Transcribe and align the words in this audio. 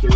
Welcome 0.00 0.12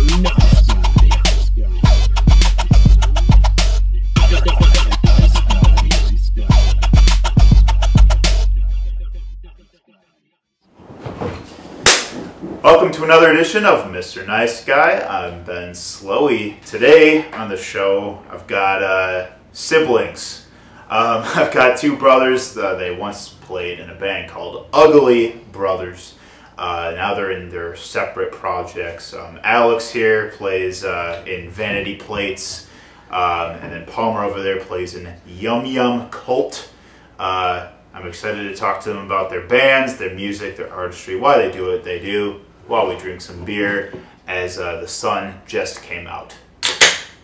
to 12.93 13.03
another 13.03 13.33
edition 13.33 13.65
of 13.65 13.83
Mr. 13.87 14.25
Nice 14.25 14.63
Guy. 14.63 14.99
I'm 15.01 15.43
Ben 15.43 15.71
Slowey. 15.71 16.63
Today 16.63 17.29
on 17.33 17.49
the 17.49 17.57
show, 17.57 18.23
I've 18.29 18.47
got 18.47 18.81
uh, 18.81 19.31
siblings. 19.51 20.47
Um, 20.89 21.23
I've 21.35 21.51
got 21.51 21.77
two 21.77 21.97
brothers. 21.97 22.57
Uh, 22.57 22.75
they 22.75 22.95
once 22.95 23.27
played 23.27 23.81
in 23.81 23.89
a 23.89 23.95
band 23.95 24.31
called 24.31 24.65
Ugly 24.71 25.41
Brothers. 25.51 26.13
Uh, 26.57 26.93
now 26.95 27.13
they're 27.13 27.31
in 27.31 27.49
their 27.49 27.75
separate 27.75 28.31
projects. 28.31 29.13
Um, 29.13 29.39
Alex 29.43 29.89
here 29.89 30.29
plays 30.29 30.83
uh, 30.83 31.23
in 31.27 31.49
Vanity 31.49 31.95
Plates, 31.95 32.67
um, 33.09 33.51
and 33.61 33.71
then 33.71 33.85
Palmer 33.85 34.23
over 34.23 34.41
there 34.41 34.59
plays 34.59 34.95
in 34.95 35.11
Yum 35.25 35.65
Yum 35.65 36.09
Cult. 36.09 36.69
Uh, 37.17 37.69
I'm 37.93 38.07
excited 38.07 38.43
to 38.49 38.55
talk 38.55 38.81
to 38.83 38.89
them 38.89 39.05
about 39.05 39.29
their 39.29 39.45
bands, 39.47 39.97
their 39.97 40.13
music, 40.13 40.57
their 40.57 40.71
artistry, 40.73 41.15
why 41.15 41.37
they 41.37 41.51
do 41.51 41.67
what 41.67 41.83
they 41.83 41.99
do, 41.99 42.41
while 42.67 42.87
we 42.87 42.97
drink 42.97 43.21
some 43.21 43.43
beer 43.45 43.93
as 44.27 44.57
uh, 44.57 44.79
the 44.81 44.87
sun 44.87 45.39
just 45.45 45.81
came 45.81 46.07
out. 46.07 46.35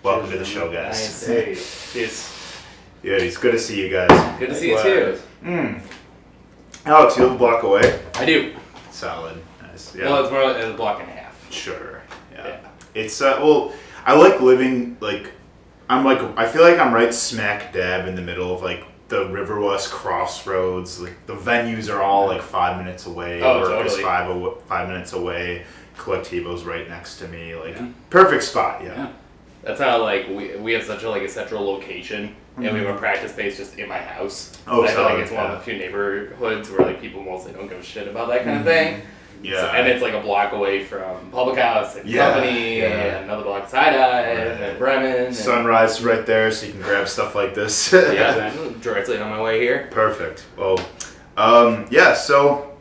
Welcome 0.03 0.31
to 0.31 0.37
the 0.37 0.45
show, 0.45 0.71
guys. 0.71 1.25
Hey, 1.25 1.51
it's 1.51 1.95
Yeah, 3.03 3.13
it's 3.13 3.37
good 3.37 3.51
to 3.51 3.59
see 3.59 3.81
you 3.81 3.89
guys. 3.89 4.39
good 4.39 4.49
to 4.49 4.55
see 4.55 4.69
you 4.71 4.81
too. 4.81 5.19
Mm. 5.43 5.81
Alex, 6.85 7.17
you 7.17 7.23
live 7.23 7.33
a 7.33 7.37
block 7.37 7.63
away. 7.63 7.99
I 8.15 8.25
do. 8.25 8.55
Solid. 8.99 9.41
Nice. 9.61 9.95
Yeah. 9.95 10.09
Well, 10.09 10.23
it's 10.23 10.31
more 10.31 10.43
like 10.43 10.63
a 10.63 10.73
block 10.73 10.99
and 11.01 11.09
a 11.09 11.13
half. 11.13 11.51
Sure. 11.51 12.01
Yeah. 12.33 12.47
Yeah. 12.47 12.59
It's 12.95 13.21
uh 13.21 13.39
well, 13.41 13.73
I 14.05 14.15
like 14.15 14.41
living 14.41 14.97
like 14.99 15.31
I'm 15.89 16.03
like 16.03 16.19
I 16.37 16.47
feel 16.47 16.63
like 16.63 16.79
I'm 16.79 16.93
right 16.93 17.13
smack 17.13 17.71
dab 17.73 18.07
in 18.07 18.15
the 18.15 18.21
middle 18.21 18.53
of 18.53 18.61
like 18.61 18.83
the 19.07 19.25
River 19.29 19.59
West 19.61 19.89
crossroads. 19.89 20.99
Like 20.99 21.15
the 21.27 21.35
venues 21.35 21.91
are 21.93 22.01
all 22.01 22.27
like 22.27 22.41
five 22.41 22.77
minutes 22.77 23.05
away. 23.05 23.41
Oh, 23.41 23.61
Work 23.61 23.85
is 23.85 23.93
totally. 23.93 24.03
five 24.03 24.29
aw- 24.29 24.55
five 24.67 24.87
minutes 24.89 25.13
away. 25.13 25.65
Colectivo's 25.97 26.63
right 26.63 26.87
next 26.89 27.17
to 27.19 27.27
me. 27.27 27.55
Like 27.55 27.75
Yeah. 27.75 27.87
perfect 28.09 28.43
spot. 28.43 28.83
Yeah. 28.83 28.95
Yeah. 28.95 29.11
That's 29.63 29.79
how 29.79 30.01
like 30.01 30.27
we, 30.27 30.55
we 30.57 30.73
have 30.73 30.83
such 30.83 31.03
a 31.03 31.09
like 31.09 31.21
a 31.23 31.29
central 31.29 31.63
location, 31.65 32.35
and 32.65 32.73
we 32.73 32.83
have 32.83 32.95
a 32.95 32.99
practice 32.99 33.31
space 33.31 33.57
just 33.57 33.77
in 33.77 33.87
my 33.87 33.99
house. 33.99 34.57
Mm-hmm. 34.65 34.71
Oh, 34.71 34.83
I 34.83 34.87
feel 34.87 35.03
like 35.03 35.11
solid, 35.11 35.19
it's 35.21 35.31
one 35.31 35.43
yeah. 35.43 35.51
of 35.51 35.59
the 35.59 35.65
few 35.65 35.79
neighborhoods 35.79 36.69
where 36.69 36.87
like 36.87 37.01
people 37.01 37.23
mostly 37.23 37.53
don't 37.53 37.67
give 37.67 37.79
a 37.79 37.83
shit 37.83 38.07
about 38.07 38.29
that 38.29 38.43
kind 38.43 38.59
of 38.59 38.65
thing. 38.65 39.01
Yeah. 39.41 39.61
So- 39.61 39.67
and 39.69 39.87
it's 39.87 40.01
like 40.01 40.13
a 40.13 40.21
block 40.21 40.51
away 40.53 40.83
from 40.83 41.31
Public 41.31 41.57
House 41.59 41.95
and 41.95 42.07
Yeah, 42.09 42.33
Company, 42.33 42.79
yeah. 42.79 42.85
and 42.85 43.25
another 43.25 43.43
block 43.43 43.69
Side 43.69 43.93
Eye 43.93 44.27
Right. 44.27 44.37
and 44.37 44.79
Bremen. 44.79 45.25
And, 45.27 45.35
Sunrise 45.35 46.03
right 46.03 46.25
there, 46.25 46.51
so 46.51 46.65
you 46.65 46.73
can 46.73 46.81
grab 46.81 47.07
stuff 47.07 47.35
like 47.35 47.53
this. 47.55 47.93
Yeah, 47.93 48.51
directly 48.81 49.17
on 49.17 49.29
my 49.29 49.41
way 49.41 49.61
here. 49.61 49.87
Perfect. 49.91 50.45
Well, 50.57 50.79
um, 51.37 51.85
yeah. 51.89 52.13
So, 52.13 52.77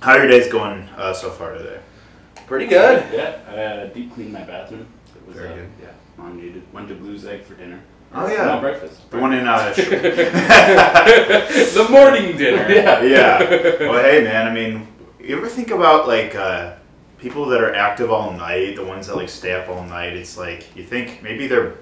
how 0.00 0.12
are 0.12 0.18
your 0.20 0.28
days 0.28 0.50
going 0.50 0.88
uh, 0.96 1.12
so 1.12 1.30
far 1.30 1.52
today? 1.52 1.80
Pretty 2.46 2.66
good. 2.66 3.04
Yeah, 3.12 3.38
I 3.48 3.52
uh, 3.54 3.86
deep 3.88 4.14
cleaned 4.14 4.32
my 4.32 4.42
bathroom. 4.42 4.86
It 5.14 5.26
was, 5.26 5.36
Very 5.36 5.50
uh, 5.52 5.56
good. 5.56 5.70
Yeah, 5.82 5.88
mom 6.16 6.40
needed 6.40 6.62
went 6.72 6.88
to 6.88 6.94
Blue's 6.94 7.26
Egg 7.26 7.44
for 7.44 7.54
dinner. 7.54 7.80
Oh, 8.12 8.26
yeah. 8.26 8.44
no 8.46 8.60
breakfast. 8.60 9.08
The 9.10 9.18
one 9.18 9.32
in 9.32 9.46
uh, 9.46 9.72
Sh- 9.74 9.84
the 11.74 11.86
morning 11.90 12.36
dinner. 12.36 12.68
Yeah. 12.72 13.02
yeah. 13.02 13.38
Well, 13.88 14.02
hey, 14.02 14.22
man. 14.24 14.46
I 14.48 14.52
mean, 14.52 14.86
you 15.20 15.36
ever 15.36 15.48
think 15.48 15.70
about 15.70 16.08
like 16.08 16.34
uh, 16.34 16.74
people 17.18 17.46
that 17.46 17.60
are 17.60 17.74
active 17.74 18.10
all 18.10 18.32
night, 18.32 18.76
the 18.76 18.84
ones 18.84 19.06
that 19.06 19.16
like 19.16 19.28
stay 19.28 19.52
up 19.52 19.68
all 19.68 19.84
night? 19.84 20.14
It's 20.14 20.36
like 20.36 20.74
you 20.76 20.82
think 20.84 21.22
maybe 21.22 21.46
their 21.46 21.74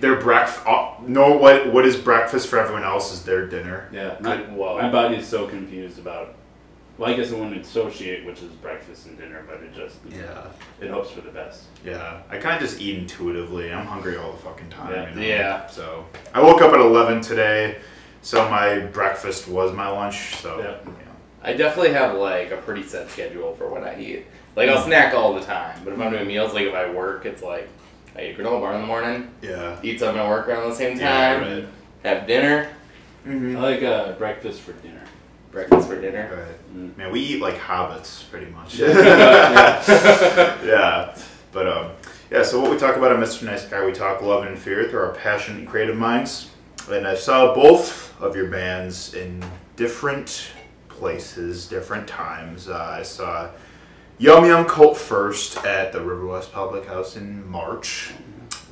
their 0.00 0.16
breakfast. 0.20 0.66
Uh, 0.66 0.94
know 1.06 1.36
what 1.36 1.72
what 1.72 1.84
is 1.86 1.96
breakfast 1.96 2.48
for 2.48 2.58
everyone 2.58 2.84
else 2.84 3.12
is 3.12 3.22
their 3.24 3.46
dinner. 3.46 3.88
Yeah, 3.92 4.16
my, 4.20 4.36
Whoa. 4.38 4.80
my 4.80 4.90
body 4.90 5.16
is 5.16 5.26
so 5.26 5.46
confused 5.46 5.98
about. 5.98 6.34
Well, 6.96 7.10
I 7.10 7.14
guess 7.14 7.32
I 7.32 7.34
wouldn't 7.34 7.60
associate 7.60 8.24
which 8.24 8.40
is 8.42 8.52
breakfast 8.52 9.06
and 9.06 9.18
dinner, 9.18 9.42
but 9.48 9.56
it 9.62 9.74
just 9.74 9.96
Yeah. 10.08 10.44
it 10.80 10.90
hopes 10.90 11.10
for 11.10 11.22
the 11.22 11.30
best. 11.30 11.64
Yeah, 11.84 12.20
I 12.30 12.36
kind 12.38 12.54
of 12.62 12.68
just 12.68 12.80
eat 12.80 12.98
intuitively. 12.98 13.72
I'm 13.72 13.86
hungry 13.86 14.16
all 14.16 14.32
the 14.32 14.38
fucking 14.38 14.68
time. 14.70 14.92
Yeah. 14.92 15.08
you 15.10 15.14
know? 15.16 15.22
Yeah. 15.22 15.66
So 15.66 16.04
I 16.32 16.40
woke 16.40 16.62
up 16.62 16.72
at 16.72 16.80
11 16.80 17.20
today, 17.20 17.78
so 18.22 18.48
my 18.48 18.78
breakfast 18.78 19.48
was 19.48 19.72
my 19.72 19.88
lunch. 19.88 20.36
So 20.36 20.60
Yeah. 20.60 20.92
I 21.42 21.52
definitely 21.52 21.92
have 21.92 22.14
like 22.16 22.52
a 22.52 22.56
pretty 22.58 22.82
set 22.84 23.10
schedule 23.10 23.54
for 23.56 23.68
when 23.68 23.82
I 23.84 23.98
eat. 24.00 24.26
Like 24.56 24.68
I'll 24.68 24.82
snack 24.84 25.14
all 25.14 25.34
the 25.34 25.40
time, 25.40 25.80
but 25.84 25.92
if 25.92 26.00
I'm 26.00 26.10
doing 26.12 26.26
meals, 26.28 26.54
like 26.54 26.64
if 26.66 26.74
I 26.74 26.88
work, 26.90 27.26
it's 27.26 27.42
like 27.42 27.68
I 28.16 28.22
eat 28.26 28.38
a 28.38 28.42
granola 28.42 28.60
bar 28.60 28.74
in 28.76 28.80
the 28.82 28.86
morning, 28.86 29.28
yeah, 29.42 29.76
eat 29.82 29.98
something 29.98 30.22
at 30.22 30.28
work 30.28 30.46
around 30.46 30.70
the 30.70 30.76
same 30.76 30.96
yeah, 30.96 31.34
time, 31.38 31.40
right. 31.42 31.64
have 32.04 32.26
dinner, 32.28 32.68
Mm-hmm. 33.26 33.56
I 33.56 33.60
like 33.60 33.82
uh, 33.82 34.12
breakfast 34.12 34.60
for 34.60 34.72
dinner. 34.74 35.02
Breakfast 35.54 35.88
for 35.88 35.98
dinner. 35.98 36.28
Right. 36.30 36.76
Mm. 36.76 36.96
Man, 36.98 37.12
we 37.12 37.20
eat 37.20 37.40
like 37.40 37.56
hobbits, 37.56 38.28
pretty 38.28 38.50
much. 38.50 38.74
Yeah. 38.74 38.88
yeah, 40.64 41.18
but 41.52 41.68
um, 41.68 41.92
yeah. 42.30 42.42
So 42.42 42.60
what 42.60 42.70
we 42.70 42.76
talk 42.76 42.96
about 42.96 43.12
on 43.12 43.20
Mr. 43.20 43.44
Nice 43.44 43.64
Guy, 43.64 43.82
we 43.86 43.92
talk 43.92 44.20
love 44.20 44.44
and 44.44 44.58
fear 44.58 44.88
through 44.88 45.00
our 45.00 45.14
passion 45.14 45.56
and 45.56 45.68
creative 45.68 45.96
minds. 45.96 46.50
And 46.90 47.06
I 47.06 47.14
saw 47.14 47.54
both 47.54 48.20
of 48.20 48.36
your 48.36 48.50
bands 48.50 49.14
in 49.14 49.42
different 49.76 50.50
places, 50.88 51.66
different 51.66 52.06
times. 52.06 52.68
Uh, 52.68 52.96
I 52.98 53.02
saw 53.02 53.50
Yum 54.18 54.44
Yum 54.44 54.66
Cult 54.66 54.96
first 54.96 55.64
at 55.64 55.92
the 55.92 56.00
River 56.00 56.26
West 56.26 56.52
Public 56.52 56.86
House 56.86 57.16
in 57.16 57.48
March 57.48 58.12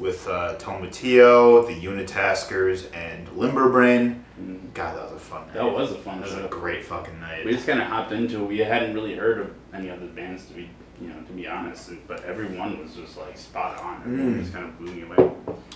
with 0.02 0.26
uh, 0.26 0.56
Tomatillo, 0.58 1.64
the 1.64 1.74
Unitaskers, 1.86 2.92
and 2.94 3.28
Limberbrain. 3.28 4.20
Mm. 4.40 4.74
God, 4.74 4.96
that 4.96 5.04
was 5.04 5.12
a 5.12 5.18
fun 5.24 5.46
night. 5.46 5.54
That 5.54 5.72
was 5.72 5.92
a 5.92 5.94
fun 5.94 6.20
That 6.20 6.24
was 6.24 6.44
a 6.44 6.48
great 6.48 6.84
fucking 6.84 7.20
night. 7.20 7.44
We 7.46 7.52
just 7.52 7.66
kind 7.68 7.80
of 7.80 7.86
hopped 7.86 8.10
into 8.10 8.42
it. 8.42 8.48
We 8.48 8.58
hadn't 8.58 8.94
really 8.94 9.14
heard 9.14 9.38
of 9.38 9.54
any 9.72 9.90
other 9.90 10.06
bands 10.06 10.46
to 10.46 10.54
be, 10.54 10.68
you 11.00 11.08
know, 11.08 11.20
to 11.22 11.32
be 11.32 11.46
honest. 11.46 11.90
But 12.08 12.24
everyone 12.24 12.82
was 12.82 12.94
just 12.96 13.16
like 13.16 13.38
spot 13.38 13.80
on. 13.80 14.00
Everyone 14.02 14.34
Mm. 14.34 14.40
just 14.40 14.52
kind 14.52 14.64
of 14.64 14.76
blew 14.78 14.92
me 14.92 15.02
away. 15.02 15.30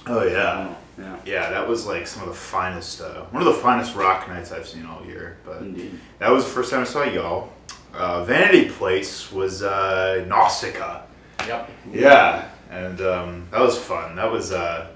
Oh 0.09 0.25
yeah. 0.25 0.75
yeah, 0.99 1.17
Yeah, 1.25 1.51
that 1.51 1.69
was 1.69 1.87
like 1.87 2.07
some 2.09 2.23
of 2.23 2.29
the 2.29 2.35
finest, 2.35 3.01
uh, 3.01 3.23
one 3.31 3.47
of 3.47 3.55
the 3.55 3.61
finest 3.61 3.95
rock 3.95 4.27
nights 4.29 4.51
I've 4.51 4.67
seen 4.67 4.87
all 4.87 5.05
year. 5.07 5.37
But 5.45 5.63
indeed. 5.63 6.01
that 6.19 6.31
was 6.31 6.45
the 6.45 6.51
first 6.51 6.71
time 6.73 6.81
I 6.81 6.85
saw 6.85 7.05
y'all. 7.05 7.53
Uh, 7.95 8.25
Vanity 8.25 8.69
Plates 8.71 9.31
was 9.33 9.63
uh, 9.63 10.25
Nausicaa. 10.27 11.03
Yep. 11.47 11.71
Yeah, 11.93 12.49
and 12.71 13.01
um, 13.01 13.49
that 13.51 13.61
was 13.61 13.79
fun. 13.79 14.17
That 14.17 14.31
was. 14.31 14.53
Uh, 14.53 14.89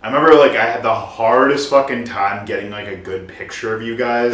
I 0.00 0.06
remember 0.06 0.34
like 0.36 0.52
I 0.52 0.64
had 0.64 0.82
the 0.84 0.94
hardest 0.94 1.70
fucking 1.70 2.04
time 2.04 2.46
getting 2.46 2.70
like 2.70 2.86
a 2.86 2.96
good 2.96 3.26
picture 3.26 3.74
of 3.74 3.82
you 3.82 3.96
guys 3.96 4.32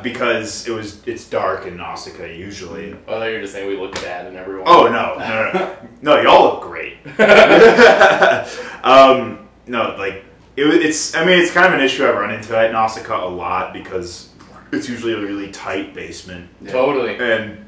because 0.02 0.66
it 0.66 0.72
was 0.72 1.06
it's 1.06 1.28
dark 1.28 1.66
in 1.66 1.76
Nausicaa 1.76 2.24
usually. 2.24 2.96
Well, 3.06 3.28
you 3.28 3.36
were 3.36 3.40
just 3.42 3.52
saying 3.52 3.68
we 3.68 3.76
look 3.76 3.94
bad 3.94 4.26
and 4.26 4.36
everyone. 4.36 4.64
Oh 4.66 4.88
no, 4.88 5.16
no, 5.18 5.52
no, 5.52 5.52
no, 5.52 5.76
no! 6.02 6.20
Y'all 6.20 6.54
look 6.54 6.62
great. 6.62 6.96
um, 8.84 9.48
no, 9.68 9.94
like 9.96 10.24
it, 10.56 10.66
it's. 10.66 11.14
I 11.14 11.24
mean, 11.24 11.38
it's 11.38 11.52
kind 11.52 11.72
of 11.72 11.78
an 11.78 11.84
issue 11.84 12.04
I 12.04 12.10
run 12.10 12.32
into 12.32 12.58
at 12.58 12.72
Nausicaa 12.72 13.24
a 13.24 13.30
lot 13.30 13.72
because 13.72 14.30
it's 14.72 14.88
usually 14.88 15.12
a 15.12 15.20
really 15.20 15.52
tight 15.52 15.94
basement, 15.94 16.50
Totally. 16.66 17.16
and 17.18 17.64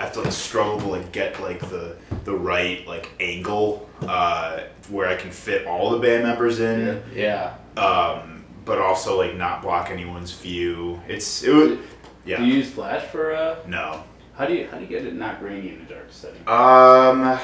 I 0.00 0.04
have 0.04 0.12
to 0.14 0.22
like 0.22 0.32
struggle 0.32 0.80
to 0.80 0.86
like 0.86 1.12
get 1.12 1.38
like 1.42 1.60
the 1.68 1.94
the 2.24 2.32
right 2.34 2.86
like 2.86 3.10
angle 3.20 3.86
uh, 4.00 4.60
where 4.88 5.06
I 5.06 5.14
can 5.14 5.30
fit 5.30 5.66
all 5.66 5.90
the 5.90 5.98
band 5.98 6.22
members 6.22 6.58
in, 6.58 7.02
Yeah. 7.14 7.52
um, 7.76 8.46
but 8.64 8.78
also 8.78 9.18
like 9.18 9.36
not 9.36 9.60
block 9.60 9.90
anyone's 9.90 10.32
view. 10.32 10.98
It's 11.06 11.42
it 11.44 11.52
was 11.52 11.78
yeah 12.24 12.38
Do 12.38 12.46
you 12.46 12.54
use 12.54 12.70
flash 12.70 13.02
for? 13.08 13.34
Uh, 13.34 13.56
no. 13.66 14.02
how 14.38 14.46
do 14.46 14.54
you 14.54 14.66
how 14.70 14.78
do 14.78 14.84
you 14.84 14.88
get 14.88 15.04
it 15.04 15.14
not 15.14 15.38
grainy 15.38 15.68
in 15.74 15.82
a 15.82 15.84
dark 15.84 16.06
setting? 16.08 16.40
Um, 16.48 17.38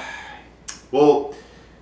well, 0.92 1.34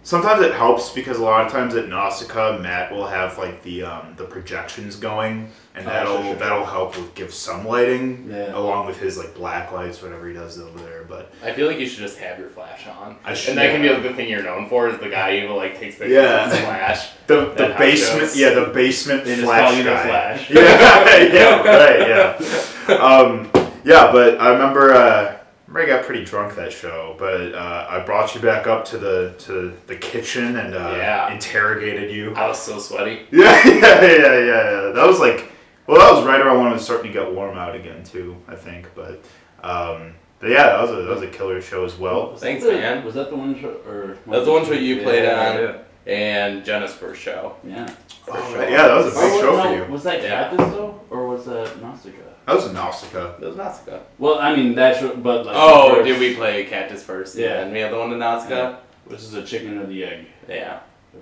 sometimes 0.04 0.42
it 0.42 0.54
helps 0.54 0.90
because 0.90 1.18
a 1.18 1.22
lot 1.24 1.44
of 1.44 1.50
times 1.50 1.74
at 1.74 1.88
Nausicaa, 1.88 2.58
Matt 2.58 2.92
will 2.92 3.06
have 3.06 3.36
like 3.38 3.62
the 3.64 3.82
um, 3.82 4.14
the 4.16 4.24
projections 4.24 4.94
going, 4.96 5.50
and 5.74 5.86
Oh, 5.86 5.90
that'll 5.90 6.16
sure, 6.18 6.24
sure. 6.26 6.34
that'll 6.36 6.64
help 6.64 6.96
with 6.96 7.14
give 7.16 7.34
some 7.34 7.66
lighting 7.66 8.28
Yeah. 8.30 8.56
along 8.56 8.86
with 8.86 8.98
his 9.00 9.18
like 9.18 9.34
black 9.34 9.72
lights, 9.72 10.00
whatever 10.02 10.28
he 10.28 10.34
does 10.34 10.60
over 10.60 10.78
there. 10.78 11.02
But 11.08 11.32
I 11.42 11.52
feel 11.52 11.66
like 11.66 11.78
you 11.80 11.86
should 11.86 12.00
just 12.00 12.18
have 12.18 12.38
your 12.38 12.48
flash 12.50 12.86
on. 12.86 13.16
I 13.24 13.34
should- 13.34 13.50
and 13.50 13.58
that 13.58 13.72
can 13.72 13.80
be 13.82 13.88
yeah. 13.88 13.94
like, 13.94 14.02
the 14.04 14.12
thing 14.14 14.28
you're 14.28 14.42
known 14.44 14.68
for 14.68 14.88
is 14.88 14.98
the 15.00 15.08
guy 15.08 15.40
who 15.40 15.52
like 15.54 15.78
takes 15.80 15.96
pictures 15.96 16.12
Yeah. 16.12 16.46
of 16.46 16.52
his 16.52 16.60
flash. 16.60 17.08
the 17.26 17.34
the 17.46 17.54
That 17.56 17.78
basement, 17.78 18.20
shows. 18.28 18.36
yeah, 18.38 18.50
the 18.54 18.66
basement 18.66 19.24
They 19.24 19.34
just 19.34 19.46
flash 19.46 19.68
call 19.68 19.76
you 19.78 19.82
the 19.84 19.90
guy. 19.90 20.06
Flash. 20.06 20.50
Yeah, 20.50 21.32
yeah, 21.32 21.62
right, 21.62 22.08
yeah. 22.08 22.60
Um, 22.94 23.50
yeah, 23.82 24.12
but 24.12 24.38
I 24.40 24.50
remember, 24.52 24.92
uh, 24.92 25.33
remember 25.74 25.92
I 25.92 25.96
got 25.96 26.06
pretty 26.06 26.24
drunk 26.24 26.54
that 26.56 26.72
show, 26.72 27.16
but 27.18 27.54
uh, 27.54 27.86
I 27.88 28.00
brought 28.00 28.34
you 28.34 28.40
back 28.40 28.66
up 28.66 28.84
to 28.86 28.98
the 28.98 29.34
to 29.38 29.72
the 29.86 29.96
kitchen 29.96 30.56
and 30.56 30.74
uh, 30.74 30.94
Yeah. 30.96 31.32
interrogated 31.32 32.10
you. 32.10 32.34
I 32.34 32.46
was 32.48 32.60
so 32.60 32.78
sweaty. 32.78 33.26
Yeah, 33.32 33.60
yeah, 33.66 34.00
yeah, 34.02 34.02
yeah, 34.02 34.38
yeah. 34.38 34.92
That 34.94 35.06
was 35.06 35.18
like, 35.20 35.50
well, 35.86 35.98
that 35.98 36.12
was 36.12 36.24
right 36.24 36.40
around 36.40 36.58
when 36.62 36.68
it 36.68 36.74
was 36.74 36.84
starting 36.84 37.12
to 37.12 37.18
get 37.18 37.32
warm 37.32 37.58
out 37.58 37.74
again 37.74 38.04
too. 38.04 38.36
I 38.48 38.54
think, 38.54 38.88
but 38.94 39.24
um, 39.62 40.14
But 40.40 40.50
yeah, 40.50 40.64
that 40.64 40.82
was 40.82 40.90
a 40.90 40.96
that 40.96 41.08
was 41.10 41.22
a 41.22 41.28
killer 41.28 41.60
show 41.60 41.84
as 41.84 41.96
well. 41.98 42.36
Thanks, 42.36 42.64
man. 42.64 43.04
Was 43.04 43.14
that 43.14 43.30
the 43.30 43.36
one 43.36 43.58
show 43.60 43.70
or? 43.86 44.16
That's 44.26 44.44
the 44.46 44.52
one 44.52 44.64
show 44.64 44.72
you 44.72 45.02
played 45.02 45.26
on. 45.28 45.56
Yeah. 45.58 45.78
And 46.06 46.64
Jenna's 46.64 46.92
first 46.92 47.20
show. 47.22 47.56
Yeah. 47.64 47.86
For 48.26 48.36
Oh, 48.36 48.50
sure. 48.52 48.68
yeah, 48.68 48.88
that 48.88 48.94
was 48.96 49.06
a 49.06 49.10
big 49.10 49.18
Oh, 49.32 49.40
show 49.40 49.56
no, 49.56 49.62
for 49.62 49.74
you. 49.86 49.92
Was 49.92 50.02
that 50.04 50.22
Yeah. 50.22 50.28
Cactus 50.50 50.66
though, 50.74 51.00
or 51.10 51.28
was 51.28 51.44
that 51.46 51.80
Nausicaa? 51.80 52.18
That 52.46 52.56
was 52.56 52.66
a 52.66 52.72
Nausicaa. 52.74 53.34
It 53.40 53.46
was 53.46 53.56
Nausicaa. 53.56 53.98
Well, 54.18 54.38
I 54.38 54.54
mean 54.54 54.74
that 54.74 54.98
show, 54.98 55.16
but 55.16 55.46
like. 55.46 55.56
Oh, 55.58 55.94
first- 55.96 56.06
did 56.08 56.20
we 56.20 56.34
play 56.34 56.64
Cactus 56.64 57.02
first? 57.02 57.36
Yeah. 57.36 57.60
And 57.62 57.72
we 57.72 57.80
had 57.80 57.90
the 57.92 57.98
one 57.98 58.12
in 58.12 58.18
Nausicaa? 58.18 58.76
Which 59.06 59.20
is 59.20 59.34
a 59.34 59.42
chicken 59.42 59.78
or 59.78 59.86
the 59.86 60.04
egg. 60.04 60.26
Yeah. 60.48 60.80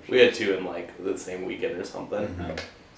We 0.09 0.19
had 0.19 0.33
two 0.33 0.55
in 0.55 0.65
like 0.65 0.91
the 1.03 1.17
same 1.17 1.45
weekend 1.45 1.79
or 1.79 1.83
something. 1.85 2.23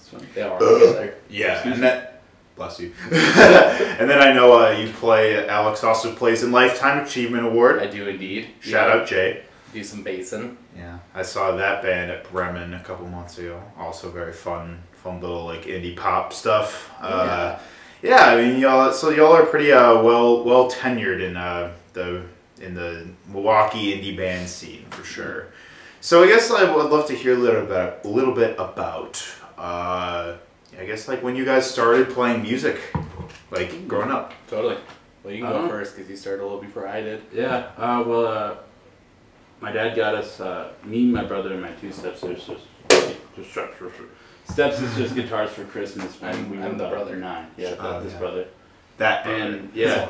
It's 0.00 0.08
funny. 0.08 0.26
They 0.34 0.42
all 0.42 0.58
together. 0.58 1.14
Yeah, 1.28 1.54
Excuse 1.54 1.74
and 1.74 1.82
that. 1.84 2.12
Bless 2.56 2.80
you. 2.80 2.92
and 3.12 4.08
then 4.08 4.20
I 4.22 4.32
know 4.32 4.58
uh, 4.58 4.70
you 4.70 4.88
play. 4.92 5.46
Alex 5.46 5.84
also 5.84 6.14
plays 6.14 6.42
in 6.42 6.52
Lifetime 6.52 7.04
Achievement 7.04 7.44
Award. 7.46 7.80
I 7.80 7.86
do 7.86 8.08
indeed. 8.08 8.48
Shout 8.60 8.88
Yeah. 8.88 8.94
out 9.02 9.06
Jay. 9.06 9.42
Do 9.76 9.84
some 9.84 10.02
basin. 10.02 10.56
Yeah, 10.74 11.00
I 11.14 11.20
saw 11.20 11.54
that 11.56 11.82
band 11.82 12.10
at 12.10 12.24
Bremen 12.32 12.72
a 12.72 12.80
couple 12.80 13.06
months 13.08 13.36
ago. 13.36 13.62
Also 13.78 14.08
very 14.10 14.32
fun, 14.32 14.82
fun 15.04 15.20
little 15.20 15.44
like 15.44 15.64
indie 15.66 15.94
pop 15.94 16.32
stuff. 16.32 16.90
Uh, 16.98 17.58
yeah, 18.02 18.24
I 18.24 18.36
mean 18.40 18.58
y'all. 18.58 18.90
So 18.94 19.10
y'all 19.10 19.34
are 19.34 19.44
pretty 19.44 19.72
uh, 19.72 20.00
well 20.00 20.44
well 20.44 20.70
tenured 20.70 21.20
in 21.20 21.36
uh, 21.36 21.72
the 21.92 22.22
in 22.62 22.72
the 22.72 23.06
Milwaukee 23.30 23.92
indie 23.94 24.16
band 24.16 24.48
scene 24.48 24.86
for 24.88 25.04
sure. 25.04 25.48
So 26.00 26.24
I 26.24 26.28
guess 26.28 26.50
I 26.50 26.74
would 26.74 26.86
love 26.90 27.06
to 27.08 27.14
hear 27.14 27.34
a 27.34 27.38
little 27.38 27.66
bit 27.66 28.00
a 28.02 28.08
little 28.08 28.32
bit 28.34 28.54
about. 28.58 29.22
Uh, 29.58 30.38
I 30.80 30.84
guess 30.86 31.06
like 31.06 31.22
when 31.22 31.36
you 31.36 31.44
guys 31.44 31.70
started 31.70 32.08
playing 32.08 32.40
music, 32.40 32.80
like 33.50 33.86
growing 33.86 34.10
up. 34.10 34.32
Totally. 34.48 34.78
Well, 35.22 35.34
you 35.34 35.42
can 35.42 35.50
go 35.52 35.58
Uh-huh. 35.58 35.68
first 35.68 35.94
because 35.96 36.08
you 36.08 36.16
started 36.16 36.40
a 36.42 36.44
little 36.46 36.62
before 36.62 36.88
I 36.88 37.02
did. 37.02 37.20
Yeah. 37.30 37.72
Uh, 37.76 38.02
well, 38.06 38.26
uh, 38.26 38.54
my 39.60 39.72
dad 39.72 39.96
got 39.96 40.14
us, 40.14 40.40
uh, 40.40 40.72
me, 40.84 41.06
my 41.06 41.24
brother, 41.24 41.52
and 41.52 41.62
my 41.62 41.72
two 41.72 41.90
stepsisters, 41.92 42.44
just 43.36 43.58
stepsisters 44.48 45.12
guitars 45.12 45.50
for 45.50 45.64
Christmas 45.64 46.20
when 46.20 46.34
I'm- 46.34 46.50
we 46.50 46.58
were 46.58 46.64
I'm 46.64 46.78
the 46.78 46.84
about 46.84 46.92
brother. 46.94 47.16
nine. 47.16 47.46
Yeah, 47.56 47.74
Oh, 47.78 48.00
this 48.00 48.12
yeah. 48.12 48.18
brother. 48.18 48.44
That 48.98 49.26
And 49.26 49.70
yeah, 49.74 50.08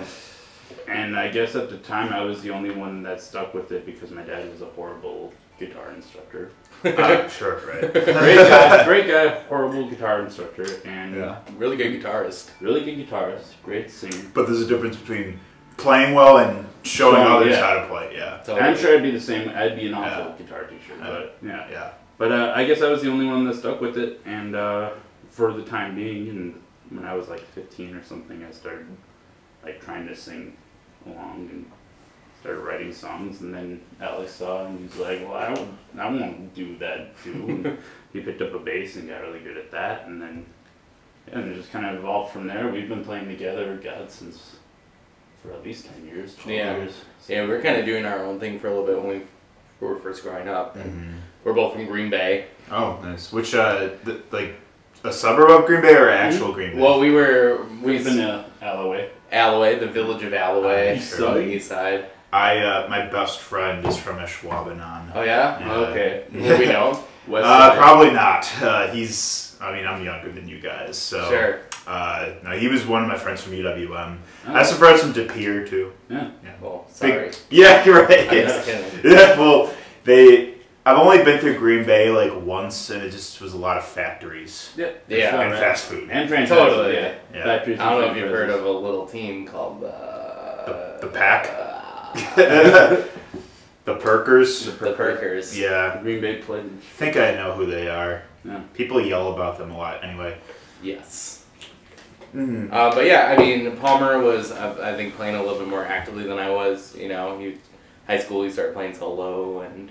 and 0.86 1.16
I 1.18 1.28
guess 1.28 1.56
at 1.56 1.70
the 1.70 1.78
time 1.78 2.12
I 2.12 2.22
was 2.22 2.42
the 2.42 2.50
only 2.50 2.70
one 2.70 3.02
that 3.02 3.20
stuck 3.20 3.54
with 3.54 3.72
it 3.72 3.84
because 3.86 4.10
my 4.10 4.22
dad 4.22 4.48
was 4.50 4.62
a 4.62 4.66
horrible 4.66 5.32
guitar 5.58 5.90
instructor. 5.94 6.50
uh, 6.84 7.26
sure, 7.38 7.60
right. 7.66 7.92
Great 7.92 8.04
guy, 8.04 8.84
great 8.84 9.06
guy, 9.08 9.28
horrible 9.48 9.88
guitar 9.88 10.20
instructor, 10.20 10.66
and 10.84 11.16
Yeah. 11.16 11.38
Really 11.56 11.76
good 11.76 12.00
guitarist. 12.00 12.50
really 12.60 12.84
good 12.84 12.98
guitarist, 13.08 13.54
great 13.64 13.90
singer. 13.90 14.22
But 14.34 14.46
there's 14.46 14.60
a 14.60 14.66
difference 14.66 14.96
between 14.96 15.40
playing 15.76 16.14
well 16.14 16.38
and 16.38 16.66
showing 16.82 17.16
Showing, 17.16 17.26
others 17.26 17.56
yeah. 17.56 17.60
how 17.66 17.80
to 17.82 17.86
play. 17.88 18.12
Yeah. 18.14 18.38
Totally. 18.44 18.60
I'm 18.60 18.76
sure 18.76 18.96
I'd 18.96 19.02
be 19.02 19.10
the 19.10 19.20
same. 19.20 19.48
I'd 19.50 19.76
be 19.76 19.86
an 19.88 19.94
awful 19.94 20.24
Yeah. 20.26 20.34
guitar 20.38 20.64
teacher, 20.64 20.94
but 21.00 21.36
yeah. 21.42 21.68
Yeah. 21.70 21.90
But 22.18 22.32
uh, 22.32 22.52
I 22.56 22.64
guess 22.64 22.80
I 22.82 22.88
was 22.88 23.02
the 23.02 23.10
only 23.10 23.26
one 23.26 23.44
that 23.46 23.56
stuck 23.56 23.80
with 23.80 23.98
it, 23.98 24.20
and 24.24 24.56
uh, 24.56 24.90
for 25.30 25.52
the 25.52 25.62
time 25.62 25.94
being, 25.94 26.28
and 26.30 26.62
when 26.90 27.04
I 27.04 27.14
was 27.14 27.28
like 27.28 27.40
15 27.40 27.94
or 27.94 28.02
something, 28.02 28.42
I 28.42 28.50
started 28.52 28.86
like 29.62 29.80
trying 29.82 30.06
to 30.08 30.16
sing 30.16 30.56
along 31.04 31.48
and 31.52 31.70
started 32.40 32.60
writing 32.60 32.92
songs. 32.92 33.42
And 33.42 33.52
then 33.52 33.80
Alex 34.00 34.32
saw, 34.32 34.64
and 34.64 34.78
he's 34.80 34.96
like, 34.98 35.20
"Well, 35.22 35.34
I 35.34 35.54
don't, 35.54 35.76
I 35.98 36.08
won't 36.08 36.54
do 36.54 36.78
that 36.78 37.22
too." 37.22 37.32
And 37.32 37.78
he 38.14 38.20
picked 38.20 38.40
up 38.40 38.54
a 38.54 38.58
bass 38.60 38.96
and 38.96 39.08
got 39.08 39.20
really 39.20 39.40
good 39.40 39.56
at 39.58 39.70
that, 39.72 40.06
and 40.06 40.22
then 40.22 40.46
and 41.32 41.50
it 41.52 41.56
just 41.56 41.72
kind 41.72 41.84
of 41.84 41.96
evolved 41.96 42.32
from 42.32 42.46
there. 42.46 42.68
We've 42.70 42.88
been 42.88 43.04
playing 43.04 43.26
together, 43.28 43.76
God, 43.82 44.10
since 44.10 44.56
for 45.42 45.52
at 45.52 45.64
least 45.64 45.86
10 45.86 46.06
years, 46.06 46.34
12 46.36 46.50
Yeah. 46.58 46.76
years. 46.76 46.92
Yeah, 47.28 47.42
we 47.42 47.48
were 47.48 47.60
kind 47.60 47.76
of 47.78 47.84
doing 47.86 48.04
our 48.04 48.24
own 48.24 48.38
thing 48.40 48.58
for 48.58 48.68
a 48.68 48.70
little 48.70 48.86
bit 48.86 48.98
when 49.02 49.08
we 49.18 49.22
were 49.80 49.98
first 49.98 50.22
growing 50.22 50.48
up. 50.48 50.76
And 50.76 50.84
Mm-hmm. 50.84 51.16
we're 51.44 51.52
both 51.52 51.74
from 51.74 51.86
Green 51.86 52.10
Bay. 52.10 52.46
Oh, 52.70 52.98
nice. 53.02 53.32
Which, 53.32 53.54
uh, 53.54 53.90
th- 54.04 54.18
like, 54.30 54.54
a 55.04 55.12
suburb 55.12 55.50
of 55.50 55.66
Green 55.66 55.82
Bay 55.82 55.94
or 55.94 56.08
actual 56.08 56.52
Green 56.52 56.72
Bay? 56.72 56.80
Well, 56.82 56.98
we 57.00 57.10
were 57.10 57.64
we 57.82 57.92
We've 57.92 58.04
been 58.04 58.16
to 58.16 58.44
Allouez. 58.62 59.08
Allouez, 59.32 59.78
the 59.80 59.86
village 59.86 60.22
of 60.24 60.32
Allouez, 60.32 60.96
East 60.96 61.10
the 61.12 61.16
side? 61.18 61.46
east 61.46 61.68
side. 61.68 62.06
I, 62.32 62.58
uh, 62.58 62.86
my 62.88 63.06
best 63.06 63.38
friend 63.40 63.86
is 63.86 63.96
from 63.96 64.18
Ashwaubenon. 64.18 65.12
Oh 65.14 65.22
yeah. 65.22 65.58
Yeah. 65.60 65.72
Okay. 65.74 66.24
Well, 66.32 66.58
we 66.58 66.66
know. 66.66 67.04
West 67.28 67.44
Uh, 67.46 67.74
probably 67.76 68.10
not. 68.12 68.50
Uh, 68.62 68.88
he's, 68.88 69.56
I 69.60 69.72
mean, 69.72 69.86
I'm 69.86 70.04
younger 70.04 70.30
than 70.30 70.48
you 70.48 70.60
guys, 70.60 70.96
so. 70.98 71.28
Sure. 71.28 71.60
Uh, 71.86 72.32
no, 72.42 72.50
he 72.50 72.66
was 72.68 72.84
one 72.84 73.02
of 73.02 73.08
my 73.08 73.16
friends 73.16 73.42
from 73.42 73.52
UWM. 73.52 74.18
Oh. 74.46 74.52
I 74.52 74.58
have 74.58 74.66
some 74.66 74.78
friends 74.78 75.00
from 75.02 75.12
De 75.12 75.24
Pere, 75.26 75.66
too. 75.66 75.92
Yeah. 76.08 76.30
yeah. 76.42 76.54
Well, 76.60 76.86
sorry. 76.90 77.30
Yeah, 77.50 77.84
you're 77.84 78.04
right. 78.06 78.28
I'm 78.28 78.36
yeah. 78.36 78.90
Yeah, 79.04 79.38
well, 79.38 79.72
they. 80.04 80.54
I've 80.84 80.98
only 80.98 81.24
been 81.24 81.40
through 81.40 81.58
Green 81.58 81.84
Bay 81.84 82.10
like 82.10 82.32
once, 82.44 82.90
and 82.90 83.02
it 83.02 83.10
just 83.10 83.40
was 83.40 83.54
a 83.54 83.56
lot 83.56 83.76
of 83.76 83.84
factories 83.84 84.72
Yeah. 84.76 84.90
Yeah. 85.08 85.40
and 85.40 85.52
fast 85.54 85.86
food. 85.86 86.08
And 86.10 86.28
franchise. 86.28 86.48
Totally. 86.56 86.94
Yeah. 86.94 87.14
Yeah. 87.34 87.44
Factories. 87.44 87.80
I 87.80 87.90
don't 87.90 88.00
know 88.02 88.10
if 88.12 88.16
you've 88.16 88.30
heard 88.30 88.50
of 88.50 88.64
a 88.64 88.70
little 88.70 89.04
team 89.06 89.46
called 89.46 89.82
uh, 89.82 90.64
The- 90.66 90.98
the 91.02 91.12
Pack? 91.12 91.50
uh, 92.36 93.02
the 93.84 93.94
Perkers. 93.96 94.66
the 94.66 94.92
Perkers. 94.92 95.58
Yeah, 95.58 96.00
Green 96.02 96.20
Bay 96.20 96.36
Pledge. 96.36 96.64
I 96.64 96.96
think 96.98 97.16
I 97.16 97.32
know 97.34 97.52
who 97.54 97.66
they 97.66 97.88
are. 97.88 98.22
Yeah. 98.44 98.60
People 98.74 99.00
yell 99.00 99.32
about 99.32 99.58
them 99.58 99.70
a 99.72 99.76
lot. 99.78 100.04
Anyway. 100.04 100.38
Yes. 100.82 101.35
Mm. 102.34 102.72
Uh, 102.72 102.94
but 102.94 103.06
yeah, 103.06 103.26
I 103.26 103.36
mean, 103.38 103.76
Palmer 103.76 104.18
was, 104.20 104.52
I, 104.52 104.92
I 104.92 104.96
think, 104.96 105.14
playing 105.14 105.36
a 105.36 105.42
little 105.42 105.58
bit 105.58 105.68
more 105.68 105.84
actively 105.84 106.24
than 106.24 106.38
I 106.38 106.50
was. 106.50 106.94
You 106.96 107.08
know, 107.08 107.38
he, 107.38 107.56
high 108.06 108.18
school, 108.18 108.42
he 108.42 108.50
started 108.50 108.74
playing 108.74 108.94
solo, 108.94 109.60
and 109.60 109.90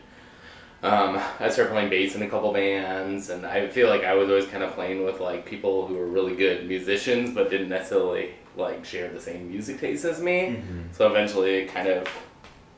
um, 0.84 1.20
I 1.40 1.50
started 1.50 1.72
playing 1.72 1.90
bass 1.90 2.16
in 2.16 2.22
a 2.22 2.30
couple 2.30 2.52
bands, 2.54 3.30
and 3.30 3.46
I 3.46 3.68
feel 3.68 3.90
like 3.90 4.04
I 4.04 4.14
was 4.14 4.30
always 4.30 4.46
kind 4.46 4.64
of 4.64 4.74
playing 4.74 5.04
with 5.04 5.20
like 5.20 5.46
people 5.46 5.88
who 5.88 5.96
were 5.96 6.06
really 6.08 6.36
good 6.36 6.68
musicians, 6.68 7.34
but 7.34 7.50
didn't 7.50 7.70
necessarily 7.70 8.32
like 8.56 8.86
share 8.86 9.10
the 9.10 9.20
same 9.20 9.50
music 9.50 9.80
taste 9.80 10.06
as 10.06 10.22
me. 10.22 10.58
Mhm. 10.62 10.94
So 10.96 11.08
eventually, 11.10 11.56
it 11.56 11.68
kind 11.74 11.88
of 11.88 12.08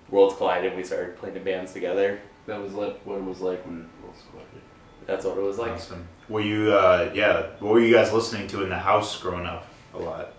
worlds 0.09 0.35
collided. 0.35 0.67
and 0.67 0.77
We 0.77 0.83
started 0.83 1.17
playing 1.17 1.35
in 1.35 1.43
bands 1.43 1.73
together. 1.73 2.19
That 2.45 2.61
was 2.61 2.73
like 2.73 2.97
what 3.05 3.17
it 3.17 3.23
was 3.23 3.41
like 3.41 3.65
when 3.65 3.89
Wolves 4.01 4.23
collided. 4.31 4.61
That's 5.05 5.25
what 5.25 5.37
it 5.37 5.41
was 5.41 5.57
like. 5.57 5.73
Awesome. 5.73 6.07
Were 6.29 6.41
you? 6.41 6.73
Uh, 6.73 7.11
yeah. 7.13 7.47
What 7.59 7.73
were 7.73 7.79
you 7.79 7.93
guys 7.93 8.11
listening 8.11 8.47
to 8.49 8.63
in 8.63 8.69
the 8.69 8.77
house 8.77 9.19
growing 9.21 9.45
up? 9.45 9.65
A 9.93 9.97
lot. 9.97 10.33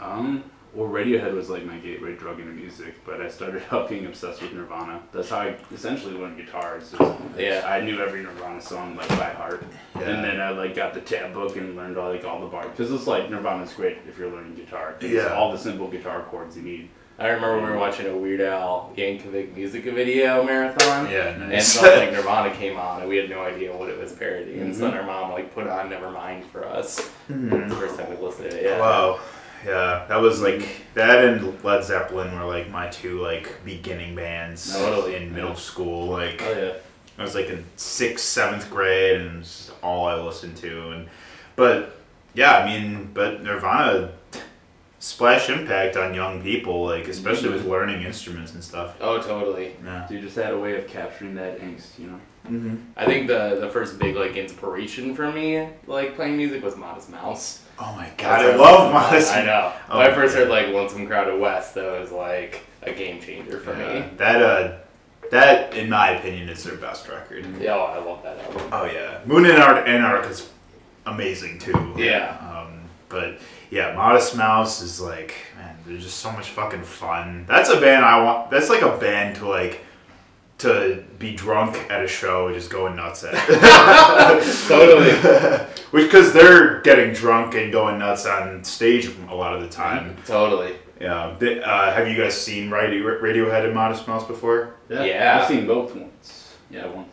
Um, 0.00 0.44
well, 0.72 0.88
Radiohead 0.88 1.32
was 1.34 1.50
like 1.50 1.64
my 1.64 1.76
gateway 1.78 2.16
drug 2.16 2.40
into 2.40 2.52
music, 2.52 2.94
but 3.04 3.20
I 3.20 3.28
started 3.28 3.62
out 3.70 3.88
being 3.88 4.06
obsessed 4.06 4.42
with 4.42 4.52
Nirvana. 4.52 5.02
That's 5.12 5.28
how 5.30 5.38
I 5.40 5.56
essentially 5.72 6.14
learned 6.14 6.36
guitar. 6.38 6.78
It's 6.78 6.90
just, 6.90 7.20
Yeah. 7.38 7.64
I 7.66 7.80
knew 7.80 8.00
every 8.00 8.22
Nirvana 8.22 8.60
song 8.60 8.96
like 8.96 9.08
by 9.10 9.30
heart, 9.32 9.62
Yeah. 9.94 10.02
and 10.02 10.24
then 10.24 10.40
I 10.40 10.50
like 10.50 10.74
got 10.74 10.94
the 10.94 11.00
tab 11.00 11.34
book 11.34 11.56
and 11.56 11.76
learned 11.76 11.98
all 11.98 12.10
like 12.10 12.24
all 12.24 12.40
the 12.40 12.46
bar 12.46 12.66
because 12.68 12.90
it's 12.90 13.06
like 13.06 13.30
Nirvana's 13.30 13.72
great 13.74 13.98
if 14.08 14.18
you're 14.18 14.30
learning 14.30 14.54
guitar. 14.54 14.94
It's 15.00 15.12
Yeah. 15.12 15.34
all 15.34 15.52
the 15.52 15.58
simple 15.58 15.88
guitar 15.88 16.22
chords 16.22 16.56
you 16.56 16.62
need. 16.62 16.88
I 17.16 17.28
remember 17.28 17.62
we 17.62 17.70
were 17.70 17.78
watching 17.78 18.06
a 18.06 18.16
Weird 18.16 18.40
Al 18.40 18.92
Yankovic 18.96 19.54
music 19.54 19.84
video 19.84 20.42
marathon. 20.42 21.08
Yeah. 21.10 21.28
And 21.28 21.62
something 21.62 21.98
like 22.00 22.12
Nirvana 22.12 22.52
came 22.54 22.76
on, 22.76 23.00
and 23.00 23.08
we 23.08 23.16
had 23.16 23.30
no 23.30 23.40
idea 23.42 23.74
what 23.76 23.88
it 23.88 23.98
was 23.98 24.12
parodying. 24.12 24.60
And 24.60 24.74
so 24.74 24.82
then 24.82 24.94
our 24.94 25.04
mom 25.04 25.30
like 25.32 25.54
put 25.54 25.68
on 25.68 25.90
Nevermind 25.90 26.44
for 26.50 26.64
us. 26.66 27.08
Mhm. 27.30 27.68
The 27.68 27.74
first 27.76 27.98
time 27.98 28.10
we 28.10 28.16
listened 28.16 28.50
to 28.50 28.56
it. 28.58 28.64
Yeah. 28.64 28.80
Wow. 28.80 29.20
Yeah, 29.64 30.04
that 30.08 30.16
was 30.20 30.42
like 30.42 30.68
that 30.92 31.24
and 31.24 31.64
Led 31.64 31.84
Zeppelin 31.84 32.38
were 32.38 32.44
like 32.44 32.68
my 32.70 32.88
two 32.88 33.20
like 33.20 33.64
beginning 33.64 34.14
bands 34.14 34.76
Totally. 34.76 35.14
in 35.16 35.32
middle 35.34 35.54
school. 35.54 36.08
Like 36.08 36.42
Oh 36.44 36.52
yeah. 36.52 36.72
I 37.16 37.22
was 37.22 37.34
like 37.36 37.48
in 37.48 37.64
sixth, 37.76 38.24
seventh 38.26 38.68
grade, 38.70 39.20
and 39.20 39.48
all 39.82 40.06
I 40.06 40.20
listened 40.20 40.56
to. 40.58 40.90
And 40.90 41.08
but 41.56 41.96
yeah, 42.34 42.56
I 42.58 42.66
mean, 42.66 43.10
but 43.14 43.42
Nirvana 43.42 44.10
splash 45.04 45.50
impact 45.50 45.98
on 45.98 46.14
young 46.14 46.42
people, 46.42 46.86
like 46.86 47.08
especially 47.08 47.50
with 47.50 47.66
learning 47.66 48.02
instruments 48.02 48.54
and 48.54 48.64
stuff. 48.64 48.96
Oh, 49.02 49.20
totally. 49.20 49.76
Yeah. 49.84 50.08
You 50.08 50.18
just 50.18 50.34
had 50.34 50.54
a 50.54 50.58
way 50.58 50.76
of 50.78 50.88
capturing 50.88 51.34
that 51.34 51.60
angst, 51.60 51.98
you 51.98 52.06
know. 52.06 52.20
Mm-hmm. 52.46 52.76
I 52.96 53.04
think 53.04 53.26
the 53.26 53.58
the 53.60 53.68
first 53.68 53.98
big 53.98 54.16
like 54.16 54.36
inspiration 54.36 55.14
for 55.14 55.30
me 55.30 55.68
like 55.86 56.14
playing 56.14 56.38
music 56.38 56.62
was 56.64 56.76
Modest 56.76 57.10
Mouse. 57.10 57.64
Oh 57.78 57.94
my 57.96 58.10
god, 58.16 58.40
I 58.40 58.56
love 58.56 58.92
Modest. 58.94 59.34
I 59.34 59.44
know. 59.44 59.72
Oh, 59.90 59.98
when 59.98 60.10
I 60.10 60.14
first 60.14 60.34
yeah. 60.34 60.40
heard 60.40 60.50
like 60.50 60.68
Lonesome 60.68 61.06
Crowded 61.06 61.38
West, 61.38 61.74
that 61.74 62.00
was 62.00 62.10
like 62.10 62.62
a 62.82 62.92
game 62.92 63.20
changer 63.20 63.60
for 63.60 63.78
Yeah. 63.78 64.00
me. 64.00 64.06
That 64.16 64.42
uh, 64.42 64.76
that 65.30 65.74
in 65.74 65.90
my 65.90 66.10
opinion 66.12 66.48
is 66.48 66.64
their 66.64 66.76
best 66.76 67.08
record. 67.08 67.46
Yeah, 67.60 67.74
oh, 67.74 67.80
I 67.80 67.98
love 67.98 68.22
that 68.22 68.38
album. 68.38 68.62
Oh 68.72 68.86
yeah, 68.86 69.20
Moon 69.26 69.44
and 69.44 70.02
Art 70.04 70.26
is 70.26 70.48
amazing 71.04 71.58
too. 71.58 71.94
Yeah. 71.96 72.38
Um, 72.40 72.80
but 73.10 73.38
yeah, 73.70 73.94
Modest 73.94 74.36
Mouse 74.36 74.80
is 74.82 75.00
like, 75.00 75.34
man, 75.56 75.76
they're 75.86 75.98
just 75.98 76.18
so 76.18 76.30
much 76.32 76.50
fucking 76.50 76.82
fun. 76.82 77.44
That's 77.48 77.70
a 77.70 77.80
band 77.80 78.04
I 78.04 78.22
want. 78.22 78.50
That's 78.50 78.68
like 78.70 78.82
a 78.82 78.96
band 78.96 79.36
to 79.36 79.48
like 79.48 79.80
to 80.58 81.04
be 81.18 81.34
drunk 81.34 81.76
at 81.90 82.04
a 82.04 82.08
show 82.08 82.46
and 82.46 82.54
just 82.54 82.70
going 82.70 82.94
nuts 82.96 83.24
at. 83.24 83.34
Totally. 84.68 85.12
Which 85.90 86.04
because 86.04 86.32
they're 86.32 86.80
getting 86.82 87.12
drunk 87.12 87.54
and 87.54 87.72
going 87.72 87.98
nuts 87.98 88.26
on 88.26 88.62
stage 88.64 89.10
a 89.28 89.34
lot 89.34 89.54
of 89.54 89.62
the 89.62 89.68
time. 89.68 90.16
Totally. 90.26 90.74
Yeah. 91.00 91.34
Th- 91.40 91.60
Uh, 91.62 91.92
have 91.92 92.08
you 92.08 92.16
guys 92.16 92.40
seen 92.40 92.70
Radio- 92.70 93.20
Radiohead 93.20 93.64
and 93.64 93.74
Modest 93.74 94.06
Mouse 94.06 94.24
before? 94.26 94.74
Yeah. 94.88 95.04
yeah. 95.04 95.38
I've 95.42 95.48
seen 95.48 95.66
both 95.66 95.94
once. 95.94 96.54
Yeah, 96.70 96.86
once. 96.86 97.08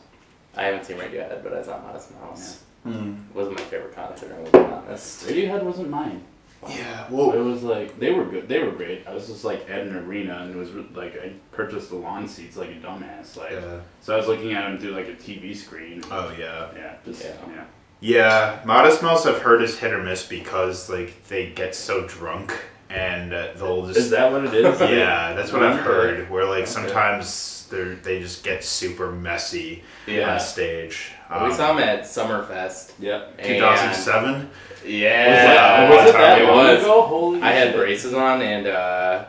I 0.56 0.64
haven't 0.66 0.86
seen 0.86 0.98
Radiohead, 0.98 1.44
but 1.44 1.54
I 1.54 1.64
saw 1.64 1.80
Modest 1.82 2.12
Mouse. 2.22 2.62
Hmm. 2.84 3.16
Wasn't 3.34 3.58
my 3.58 3.64
favorite 3.66 3.96
concert, 3.96 4.32
I'm 4.36 4.44
gonna 4.52 4.68
be 4.68 4.74
honest. 4.74 5.28
Radiohead 5.28 5.64
wasn't 5.64 5.90
mine. 5.90 6.24
Yeah. 6.70 7.08
well, 7.10 7.32
It 7.34 7.40
was 7.40 7.64
like 7.64 8.00
they 8.00 8.12
were 8.12 8.26
good. 8.26 8.48
They 8.48 8.60
were 8.64 8.72
great. 8.72 9.08
I 9.08 9.14
was 9.14 9.28
just 9.28 9.44
like 9.44 9.70
at 9.70 9.80
an 9.82 9.96
arena 9.96 10.40
and 10.44 10.52
it 10.54 10.58
was 10.58 10.70
like 10.96 11.16
I 11.20 11.34
purchased 11.52 11.90
the 11.90 11.96
lawn 11.96 12.28
seats 12.28 12.56
like 12.58 12.70
a 12.70 12.74
dumbass. 12.74 13.36
Like 13.38 13.52
Yeah. 13.52 13.80
so 14.02 14.14
I 14.14 14.18
was 14.18 14.28
looking 14.28 14.54
at 14.54 14.70
them 14.70 14.80
through 14.80 14.92
like 14.92 15.08
a 15.08 15.14
TV 15.14 15.56
screen. 15.56 16.04
Oh 16.12 16.34
yeah. 16.38 16.70
yeah, 16.76 16.96
just 17.06 17.24
Yeah. 17.24 17.34
yeah. 17.48 17.64
Yeah, 18.04 18.62
Modest 18.66 19.04
Mouse 19.04 19.28
I've 19.28 19.42
heard 19.44 19.62
is 19.62 19.78
hit 19.78 19.94
or 19.94 20.02
miss 20.02 20.26
because 20.28 20.90
like 20.90 21.28
they 21.28 21.52
get 21.52 21.76
so 21.76 22.08
drunk 22.08 22.54
and 22.94 23.34
uh, 23.34 23.48
they'll 23.56 23.86
just 23.88 23.98
Is 24.00 24.10
that 24.12 24.32
what 24.32 24.44
it 24.46 24.54
is? 24.54 24.80
yeah, 24.82 25.34
that's 25.34 25.52
what 25.52 25.64
I've 25.64 25.80
heard. 25.80 26.30
Where 26.30 26.46
like 26.46 26.64
Okay. 26.64 26.66
sometimes 26.66 27.68
they 27.72 27.84
they 28.04 28.20
just 28.20 28.44
get 28.44 28.64
super 28.64 29.12
messy 29.12 29.84
Yeah. 30.06 30.34
on 30.34 30.40
stage. 30.40 31.12
we 31.30 31.36
Um, 31.38 31.54
saw 31.54 31.72
him 31.72 31.80
at 31.84 32.02
Summerfest. 32.04 32.92
Yep. 33.00 33.42
2007. 33.44 34.50
Yeah. 34.86 35.90
Was 35.90 36.00
was 36.00 36.10
it 36.10 36.14
that 36.14 36.42
it 36.42 36.46
long 36.48 36.58
was. 36.58 36.84
ago? 36.84 37.02
Holy 37.04 37.42
I 37.42 37.52
had 37.52 37.74
braces 37.76 38.14
on 38.14 38.42
and 38.42 38.68
uh 38.68 39.26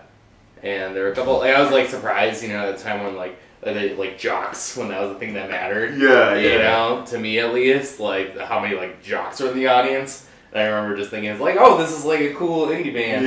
and 0.63 0.95
there 0.95 1.05
were 1.05 1.13
a 1.13 1.15
couple 1.15 1.39
like 1.39 1.55
I 1.55 1.61
was 1.61 1.71
like 1.71 1.89
surprised, 1.89 2.43
you 2.43 2.49
know, 2.49 2.69
at 2.69 2.77
the 2.77 2.83
time 2.83 3.05
when 3.05 3.17
like 3.17 3.39
they 3.63 3.95
like 3.95 4.19
jocks 4.19 4.77
when 4.77 4.89
that 4.89 5.01
was 5.01 5.11
the 5.13 5.19
thing 5.21 5.35
that 5.35 5.49
mattered. 5.51 5.97
Yeah, 5.99 6.35
You 6.35 6.49
yeah. 6.51 6.59
know, 6.59 7.05
to 7.07 7.19
me 7.19 7.39
at 7.39 7.53
least, 7.55 8.01
like 8.01 8.37
how 8.39 8.59
many 8.61 8.75
like 8.75 9.03
jocks 9.03 9.41
are 9.41 9.49
in 9.51 9.57
the 9.57 9.69
audience. 9.69 10.27
And 10.55 10.63
I 10.63 10.67
remember 10.67 10.97
just 10.99 11.09
thinking 11.11 11.31
it's 11.31 11.41
like, 11.41 11.57
oh, 11.59 11.79
this 11.79 11.91
is 11.97 12.05
like 12.05 12.21
a 12.21 12.35
cool 12.35 12.67
indie 12.67 12.93
band. 12.93 13.25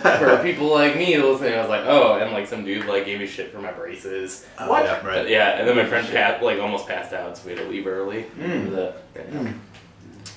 For 0.00 0.08
Yeah. 0.08 0.42
people 0.42 0.68
like 0.72 0.96
me 0.96 1.14
to 1.16 1.26
listen, 1.26 1.52
I 1.52 1.60
was 1.60 1.68
like, 1.68 1.84
oh, 1.84 2.16
and 2.18 2.32
like 2.32 2.46
some 2.46 2.64
dude 2.64 2.86
like 2.86 3.04
gave 3.04 3.18
me 3.20 3.26
shit 3.26 3.52
for 3.52 3.58
my 3.60 3.72
braces. 3.72 4.46
Oh, 4.58 4.70
What? 4.70 4.84
yeah, 4.84 5.00
But, 5.02 5.04
right. 5.08 5.28
yeah, 5.28 5.58
and 5.58 5.68
then 5.68 5.76
my 5.76 5.84
friend 5.84 6.08
pat 6.08 6.42
like 6.42 6.58
almost 6.60 6.88
passed 6.88 7.12
out, 7.12 7.36
so 7.36 7.46
we 7.46 7.52
had 7.54 7.62
to 7.62 7.68
leave 7.68 7.86
early. 7.86 8.24
Mm. 8.38 8.70
The- 8.70 8.94
Yeah. 9.14 9.52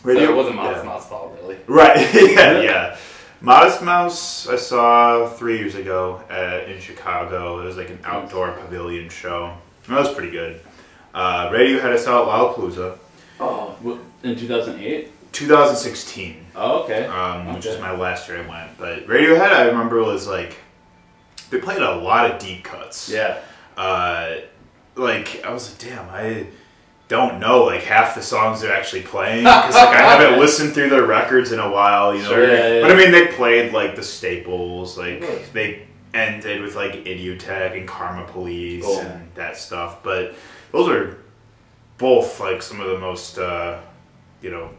Radio- 0.04 0.26
so 0.28 0.34
it 0.34 0.36
wasn't 0.36 0.56
Modest 0.58 0.84
yeah. 0.84 0.90
Mouse 0.90 1.08
fault 1.10 1.38
really. 1.42 1.58
Right. 1.68 2.14
yeah, 2.14 2.60
yeah. 2.62 2.98
Modest 3.42 3.82
Mouse 3.82 4.48
I 4.50 4.56
saw 4.58 5.28
three 5.28 5.58
years 5.58 5.76
ago 5.76 6.22
at, 6.30 6.70
in 6.70 6.80
Chicago. 6.82 7.62
It 7.62 7.66
was 7.66 7.78
like 7.78 7.90
an 7.90 8.00
outdoor 8.04 8.52
pavilion 8.52 9.08
show. 9.10 9.56
That 9.88 10.00
was 10.00 10.14
pretty 10.14 10.32
good. 10.32 10.60
Uh, 11.14 11.50
Radiohead 11.50 11.92
I 11.94 11.96
saw 11.98 12.24
at 12.24 12.56
Lollapalooza, 12.58 12.98
Oh, 13.40 13.76
in 14.24 14.36
2008. 14.36 15.12
2016. 15.36 16.46
Oh, 16.56 16.84
okay. 16.84 17.06
um, 17.06 17.54
which 17.54 17.66
is 17.66 17.80
my 17.80 17.92
last 17.96 18.28
year 18.28 18.42
I 18.42 18.48
went. 18.48 18.78
But 18.78 19.06
Radiohead, 19.08 19.52
I 19.52 19.66
remember 19.68 20.02
was 20.04 20.28
like 20.28 20.56
they 21.50 21.60
played 21.60 21.82
a 21.82 21.96
lot 21.96 22.32
of 22.32 22.40
deep 22.40 22.64
cuts. 22.64 23.10
Yeah. 23.10 23.38
Uh, 23.78 24.38
like 24.96 25.44
I 25.46 25.52
was 25.52 25.70
like, 25.70 25.90
damn, 25.92 26.10
I 26.10 26.48
don't 27.08 27.40
know 27.40 27.66
like 27.66 27.82
half 27.84 28.16
the 28.16 28.22
songs 28.22 28.62
they're 28.62 28.74
actually 28.74 29.04
playing 29.04 29.44
because 29.44 29.76
like 29.76 29.90
I 29.90 30.02
haven't 30.18 30.40
listened 30.40 30.74
through 30.74 30.90
their 30.90 31.06
records 31.06 31.52
in 31.52 31.60
a 31.60 31.70
while. 31.70 32.16
You 32.16 32.24
know, 32.24 32.30
Sure, 32.30 32.48
yeah, 32.48 32.68
yeah. 32.76 32.82
but 32.82 32.92
I 32.92 32.96
mean 32.96 33.12
they 33.12 33.28
played 33.28 33.74
like 33.74 33.96
the 33.96 34.04
staples, 34.04 34.98
like 34.98 35.20
Really? 35.22 35.44
they 35.54 35.88
ended 36.14 36.62
with 36.62 36.76
like 36.76 36.94
Idioteque 36.94 37.78
and 37.78 37.88
Karma 37.88 38.26
Police 38.28 38.86
Cool. 38.86 39.00
and 39.02 39.30
that 39.36 39.58
stuff. 39.58 40.02
But 40.02 40.34
those 40.72 40.88
are 40.90 41.18
both 41.98 42.40
like 42.40 42.62
some 42.62 42.80
of 42.80 42.88
the 42.90 42.98
most 43.00 43.38
uh, 43.38 43.82
you 44.42 44.50
know 44.50 44.70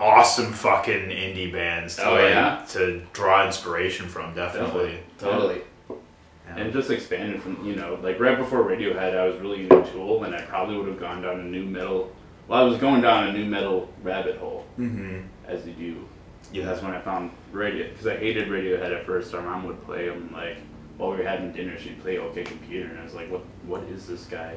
awesome 0.00 0.52
fucking 0.52 1.10
indie 1.10 1.52
bands 1.52 1.96
to, 1.96 2.08
Oh, 2.08 2.14
like, 2.14 2.30
yeah? 2.30 2.64
to 2.70 3.02
draw 3.12 3.46
inspiration 3.46 4.06
from 4.08 4.34
definitely. 4.34 4.98
Totally. 5.18 5.62
Yeah. 5.88 6.56
And 6.56 6.72
just 6.72 6.90
expanded 6.90 7.42
from, 7.42 7.64
you 7.64 7.76
know, 7.76 7.98
like 8.02 8.18
right 8.18 8.36
before 8.36 8.64
Radiohead, 8.64 9.16
I 9.16 9.26
was 9.26 9.38
really 9.40 9.62
into 9.62 9.82
Tool, 9.92 10.24
and 10.24 10.34
I 10.34 10.40
probably 10.42 10.76
would 10.76 10.88
have 10.88 10.98
gone 10.98 11.22
down 11.22 11.40
a 11.40 11.44
nu 11.44 11.64
metal. 11.64 12.12
Well, 12.48 12.60
I 12.60 12.64
was 12.64 12.78
going 12.78 13.02
down 13.02 13.28
a 13.28 13.32
nu 13.32 13.44
metal 13.44 13.88
rabbit 14.02 14.38
hole, 14.38 14.66
mm-hmm. 14.78 15.20
as 15.46 15.64
you 15.66 15.74
do. 15.74 16.08
Yeah. 16.52 16.64
That's 16.64 16.82
when 16.82 16.92
I 16.92 17.00
found 17.00 17.30
Radio, 17.52 17.88
because 17.88 18.08
I 18.08 18.16
hated 18.16 18.48
Radiohead 18.48 18.92
at 18.98 19.06
first. 19.06 19.32
Our 19.34 19.42
mom 19.42 19.64
would 19.64 19.80
play 19.84 20.08
them, 20.08 20.30
like, 20.32 20.56
while 20.96 21.12
we 21.12 21.18
were 21.18 21.22
having 21.24 21.52
dinner, 21.52 21.78
she'd 21.78 22.00
play 22.02 22.18
OK 22.18 22.42
Computer, 22.42 22.88
and 22.88 22.98
I 22.98 23.04
was 23.04 23.14
like, 23.14 23.30
what 23.30 23.42
What 23.66 23.82
is 23.84 24.06
this 24.08 24.24
guy 24.24 24.56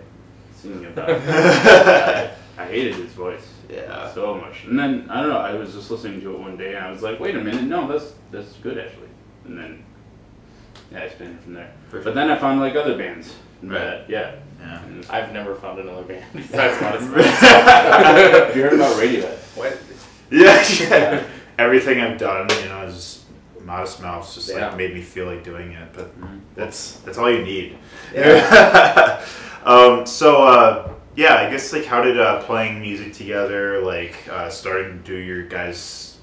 singing 0.56 0.86
about? 0.86 1.10
I, 2.58 2.64
I 2.64 2.66
hated 2.68 2.96
his 2.96 3.12
voice. 3.14 3.46
Yeah. 3.70 4.12
So 4.14 4.36
much. 4.36 4.66
And 4.66 4.78
then, 4.78 5.08
I 5.10 5.22
don't 5.22 5.30
know, 5.30 5.38
I 5.38 5.54
was 5.54 5.74
just 5.74 5.90
listening 5.92 6.22
to 6.22 6.34
it 6.34 6.40
one 6.40 6.58
day, 6.58 6.76
and 6.76 6.86
I 6.86 6.92
was 6.92 7.02
like, 7.02 7.20
wait 7.20 7.36
a 7.36 7.42
minute, 7.42 7.64
no, 7.64 7.88
that's, 7.88 8.14
that's 8.32 8.54
good, 8.58 8.78
actually. 8.78 9.10
And 9.46 9.58
then, 9.58 9.84
yeah, 10.92 11.00
I 11.00 11.02
expanded 11.04 11.40
from 11.42 11.54
there. 11.54 11.72
But 11.92 12.14
then 12.16 12.30
I 12.30 12.38
found 12.38 12.60
like 12.60 12.76
other 12.76 12.98
bands. 12.98 13.34
Right. 13.62 13.80
That, 13.80 14.10
yeah. 14.10 14.36
Yeah. 14.60 14.84
And- 14.84 15.06
I've 15.10 15.32
never 15.34 15.56
found 15.56 15.80
another 15.80 16.04
band 16.04 16.26
besides 16.34 16.80
Modest 16.82 17.10
Mouse. 17.10 17.26
Have 17.26 18.56
you 18.56 18.64
heard 18.64 18.74
about 18.74 18.96
Radiohead? 18.98 19.38
What? 19.58 19.78
Yeah, 20.32 20.64
yeah. 20.80 21.24
Everything 21.58 22.00
I've 22.02 22.18
done, 22.18 22.48
you 22.62 22.70
know, 22.70 22.84
is 22.84 23.26
Modest 23.62 24.02
Mouse 24.02 24.36
just 24.36 24.50
Yeah. 24.50 24.68
like 24.68 24.78
made 24.78 24.94
me 24.94 25.02
feel 25.02 25.26
like 25.26 25.44
doing 25.44 25.72
it. 25.72 25.94
But 25.94 26.20
Mhm. 26.20 26.42
that's 26.56 26.98
that's 27.00 27.18
all 27.18 27.32
you 27.32 27.44
need. 27.44 27.78
um, 29.66 30.06
so 30.06 30.44
uh, 30.44 30.92
yeah, 31.16 31.36
I 31.36 31.50
guess 31.50 31.72
like 31.72 31.86
how 31.86 32.02
did 32.02 32.20
uh, 32.20 32.42
playing 32.44 32.82
music 32.82 33.14
together, 33.14 33.82
like 33.82 34.28
uh, 34.30 34.50
starting 34.50 34.98
to 34.98 35.04
do 35.04 35.16
your 35.16 35.44
guys' 35.44 36.18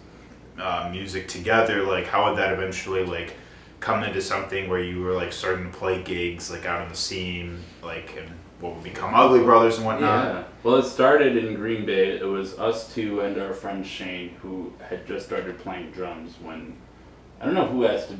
uh, 0.58 0.88
music 0.90 1.28
together, 1.28 1.84
like 1.84 2.06
how 2.06 2.28
would 2.28 2.38
that 2.38 2.52
eventually 2.52 3.04
like 3.04 3.34
come 3.78 4.02
into 4.02 4.20
something 4.20 4.68
where 4.68 4.82
you 4.82 5.00
were 5.00 5.12
like 5.12 5.32
starting 5.32 5.70
to 5.70 5.76
play 5.76 6.02
gigs 6.02 6.50
like 6.50 6.66
out 6.66 6.82
on 6.82 6.88
the 6.88 6.96
scene, 6.96 7.62
like 7.82 8.16
and 8.16 8.30
what 8.60 8.74
would 8.74 8.84
become 8.84 9.14
Ugly 9.14 9.44
Brothers 9.44 9.76
and 9.76 9.86
whatnot? 9.86 10.24
Yeah. 10.26 10.44
Well, 10.62 10.76
it 10.76 10.84
started 10.84 11.36
in 11.36 11.54
Green 11.54 11.86
Bay. 11.86 12.10
It 12.18 12.26
was 12.26 12.58
us 12.58 12.92
two 12.92 13.20
and 13.20 13.40
our 13.40 13.54
friend 13.54 13.86
Shane 13.86 14.30
who 14.42 14.72
had 14.88 15.06
just 15.06 15.26
started 15.26 15.58
playing 15.58 15.92
drums 15.92 16.34
when 16.42 16.76
I 17.40 17.46
don't 17.46 17.54
know 17.54 17.66
who 17.66 17.86
asked 17.86 18.08
to 18.08 18.18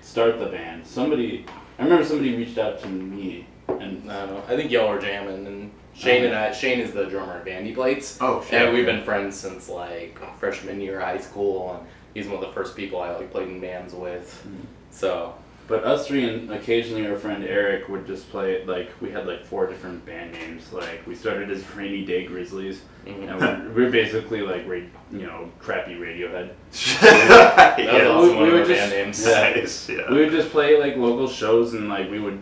start 0.00 0.38
the 0.38 0.46
band. 0.46 0.86
Somebody, 0.86 1.44
I 1.78 1.82
remember 1.82 2.04
somebody 2.04 2.34
reached 2.36 2.56
out 2.56 2.80
to 2.80 2.88
me 2.88 3.46
and 3.68 4.10
I 4.10 4.26
don't 4.26 4.34
know. 4.34 4.42
I 4.48 4.56
think 4.56 4.70
y'all 4.70 4.88
were 4.88 4.98
jamming, 4.98 5.46
and 5.46 5.70
Shane 6.00 6.24
and 6.24 6.34
I. 6.34 6.52
Shane 6.52 6.80
is 6.80 6.92
the 6.92 7.04
drummer 7.06 7.34
at 7.34 7.44
Vanity 7.44 7.72
Plates, 7.74 8.18
Oh 8.20 8.42
shit. 8.42 8.54
and 8.62 8.72
we've 8.74 8.86
been 8.86 9.02
friends 9.04 9.36
since 9.38 9.68
like 9.68 10.18
freshman 10.38 10.80
year 10.80 10.98
of 10.98 11.04
high 11.04 11.18
school. 11.18 11.76
And 11.78 11.86
he's 12.14 12.26
one 12.26 12.42
of 12.42 12.48
the 12.48 12.52
first 12.54 12.74
people 12.76 13.00
I 13.00 13.10
like 13.16 13.30
played 13.30 13.48
in 13.48 13.60
bands 13.60 13.92
with. 13.94 14.42
Mhm. 14.48 14.66
So 14.90 15.34
But 15.68 15.84
us 15.84 16.08
three 16.08 16.24
and 16.28 16.50
occasionally 16.50 17.06
our 17.06 17.16
friend 17.16 17.44
Eric 17.44 17.88
would 17.88 18.06
just 18.06 18.28
play 18.30 18.64
like 18.64 18.90
we 19.00 19.10
had 19.10 19.26
like 19.26 19.44
four 19.44 19.66
different 19.66 20.04
band 20.06 20.32
names. 20.32 20.72
Like 20.72 21.06
we 21.06 21.14
started 21.14 21.50
as 21.50 21.62
Rainy 21.76 22.04
Day 22.04 22.24
Grizzlies, 22.24 22.80
mhm. 23.06 23.28
and 23.28 23.40
we're, 23.76 23.84
we're 23.84 23.90
basically 23.90 24.40
like 24.40 24.66
ra- 24.66 24.78
you 25.12 25.26
know 25.26 25.50
crappy 25.60 25.94
Radiohead. 25.96 26.50
that 27.02 27.76
was 27.78 27.84
yeah. 27.86 28.20
we- 28.22 28.34
one 28.36 28.52
we 28.52 28.60
of 28.60 28.66
just- 28.68 28.80
band 28.80 28.92
names. 28.92 29.26
Yeah. 29.26 29.50
Nice, 29.60 29.88
yeah. 29.88 30.10
We 30.10 30.16
would 30.20 30.30
just 30.32 30.50
play 30.50 30.80
like 30.80 30.96
local 30.96 31.28
shows 31.28 31.74
and 31.74 31.88
like 31.88 32.10
we 32.10 32.18
would 32.20 32.40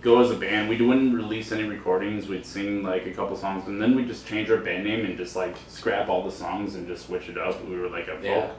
go 0.00 0.20
as 0.20 0.30
a 0.30 0.34
band. 0.36 0.68
We 0.68 0.80
wouldn't 0.80 1.14
release 1.14 1.50
any 1.52 1.64
recordings. 1.64 2.28
We'd 2.28 2.46
sing 2.46 2.82
like 2.82 3.06
a 3.06 3.10
couple 3.12 3.36
songs 3.36 3.66
and 3.66 3.80
then 3.82 3.94
we'd 3.96 4.06
just 4.06 4.26
change 4.26 4.50
our 4.50 4.58
band 4.58 4.84
name 4.84 5.04
and 5.04 5.16
just 5.16 5.34
like 5.36 5.56
scrap 5.68 6.08
all 6.08 6.22
the 6.24 6.30
songs 6.30 6.74
and 6.76 6.86
just 6.86 7.06
switch 7.06 7.28
it 7.28 7.36
up. 7.38 7.64
We 7.66 7.76
were 7.78 7.88
like 7.88 8.04
a 8.08 8.14
folk 8.14 8.24
Yeah. 8.24 8.50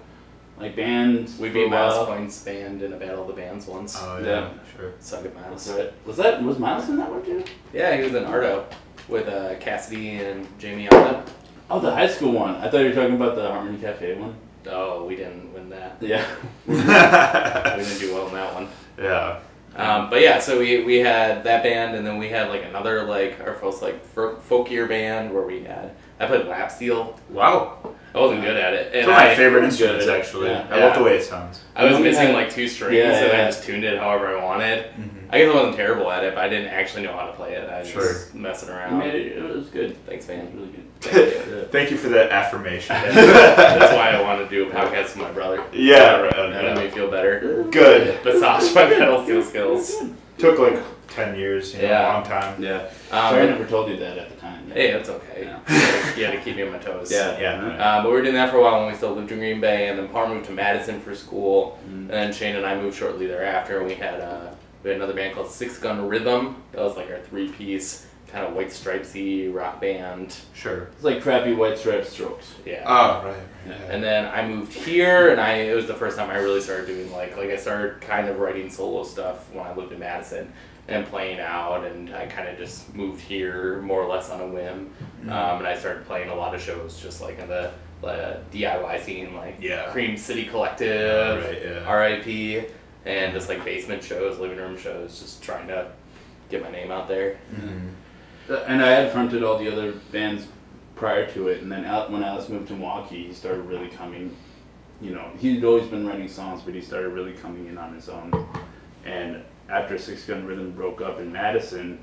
like 0.60 0.76
band. 0.76 1.30
We 1.40 1.48
for 1.50 1.54
beat 1.54 1.64
a 1.66 1.70
while. 1.70 1.90
Miles 1.96 2.08
Point's 2.08 2.44
band 2.44 2.82
in 2.82 2.94
a 2.94 2.98
battle 2.98 3.22
of 3.22 3.28
the 3.28 3.42
bands 3.42 3.66
once. 3.68 3.98
Oh 4.00 4.20
yeah, 4.20 4.26
Yeah. 4.26 4.50
sure. 4.76 4.92
Suck 5.00 5.24
it, 5.26 5.34
Miles. 5.36 5.66
That's 5.66 5.80
right. 5.80 5.94
Was 6.06 6.18
that 6.18 6.44
was 6.44 6.60
Miles 6.60 6.90
in 6.90 6.98
that 6.98 7.10
one 7.10 7.24
too? 7.24 7.44
Yeah, 7.74 7.96
he 7.96 8.04
was 8.04 8.14
in 8.16 8.26
Ardo 8.26 8.66
with 9.08 9.28
uh, 9.28 9.56
Cassidy 9.60 10.18
and 10.18 10.48
Jamie 10.60 10.88
Alden. 10.90 11.24
Oh, 11.72 11.80
the 11.80 11.92
high 11.92 12.08
school 12.08 12.32
one. 12.32 12.56
I 12.56 12.70
thought 12.70 12.80
you 12.80 12.90
were 12.90 12.94
talking 12.96 13.16
about 13.16 13.36
the 13.36 13.48
Harmony 13.50 13.78
Cafe 13.80 14.16
one. 14.16 14.36
Oh, 14.68 15.06
we 15.06 15.16
didn't 15.16 15.54
win 15.54 15.70
that. 15.70 15.98
Yeah. 16.02 16.26
We 16.68 16.76
didn't 16.76 18.00
do 18.00 18.14
well 18.14 18.28
in 18.28 18.34
that 18.34 18.54
one. 18.54 18.68
yeah. 19.00 19.40
Um, 19.80 20.10
but 20.10 20.22
yeah, 20.22 20.40
so 20.40 20.60
we, 20.60 20.84
we 20.84 20.98
had 20.98 21.44
that 21.46 21.64
band, 21.64 21.96
and 21.96 22.06
then 22.06 22.18
we 22.18 22.28
had 22.30 22.50
like 22.50 22.64
another 22.66 23.04
like 23.04 23.40
our 23.40 23.56
first 23.56 23.82
like 23.82 24.06
folkier 24.16 24.88
band 24.88 25.34
where 25.34 25.44
we 25.44 25.64
had 25.64 25.96
I 26.20 26.26
played 26.26 26.48
lap 26.48 26.72
steel. 26.72 27.18
Wow. 27.30 27.96
I 28.14 28.20
wasn't 28.20 28.42
good 28.42 28.58
at 28.58 28.74
it, 28.74 28.94
It's 28.94 29.08
one 29.08 29.16
of 29.16 29.22
my 29.22 29.32
I, 29.32 29.36
favorite 29.36 29.64
instruments 29.64 30.08
actually. 30.08 30.50
Yeah. 30.50 30.68
I 30.70 30.80
love 30.80 30.98
the 30.98 31.04
way 31.04 31.18
it 31.18 31.24
sounds. 31.24 31.64
I 31.76 31.86
was 31.86 32.00
missing 32.00 32.34
like 32.34 32.50
two 32.50 32.68
strings, 32.68 32.96
Yeah, 32.96 33.12
and 33.12 33.28
yeah. 33.28 33.42
I 33.44 33.46
just 33.46 33.64
tuned 33.64 33.84
it 33.84 34.00
however 34.00 34.36
I 34.36 34.44
wanted. 34.44 34.86
Mm-hmm. 34.88 35.19
I 35.32 35.38
guess 35.40 35.52
I 35.52 35.56
wasn't 35.56 35.76
terrible 35.76 36.10
at 36.12 36.24
it, 36.24 36.34
but 36.36 36.44
I 36.44 36.50
didn't 36.50 36.68
actually 36.70 37.04
know 37.04 37.14
how 37.14 37.28
to 37.28 37.34
play 37.34 37.54
it. 37.54 37.70
I 37.70 37.80
was 37.80 37.90
Sure. 37.90 38.02
just 38.02 38.34
messing 38.34 38.70
You 38.70 38.76
around. 38.76 38.98
made 39.00 39.14
it. 39.16 39.38
It 39.38 39.44
was 39.56 39.68
good. 39.68 39.96
Thanks, 40.08 40.28
It 40.28 40.38
was 40.38 40.44
man. 40.46 40.54
really 40.56 40.72
good. 40.72 40.86
Thank 41.02 41.46
you. 41.46 41.64
Thank 41.72 41.92
you 41.92 41.98
for 41.98 42.10
that 42.10 42.32
affirmation. 42.32 42.96
That's 43.04 43.94
why 43.94 44.10
I 44.12 44.22
wanted 44.22 44.50
to 44.50 44.50
do 44.50 44.70
a 44.70 44.74
podcast 44.74 45.04
with 45.16 45.18
my 45.18 45.32
brother. 45.32 45.64
yeah, 45.72 46.20
right, 46.22 46.36
That 46.36 46.76
made 46.76 46.86
me 46.86 46.90
feel 46.92 47.10
better. 47.12 47.66
Good. 47.70 48.24
Massage 48.26 48.74
my 48.74 48.86
pedal 48.86 49.24
steel 49.24 49.44
skills. 49.44 49.96
Took 50.40 50.58
like 50.58 50.80
ten 51.10 51.36
years, 51.38 51.74
you 51.76 51.82
know, 51.82 51.88
Yeah. 51.90 52.12
a 52.12 52.14
long 52.14 52.24
time. 52.24 52.64
Yeah. 52.64 52.76
Um, 53.12 53.30
Sorry, 53.32 53.42
I 53.44 53.46
never 53.48 53.66
told 53.66 53.90
you 53.90 53.98
that 53.98 54.18
at 54.18 54.30
the 54.30 54.36
time. 54.38 54.72
hey, 54.72 54.92
that's 54.94 55.10
okay. 55.10 55.44
Yeah. 55.44 56.16
you 56.16 56.26
had 56.26 56.32
to 56.34 56.40
keep 56.40 56.56
me 56.56 56.64
on 56.64 56.72
my 56.72 56.78
toes. 56.80 57.12
Yeah. 57.12 57.38
Yeah. 57.40 57.66
Uh, 57.84 58.02
but 58.04 58.10
we 58.10 58.16
were 58.16 58.22
doing 58.22 58.36
that 58.36 58.50
for 58.52 58.58
a 58.58 58.62
while 58.62 58.80
when 58.82 58.92
we 58.92 58.96
still 58.98 59.14
lived 59.14 59.32
in 59.32 59.38
Green 59.40 59.60
Bay, 59.62 59.90
and 59.90 60.00
then 60.00 60.08
Palmer 60.08 60.36
moved 60.36 60.46
to 60.48 60.54
Madison 60.54 61.00
for 61.02 61.14
school, 61.14 61.78
Mhm. 61.88 62.02
and 62.02 62.10
then 62.10 62.32
Shane 62.34 62.56
and 62.56 62.66
I 62.66 62.76
moved 62.76 62.98
shortly 62.98 63.26
thereafter. 63.28 63.80
And 63.80 63.88
we 63.88 63.96
had 63.96 64.22
uh, 64.22 64.38
we 64.84 64.90
had 64.90 64.98
another 64.98 65.14
band 65.14 65.36
called 65.36 65.50
Six 65.50 65.78
Gun 65.80 66.08
Rhythm. 66.08 66.62
That 66.72 66.82
was 66.82 66.96
like 66.98 67.10
our 67.10 67.20
three 67.20 67.50
piece 67.50 68.06
kind 68.28 68.46
of 68.46 68.54
white 68.54 68.68
stripesy 68.68 69.52
rock 69.52 69.82
band. 69.82 70.36
Sure. 70.54 70.84
It's 70.94 71.04
like 71.04 71.22
crappy 71.24 71.54
white 71.54 71.78
striped 71.80 72.08
strokes. 72.08 72.54
Yeah. 72.66 72.84
Oh, 72.86 73.28
right. 73.28 73.38
Yeah. 73.68 73.74
And 73.92 74.04
then 74.04 74.26
I 74.28 74.48
moved 74.48 74.72
here, 74.74 75.32
and 75.32 75.42
I 75.42 75.54
it 75.54 75.76
was 75.76 75.88
the 75.88 75.96
first 75.96 76.16
time 76.18 76.30
I 76.30 76.38
really 76.38 76.62
started 76.62 76.88
doing 76.88 77.12
like 77.12 77.36
like 77.38 77.50
I 77.50 77.56
started 77.58 78.02
kind 78.02 78.28
of 78.28 78.40
writing 78.40 78.70
solo 78.70 79.04
stuff 79.04 79.52
when 79.54 79.66
I 79.66 79.74
lived 79.76 79.92
in 79.94 80.00
Madison 80.00 80.52
and 80.88 81.06
playing 81.08 81.40
out, 81.40 81.86
and 81.86 82.16
I 82.16 82.26
kind 82.28 82.48
of 82.48 82.58
just 82.58 82.94
moved 82.96 83.22
here 83.22 83.80
more 83.82 84.02
or 84.02 84.08
less 84.12 84.30
on 84.32 84.42
a 84.42 84.48
whim, 84.48 84.90
Mm-hmm. 85.22 85.30
um, 85.30 85.58
and 85.60 85.68
I 85.68 85.78
started 85.78 86.06
playing 86.08 86.30
a 86.30 86.36
lot 86.36 86.56
of 86.56 86.62
shows 86.62 87.00
just 87.02 87.22
like 87.22 87.38
in 87.40 87.48
the 87.48 87.72
uh, 88.04 88.38
DIY 88.54 89.04
scene, 89.04 89.36
like 89.36 89.58
Yeah. 89.60 89.92
Cream 89.92 90.16
City 90.18 90.46
Collective, 90.46 91.44
Right, 91.44 91.62
yeah. 91.64 91.84
R.I.P., 91.86 92.64
and 93.06 93.34
just 93.34 93.50
like 93.50 93.64
basement 93.64 94.04
shows, 94.04 94.40
living 94.40 94.58
room 94.58 94.78
shows, 94.78 95.20
just 95.20 95.42
trying 95.44 95.68
to 95.68 95.88
get 96.50 96.62
my 96.62 96.72
name 96.72 96.92
out 96.92 97.08
there. 97.08 97.38
Mhm. 97.54 97.90
Uh, 98.50 98.64
And 98.68 98.82
I 98.84 98.90
had 98.90 99.12
fronted 99.12 99.44
all 99.44 99.58
the 99.58 99.72
other 99.72 99.94
bands 100.12 100.48
prior 100.96 101.26
to 101.32 101.48
it, 101.48 101.62
and 101.62 101.72
then 101.72 101.84
when 102.12 102.24
Alex 102.24 102.50
moved 102.50 102.68
to 102.70 102.74
Milwaukee, 102.74 103.28
he 103.28 103.34
started 103.34 103.62
really 103.62 103.88
coming. 103.90 104.36
You 105.02 105.12
know, 105.12 105.26
he'd 105.40 105.64
always 105.64 105.88
been 105.88 106.06
writing 106.08 106.28
songs, 106.28 106.62
but 106.64 106.74
he 106.74 106.82
started 106.82 107.10
really 107.10 107.32
coming 107.34 107.68
in 107.68 107.78
on 107.78 107.94
his 107.94 108.10
own. 108.10 108.34
And 109.06 109.44
after 109.70 109.98
Six 109.98 110.26
Gun 110.26 110.46
Rhythm 110.46 110.72
broke 110.72 111.00
up 111.02 111.20
in 111.20 111.32
Madison, 111.32 112.00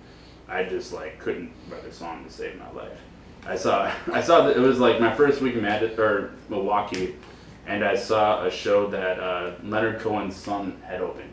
I 0.49 0.63
just 0.65 0.93
like 0.95 1.19
couldn't 1.19 1.51
write 1.69 1.85
a 1.85 1.93
song 1.93 2.25
to 2.25 2.31
save 2.33 2.57
my 2.59 2.71
life. 2.81 2.99
I 3.47 3.57
saw 3.57 3.91
I 4.13 4.23
saw 4.23 4.47
that 4.47 4.57
it 4.57 4.61
was 4.61 4.79
like 4.79 4.99
my 5.01 5.13
first 5.15 5.43
week 5.43 5.57
in 5.57 5.63
Mad- 5.63 5.99
or 5.99 6.31
Milwaukee, 6.49 7.17
and 7.67 7.85
I 7.85 7.95
saw 7.97 8.45
a 8.45 8.51
show 8.51 8.87
that 8.89 9.19
uh, 9.21 9.53
Leonard 9.65 10.01
Cohen's 10.01 10.37
son 10.37 10.81
had 10.87 11.01
opened. 11.01 11.31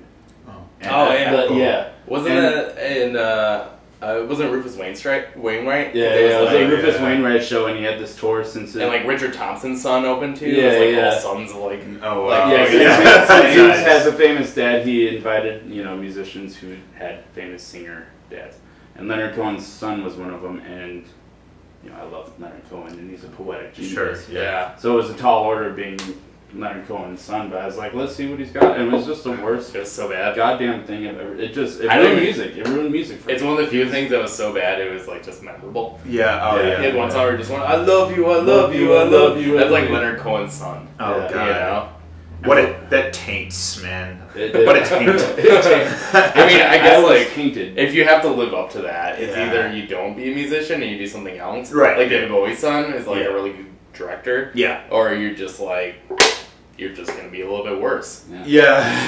Oh. 0.48 0.52
And 0.82 0.92
Oh, 0.92 1.06
the- 1.10 1.14
yeah. 1.20 1.32
the- 1.42 1.48
Cool. 1.48 1.58
yeah. 1.58 1.90
Wasn't 2.08 2.32
And- 2.36 2.46
that 2.46 2.78
in 3.08 3.16
uh, 3.16 3.70
uh 4.02 4.26
wasn't 4.28 4.52
Rufus 4.52 4.76
Wainwright 4.76 5.38
Wainwright? 5.38 5.96
Yeah, 5.96 6.10
There 6.10 6.28
yeah, 6.28 6.38
it 6.38 6.42
was 6.42 6.52
like- 6.52 6.62
a 6.62 6.68
Rufus 6.68 6.96
yeah. 6.96 7.04
Wainwright 7.06 7.44
show, 7.44 7.68
and 7.68 7.78
he 7.78 7.84
had 7.84 8.00
this 8.00 8.16
tour 8.18 8.44
since. 8.44 8.76
And 8.76 8.88
like 8.88 9.06
Richard 9.08 9.34
Thompson's 9.34 9.82
son 9.82 10.04
opened 10.06 10.36
too. 10.38 10.50
Yeah, 10.50 10.64
it 10.64 10.80
was 10.80 10.88
like 10.88 10.96
yeah. 10.96 11.14
all 11.14 11.20
sons 11.38 11.52
of 11.52 11.58
like 11.58 11.82
Oh, 12.04 12.26
Like, 12.26 12.44
wow. 12.46 12.52
yeah, 12.52 12.68
he, 12.70 12.82
yeah. 12.82 13.52
he 13.54 13.68
Nice. 13.68 13.86
has 13.86 14.06
a 14.08 14.12
famous 14.14 14.54
dad. 14.54 14.86
He 14.86 15.16
invited 15.16 15.66
you 15.70 15.84
know 15.84 15.96
musicians 15.96 16.56
who 16.58 16.76
had 16.96 17.24
famous 17.34 17.64
singer 17.64 18.08
dads, 18.30 18.58
and 18.96 19.08
Leonard 19.08 19.36
Cohen's 19.36 19.66
son 19.66 20.04
was 20.04 20.16
one 20.16 20.32
of 20.34 20.42
them. 20.42 20.60
And 20.60 21.06
you 21.84 21.90
know 21.90 21.98
I 21.98 22.04
love 22.04 22.32
Leonard 22.40 22.62
Cohen, 22.70 22.94
and 22.94 23.10
he's 23.10 23.24
a 23.24 23.28
poetic 23.30 23.74
genius. 23.74 23.94
Sure. 23.94 24.16
yeah. 24.32 24.76
So 24.78 24.94
it 24.94 24.96
was 24.96 25.10
a 25.10 25.16
tall 25.16 25.44
order 25.44 25.72
being 25.72 26.00
Leonard 26.56 26.88
Cohen's 26.88 27.20
son, 27.20 27.50
but 27.50 27.58
I 27.60 27.66
was 27.66 27.78
like, 27.78 27.94
let's 27.96 28.16
see 28.16 28.30
what 28.30 28.40
he's 28.40 28.52
got. 28.52 28.78
And 28.78 28.88
it 28.94 28.96
was 28.96 29.08
just 29.08 29.24
the 29.24 29.32
worst 29.32 29.74
It 29.76 29.80
was 29.80 29.92
so 29.92 30.08
bad. 30.10 30.36
goddamn 30.36 30.84
thing 30.84 31.08
I've 31.08 31.18
ever. 31.20 31.36
It 31.36 31.52
just 31.54 31.82
it 31.82 31.90
I 31.90 31.98
ruined 31.98 32.12
even- 32.22 32.24
music. 32.26 32.58
It 32.58 32.68
ruined 32.68 32.92
music. 32.92 33.20
For 33.22 33.32
It's 33.32 33.42
me. 33.42 33.48
one 33.50 33.58
of 33.58 33.66
the 33.66 33.72
few 33.72 33.90
things 33.90 34.12
that 34.12 34.22
was 34.22 34.32
so 34.32 34.54
bad 34.54 34.80
it 34.80 34.94
was 34.94 35.08
like 35.08 35.24
just 35.26 35.42
memorable. 35.42 36.00
Yeah. 36.06 36.40
Oh, 36.52 36.58
Yeah. 36.62 36.68
yeah. 36.68 36.78
He 36.78 36.84
had 36.86 36.96
one 36.96 37.10
song 37.10 37.22
where 37.24 37.32
he 37.32 37.38
just 37.40 37.50
went, 37.52 37.64
I 37.64 37.76
love 37.78 38.16
you, 38.16 38.30
I 38.30 38.38
love 38.40 38.76
you, 38.76 38.94
I 38.96 39.04
love 39.04 39.42
you. 39.42 39.58
That's 39.58 39.72
like 39.72 39.90
Leonard 39.90 40.20
Cohen's 40.20 40.54
son. 40.54 40.88
Oh, 41.00 41.18
Yeah. 41.18 41.32
God. 41.34 41.48
You 41.48 41.54
know? 41.54 41.90
What 42.46 42.58
it 42.58 42.90
that 42.90 43.14
taints, 43.14 43.82
man. 43.82 44.22
It- 44.36 44.56
it- 44.56 44.66
What 44.66 44.76
a 44.76 44.84
taint. 44.86 45.10
I 45.10 46.46
mean, 46.48 46.62
I 46.62 46.78
guess 46.78 47.04
like 47.04 47.30
tainted. 47.34 47.78
if 47.78 47.94
you 47.94 48.04
have 48.06 48.22
to 48.24 48.30
live 48.30 48.54
up 48.54 48.70
to 48.72 48.82
that, 48.82 49.20
it's 49.20 49.36
Yeah. 49.36 49.48
either 49.50 49.76
you 49.76 49.88
don't 49.88 50.16
be 50.16 50.32
a 50.32 50.36
musician 50.36 50.82
and 50.82 50.92
you 50.92 50.98
do 50.98 51.08
something 51.08 51.38
else. 51.38 51.72
Right. 51.72 51.98
Like 51.98 52.10
David 52.10 52.30
Bowie's 52.30 52.60
son 52.60 52.94
is 52.94 53.08
like 53.08 53.20
Yeah. 53.24 53.30
a 53.30 53.34
really 53.34 53.52
good 53.52 53.66
director. 53.94 54.52
Yeah. 54.54 54.82
Or 54.90 55.14
you're 55.14 55.34
just 55.36 55.60
like 55.60 55.96
you're 56.78 56.92
just 56.92 57.16
gonna 57.16 57.30
be 57.30 57.42
a 57.42 57.50
little 57.50 57.64
bit 57.64 57.80
worse. 57.80 58.26
yeah. 58.30 58.44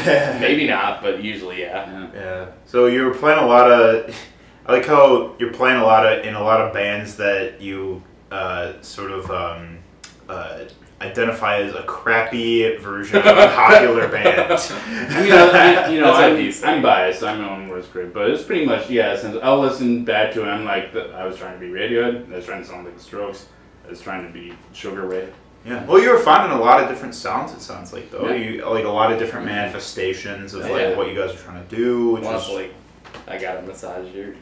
Yeah. 0.06 0.38
Maybe 0.42 0.68
not, 0.68 1.02
but 1.02 1.24
usually 1.24 1.62
yeah. 1.62 1.86
Yeah. 1.92 2.08
Yeah. 2.16 2.46
So 2.66 2.86
you're 2.86 3.14
playing 3.14 3.40
a 3.40 3.48
lot 3.48 3.70
of. 3.72 4.16
I 4.68 4.72
like 4.74 4.86
how 4.86 5.34
you're 5.40 5.52
playing 5.54 5.78
a 5.78 5.84
lot 5.84 6.06
of 6.06 6.26
in 6.26 6.36
a 6.36 6.44
lot 6.44 6.62
of 6.62 6.74
bands 6.74 7.18
that 7.18 7.60
you 7.62 8.02
uh, 8.32 8.74
sort 8.82 9.12
of 9.12 9.30
um, 9.30 9.78
uh, 10.30 10.60
identify 11.02 11.58
as 11.58 11.76
a 11.76 11.84
crappy 11.84 12.78
version 12.78 13.18
of 13.18 13.26
a 13.26 13.48
popular 13.48 14.08
band. 14.08 14.52
I 14.52 15.22
mean, 15.22 15.32
I, 15.32 15.90
you 15.90 16.02
know, 16.02 16.14
I'm, 16.14 16.54
I'm 16.64 16.82
biased. 16.82 17.24
I'm 17.24 17.44
own 17.44 17.68
worst 17.68 17.92
critic, 17.92 18.14
but 18.14 18.30
it's 18.30 18.44
pretty 18.44 18.66
much 18.66 18.90
yeah. 18.90 19.18
Since 19.18 19.38
I'll 19.44 19.60
listen 19.60 20.06
back 20.06 20.34
to 20.34 20.44
it, 20.44 20.48
I'm 20.48 20.66
like, 20.66 20.94
the, 20.94 21.10
I 21.12 21.26
was 21.26 21.38
trying 21.38 21.60
to 21.60 21.60
be 21.60 21.72
Radiohead. 21.72 22.32
I 22.32 22.36
was 22.38 22.46
trying 22.46 22.62
to 22.62 22.68
sound 22.68 22.86
like 22.86 22.96
the 22.96 23.04
Strokes. 23.04 23.48
I 23.86 23.90
was 23.90 24.02
trying 24.02 24.26
to 24.26 24.32
be 24.32 24.54
Sugar 24.74 25.06
Ray. 25.06 25.30
Yeah. 25.66 25.84
Well, 25.86 26.02
you 26.02 26.12
were 26.12 26.20
finding 26.20 26.58
a 26.58 26.62
lot 26.62 26.82
of 26.82 26.90
different 26.90 27.16
sounds. 27.16 27.52
It 27.52 27.62
sounds 27.62 27.92
like 27.92 28.12
though, 28.12 28.30
Yeah. 28.30 28.36
you 28.36 28.66
like 28.66 28.86
a 28.86 28.90
lot 28.90 29.12
of 29.12 29.20
different 29.20 29.48
mm-hmm. 29.48 29.56
manifestations 29.56 30.54
of 30.54 30.62
like 30.62 30.72
Yeah. 30.72 30.96
what 30.96 31.08
you 31.08 31.16
guys 31.16 31.34
are 31.34 31.40
trying 31.40 31.68
to 31.68 31.76
do, 31.76 32.12
which 32.12 32.24
is 32.24 32.50
like 32.50 32.74
I 33.28 33.40
got 33.40 33.58
a 33.58 33.62
massage 33.64 34.14
your 34.14 34.36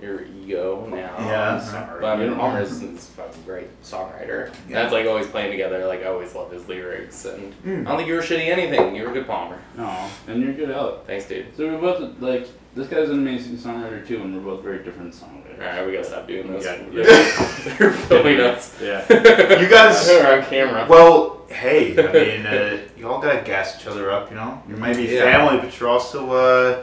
your 0.00 0.24
ego 0.24 0.86
now. 0.86 1.14
Yeah. 1.18 1.54
I'm 1.54 1.60
sorry. 1.60 2.00
But 2.00 2.06
I 2.06 2.16
mean, 2.24 2.36
Palmer 2.36 2.60
is 2.60 2.82
is 2.82 2.82
a 2.82 2.96
fucking 3.12 3.42
great 3.44 3.82
songwriter. 3.82 4.52
And 4.66 4.74
That's 4.74 4.92
like 4.92 5.06
always 5.06 5.26
playing 5.26 5.50
together. 5.50 5.86
Like 5.86 6.02
I 6.02 6.06
always 6.06 6.34
loved 6.34 6.52
his 6.52 6.66
lyrics, 6.68 7.24
and 7.24 7.52
Mm. 7.64 7.80
I 7.86 7.88
don't 7.88 7.96
think 7.98 8.08
you 8.08 8.14
were 8.14 8.20
shitty 8.22 8.48
anything. 8.48 8.94
You 8.94 9.02
were 9.04 9.10
a 9.10 9.12
good 9.12 9.26
Palmer. 9.26 9.58
No, 9.76 10.08
and 10.28 10.42
you're 10.42 10.52
good 10.54 10.70
Alec. 10.70 11.00
Thanks, 11.06 11.26
dude. 11.26 11.46
So 11.56 11.66
we're 11.66 11.80
both 11.80 12.20
like 12.20 12.46
this 12.74 12.86
guy's 12.86 13.08
an 13.10 13.18
amazing 13.18 13.56
songwriter 13.56 14.06
too, 14.06 14.22
and 14.22 14.34
we're 14.36 14.54
both 14.54 14.62
very 14.62 14.84
different 14.84 15.12
songwriters. 15.14 15.58
All 15.60 15.66
right, 15.66 15.84
we 15.86 15.92
gotta 15.92 16.04
stop 16.04 16.28
doing 16.28 16.52
this. 16.52 16.64
Yeah. 16.64 17.74
They're 17.78 17.92
filming 17.92 18.40
us. 18.40 18.76
Yeah. 18.80 19.04
You 19.60 19.68
guys- 19.68 20.06
We're 20.06 20.38
on 20.38 20.44
camera. 20.46 20.86
Well, 20.88 21.42
hey, 21.48 21.92
I 21.98 22.12
mean, 22.12 22.46
uh, 22.46 22.78
you 22.96 23.08
all 23.10 23.20
gotta 23.20 23.42
gas 23.44 23.80
each 23.80 23.86
other 23.88 24.10
up, 24.12 24.30
you 24.30 24.36
know. 24.36 24.62
You 24.68 24.76
might 24.76 24.94
be 24.96 25.04
Yeah. 25.06 25.22
family, 25.22 25.58
but 25.58 25.78
you're 25.80 25.88
also, 25.88 26.30
uh, 26.30 26.82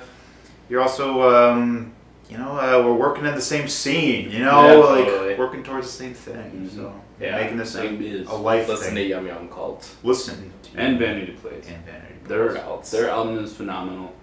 you're 0.70 0.82
also, 0.82 1.22
um, 1.34 1.94
you 2.30 2.38
know, 2.38 2.58
uh, 2.60 2.82
we're 2.86 2.94
working 2.94 3.26
in 3.26 3.36
the 3.36 3.42
same 3.42 3.68
scene, 3.68 4.32
you 4.32 4.40
know, 4.40 4.66
Yeah, 4.68 4.74
like 4.76 5.06
totally. 5.06 5.36
working 5.36 5.64
towards 5.64 5.88
the 5.88 5.94
same 5.94 6.14
thing. 6.14 6.70
Mhm. 6.72 6.76
So 6.76 6.94
Yeah. 7.20 7.38
making 7.38 7.58
this 7.58 7.72
Same 7.72 7.96
a, 7.96 7.98
biz. 7.98 8.28
a 8.28 8.34
life 8.36 8.68
Listen 8.68 8.86
thing. 8.88 8.96
to 8.96 9.04
Yum 9.04 9.28
Yum 9.28 9.48
Cult. 9.50 9.88
Listen 10.04 10.52
to 10.64 10.70
And 10.80 10.98
Vanity 11.00 11.34
Plates. 11.34 11.68
and 11.68 11.86
Vanity. 11.86 12.16
Their 12.28 12.50
Workouts. 12.50 12.90
their 12.92 13.10
album 13.10 13.38
is 13.44 13.54
phenomenal. 13.54 14.14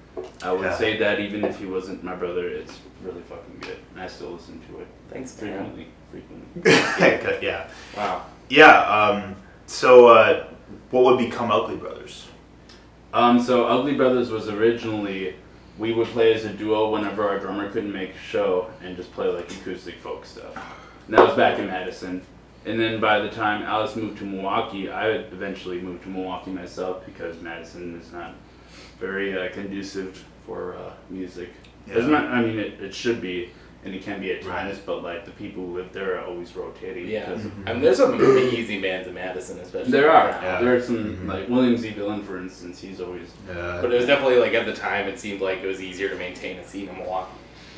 I 0.43 0.53
would 0.53 0.63
Yeah. 0.63 0.77
say 0.77 0.97
that 0.99 1.21
even 1.21 1.45
if 1.45 1.59
he 1.59 1.67
wasn't 1.67 2.03
my 2.05 2.15
brother, 2.15 2.47
it's 2.49 2.79
really 3.05 3.23
fucking 3.23 3.59
good. 3.61 3.79
And 3.95 4.03
I 4.03 4.07
still 4.09 4.31
listen 4.33 4.61
to 4.69 4.81
it 4.81 4.87
Thanks, 5.11 5.41
man. 5.41 5.73
frequently. 6.11 6.59
Frequently. 6.61 7.39
yeah, 7.47 7.65
Wow. 7.97 8.23
yeah. 8.51 8.81
Um, 8.83 9.37
so, 9.67 10.09
uh, 10.09 10.45
what 10.91 11.05
would 11.05 11.19
become 11.19 11.51
Ugly 11.51 11.77
Brothers? 11.77 12.27
Um, 13.15 13.41
so 13.41 13.67
Ugly 13.67 13.95
Brothers 13.95 14.31
was 14.31 14.49
originally 14.49 15.35
we 15.79 15.93
would 15.93 16.09
play 16.09 16.35
as 16.35 16.45
a 16.45 16.53
duo 16.53 16.91
whenever 16.91 17.29
our 17.29 17.39
drummer 17.39 17.71
couldn't 17.71 17.93
make 17.93 18.11
a 18.15 18.19
show 18.19 18.71
and 18.83 18.97
just 18.97 19.13
play 19.13 19.27
like 19.29 19.51
acoustic 19.51 19.97
folk 19.97 20.25
stuff. 20.25 20.55
And 21.07 21.17
that 21.17 21.27
was 21.27 21.37
back 21.37 21.59
in 21.59 21.67
Madison. 21.67 22.23
And 22.65 22.79
then 22.79 23.01
by 23.01 23.19
the 23.19 23.29
time 23.29 23.63
Alex 23.63 23.97
moved 23.97 24.19
to 24.19 24.25
Milwaukee, 24.25 24.91
I 24.91 25.09
would 25.09 25.33
eventually 25.33 25.81
moved 25.81 26.05
to 26.05 26.09
Milwaukee 26.09 26.51
myself 26.51 27.05
because 27.05 27.41
Madison 27.41 27.99
is 28.01 28.13
not 28.13 28.35
very 29.01 29.37
uh, 29.37 29.53
conducive 29.53 30.25
for 30.47 30.77
uh, 30.77 30.93
music. 31.11 31.51
It's 31.89 32.07
not, 32.07 32.25
I 32.27 32.41
mean, 32.43 32.59
it, 32.59 32.81
it 32.81 32.95
should 32.95 33.21
be, 33.21 33.51
and 33.85 33.95
it 33.95 34.03
can 34.03 34.21
be 34.21 34.31
at 34.33 34.43
times, 34.43 34.79
but 34.79 35.03
like 35.03 35.25
the 35.25 35.31
people 35.33 35.67
who 35.67 35.75
live 35.75 35.93
there 35.93 36.19
are 36.21 36.25
always 36.27 36.55
rotating. 36.55 37.09
Yeah. 37.09 37.27
because 37.31 37.47
I 37.67 37.73
mean, 37.73 37.83
there's 37.83 37.97
some 37.97 38.15
amazing 38.15 38.81
bands 38.81 39.09
in 39.09 39.15
Madison, 39.15 39.59
especially. 39.59 39.91
There 39.91 40.11
are. 40.11 40.31
now. 40.31 40.43
Yeah. 40.43 40.61
There 40.61 40.77
are 40.77 40.81
some, 40.81 41.17
Mhm. 41.17 41.29
like 41.29 41.49
William 41.49 41.77
Z. 41.77 41.91
Villain, 41.91 42.23
for 42.23 42.39
instance, 42.39 42.81
he's 42.81 43.01
always. 43.01 43.29
Uh, 43.51 43.81
But 43.83 43.93
it 43.93 43.97
was 43.97 44.07
definitely 44.07 44.39
like 44.39 44.55
at 44.55 44.67
the 44.67 44.73
time, 44.73 45.09
it 45.09 45.19
seemed 45.19 45.41
like 45.41 45.63
it 45.63 45.67
was 45.67 45.83
easier 45.83 46.09
to 46.09 46.17
maintain 46.17 46.59
a 46.59 46.65
scene 46.65 46.89
in 46.89 46.97
Milwaukee 46.97 47.33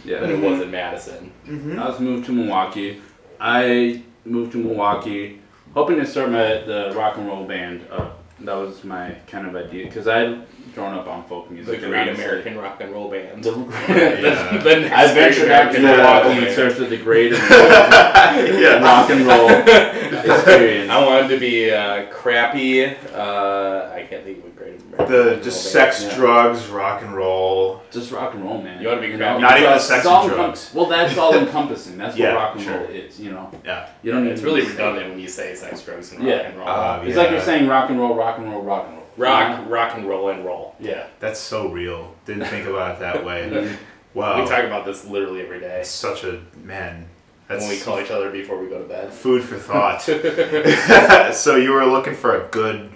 Yeah. 0.05 0.21
than 0.21 0.31
it 0.33 0.41
was 0.41 0.61
in 0.61 0.71
Madison. 0.71 1.31
mhm. 1.49 1.79
I 1.79 1.89
was 1.89 1.99
moved 2.01 2.27
to 2.27 2.33
Milwaukee. 2.33 3.01
I 3.41 4.03
moved 4.27 4.53
to 4.53 4.59
Milwaukee 4.59 5.41
hoping 5.75 5.97
to 6.01 6.07
start 6.07 6.31
my 6.31 6.63
the 6.67 6.93
rock 6.95 7.17
and 7.17 7.27
roll 7.27 7.45
band 7.45 7.81
up. 7.91 8.23
That 8.41 8.55
was 8.55 8.85
my 8.85 9.15
kind 9.27 9.47
of 9.47 9.57
idea 9.57 9.87
because 9.87 10.07
I'd 10.07 10.39
grown 10.75 10.95
up 10.95 11.07
on 11.07 11.25
folk 11.25 11.51
music. 11.51 11.83
and 11.83 11.91
Great 11.91 12.09
American 12.09 12.59
Rock 12.59 12.81
and 12.81 12.93
Roll 12.93 13.11
Band. 13.11 13.43
The, 13.45 13.51
Yeah. 13.89 14.59
the 14.59 14.81
next 14.81 14.93
I 14.93 15.15
ventured 15.15 15.51
out 15.51 15.73
to 15.73 15.79
Great 15.81 15.85
American 15.85 16.03
Milwaukee 16.03 16.29
Rock 16.29 16.37
and 16.37 16.47
and 16.47 16.55
searched 16.57 16.77
for 16.77 16.85
the 16.85 16.97
great 16.97 17.33
yeah. 17.33 18.81
rock 18.83 19.11
and 19.11 19.27
roll 19.27 19.49
experience. 19.51 20.91
I 20.91 21.05
wanted 21.05 21.29
to 21.29 21.39
be 21.39 21.71
uh, 21.71 22.07
crappy. 22.11 22.85
Uh, 22.87 23.91
I 23.95 24.07
can't 24.09 24.25
think 24.25 24.39
of 24.39 24.45
what 24.45 24.57
Great 24.57 24.81
American 24.81 24.99
Rock 24.99 25.09
The 25.09 25.35
and 25.35 25.43
just 25.43 25.75
Roll 25.75 25.85
Band. 25.85 25.95
sex, 25.95 26.05
Yeah. 26.05 26.17
drugs, 26.17 26.67
rock 26.69 27.03
and 27.03 27.15
roll. 27.15 27.83
Just 27.91 28.11
rock 28.13 28.35
and 28.35 28.45
roll, 28.45 28.61
man. 28.63 28.81
You 28.83 28.89
wanna 28.89 29.01
be 29.01 29.09
know? 29.09 29.17
crappy. 29.19 29.41
Not 29.43 29.59
even 29.59 29.71
the 29.73 29.79
sex 29.79 30.05
and 30.07 30.15
encom- 30.15 30.35
drugs. 30.35 30.71
Well, 30.75 30.87
that's 30.87 31.17
all 31.17 31.35
encompassing. 31.37 31.99
That's 31.99 32.17
Yeah, 32.17 32.35
what 32.35 32.41
rock 32.43 32.55
and 32.57 32.65
sure. 32.65 32.77
roll 32.79 32.87
is. 32.91 33.21
You 33.21 33.31
know. 33.33 33.51
Yeah. 33.65 33.89
You 34.03 34.13
don't. 34.13 34.27
It's 34.27 34.43
really 34.43 34.63
need 34.63 34.71
redundant 34.71 35.11
when 35.11 35.21
you 35.21 35.29
say 35.29 35.55
sex, 35.55 35.83
drugs, 35.83 36.13
and 36.13 36.21
rock 36.21 36.29
Yeah. 36.29 36.35
and 36.49 36.59
roll. 36.59 36.69
Uh, 36.69 37.03
It's 37.05 37.17
like 37.17 37.27
Yeah. 37.29 37.33
you're 37.35 37.43
saying 37.43 37.69
rock 37.69 37.91
and 37.91 37.99
roll, 38.01 38.15
rock 38.15 38.39
and 38.39 38.51
roll, 38.51 38.63
rock 38.63 38.87
and 38.89 38.97
roll. 38.97 39.04
Rock, 39.17 39.65
rock 39.69 39.97
and 39.97 40.09
roll 40.09 40.29
and 40.31 40.45
roll. 40.45 40.75
Yeah. 40.81 41.07
That's 41.21 41.41
so 41.41 41.69
real. 41.69 42.15
Didn't 42.27 42.47
think 42.47 42.67
about 42.67 42.97
it 42.97 43.01
that 43.01 43.25
way. 43.25 43.77
Wow. 44.15 44.41
We 44.41 44.49
talk 44.49 44.63
about 44.63 44.85
this 44.87 45.05
literally 45.05 45.41
every 45.43 45.59
day 45.59 45.81
It's 45.81 45.89
such 45.91 46.23
a 46.23 46.41
man. 46.63 47.09
That's 47.49 47.63
when 47.63 47.71
we 47.71 47.81
call 47.81 47.99
each 48.01 48.13
other 48.13 48.31
before 48.31 48.61
we 48.61 48.69
go 48.69 48.79
to 48.79 48.85
bed. 48.85 49.13
food 49.13 49.43
for 49.43 49.57
thought. 49.57 50.03
so 51.35 51.57
you 51.57 51.73
were 51.73 51.85
looking 51.85 52.15
for 52.15 52.41
a 52.41 52.49
good 52.51 52.91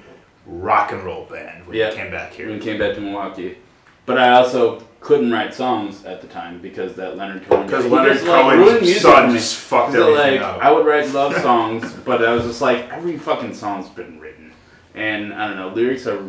rock 0.46 0.92
and 0.92 1.02
roll 1.02 1.24
band 1.24 1.66
when 1.66 1.76
Yeah. 1.76 1.90
you 1.90 1.96
came 1.96 2.12
back 2.12 2.32
here. 2.34 2.46
when 2.46 2.60
here. 2.60 2.72
we 2.74 2.78
came 2.78 2.78
back 2.88 2.94
to 2.94 3.00
Milwaukee. 3.00 3.58
But 4.06 4.18
I 4.18 4.30
also 4.30 4.80
couldn't 5.00 5.32
write 5.32 5.54
songs 5.54 6.04
at 6.04 6.20
the 6.20 6.28
time 6.28 6.60
because 6.60 6.94
that 6.94 7.16
Leonard 7.16 7.44
Cohen. 7.48 7.66
Because 7.66 7.86
Leonard 7.86 8.14
just, 8.14 8.26
like, 8.26 8.44
ruined 8.54 8.64
Cohen's 8.68 8.82
music 8.82 9.02
son 9.02 9.32
just 9.32 9.56
fucked 9.56 9.92
So, 9.94 10.14
everything 10.14 10.40
like 10.40 10.48
up. 10.54 10.62
I 10.64 10.70
would 10.70 10.86
write 10.86 11.10
love 11.12 11.36
songs, 11.42 11.92
but 12.04 12.24
I 12.24 12.32
was 12.32 12.44
just 12.44 12.60
like 12.62 12.88
every 12.92 13.18
fucking 13.18 13.54
song's 13.54 13.88
been 13.88 14.18
written, 14.20 14.37
and 14.98 15.32
I 15.32 15.48
don't 15.48 15.56
know 15.56 15.68
lyrics 15.68 16.06
are 16.06 16.22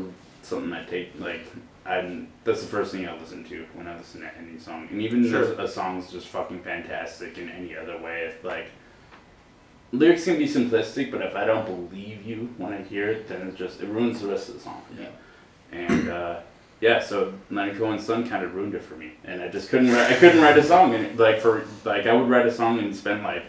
something 0.43 0.71
I 0.73 0.83
take 0.85 1.11
like 1.19 1.41
I'm 1.85 2.27
that's 2.43 2.61
the 2.61 2.67
first 2.67 2.91
thing 2.91 3.07
I 3.07 3.17
listen 3.17 3.43
to 3.45 3.65
when 3.73 3.87
I 3.87 3.97
listen 3.97 4.21
to 4.21 4.29
any 4.37 4.59
song, 4.59 4.87
and 4.91 5.01
even 5.01 5.27
Sure. 5.27 5.43
if 5.43 5.59
a 5.59 5.67
song's 5.67 6.11
just 6.11 6.27
fucking 6.27 6.61
fantastic 6.61 7.37
in 7.37 7.49
any 7.49 7.75
other 7.75 7.97
way, 7.99 8.25
if 8.27 8.43
like 8.43 8.67
lyrics 9.91 10.25
can 10.25 10.37
be 10.37 10.47
simplistic, 10.47 11.11
but 11.11 11.21
if 11.21 11.35
I 11.35 11.45
don't 11.45 11.65
believe 11.65 12.23
you 12.25 12.53
when 12.57 12.73
I 12.73 12.81
hear 12.83 13.09
it, 13.09 13.27
then 13.27 13.47
it 13.47 13.55
just 13.55 13.81
it 13.81 13.87
ruins 13.87 14.21
the 14.21 14.27
rest 14.27 14.49
of 14.49 14.55
the 14.55 14.59
song 14.61 14.81
for 14.87 15.01
me. 15.01 15.07
And 15.71 16.09
uh, 16.09 16.39
yeah, 16.81 16.99
so 16.99 17.33
Leonard 17.49 17.77
Cohen's 17.77 18.05
son 18.05 18.27
kind 18.27 18.43
of 18.43 18.53
ruined 18.55 18.75
it 18.75 18.83
for 18.83 18.95
me, 18.95 19.13
and 19.23 19.41
I 19.41 19.47
just 19.49 19.69
couldn't 19.69 19.91
write, 19.91 20.11
I 20.11 20.15
couldn't 20.15 20.41
write 20.41 20.57
a 20.57 20.63
song 20.63 20.93
and 20.93 21.17
like 21.17 21.39
for 21.39 21.65
like 21.85 22.05
I 22.05 22.13
would 22.13 22.29
write 22.29 22.45
a 22.45 22.51
song 22.53 22.79
and 22.79 22.95
spend 22.95 23.23
like 23.23 23.45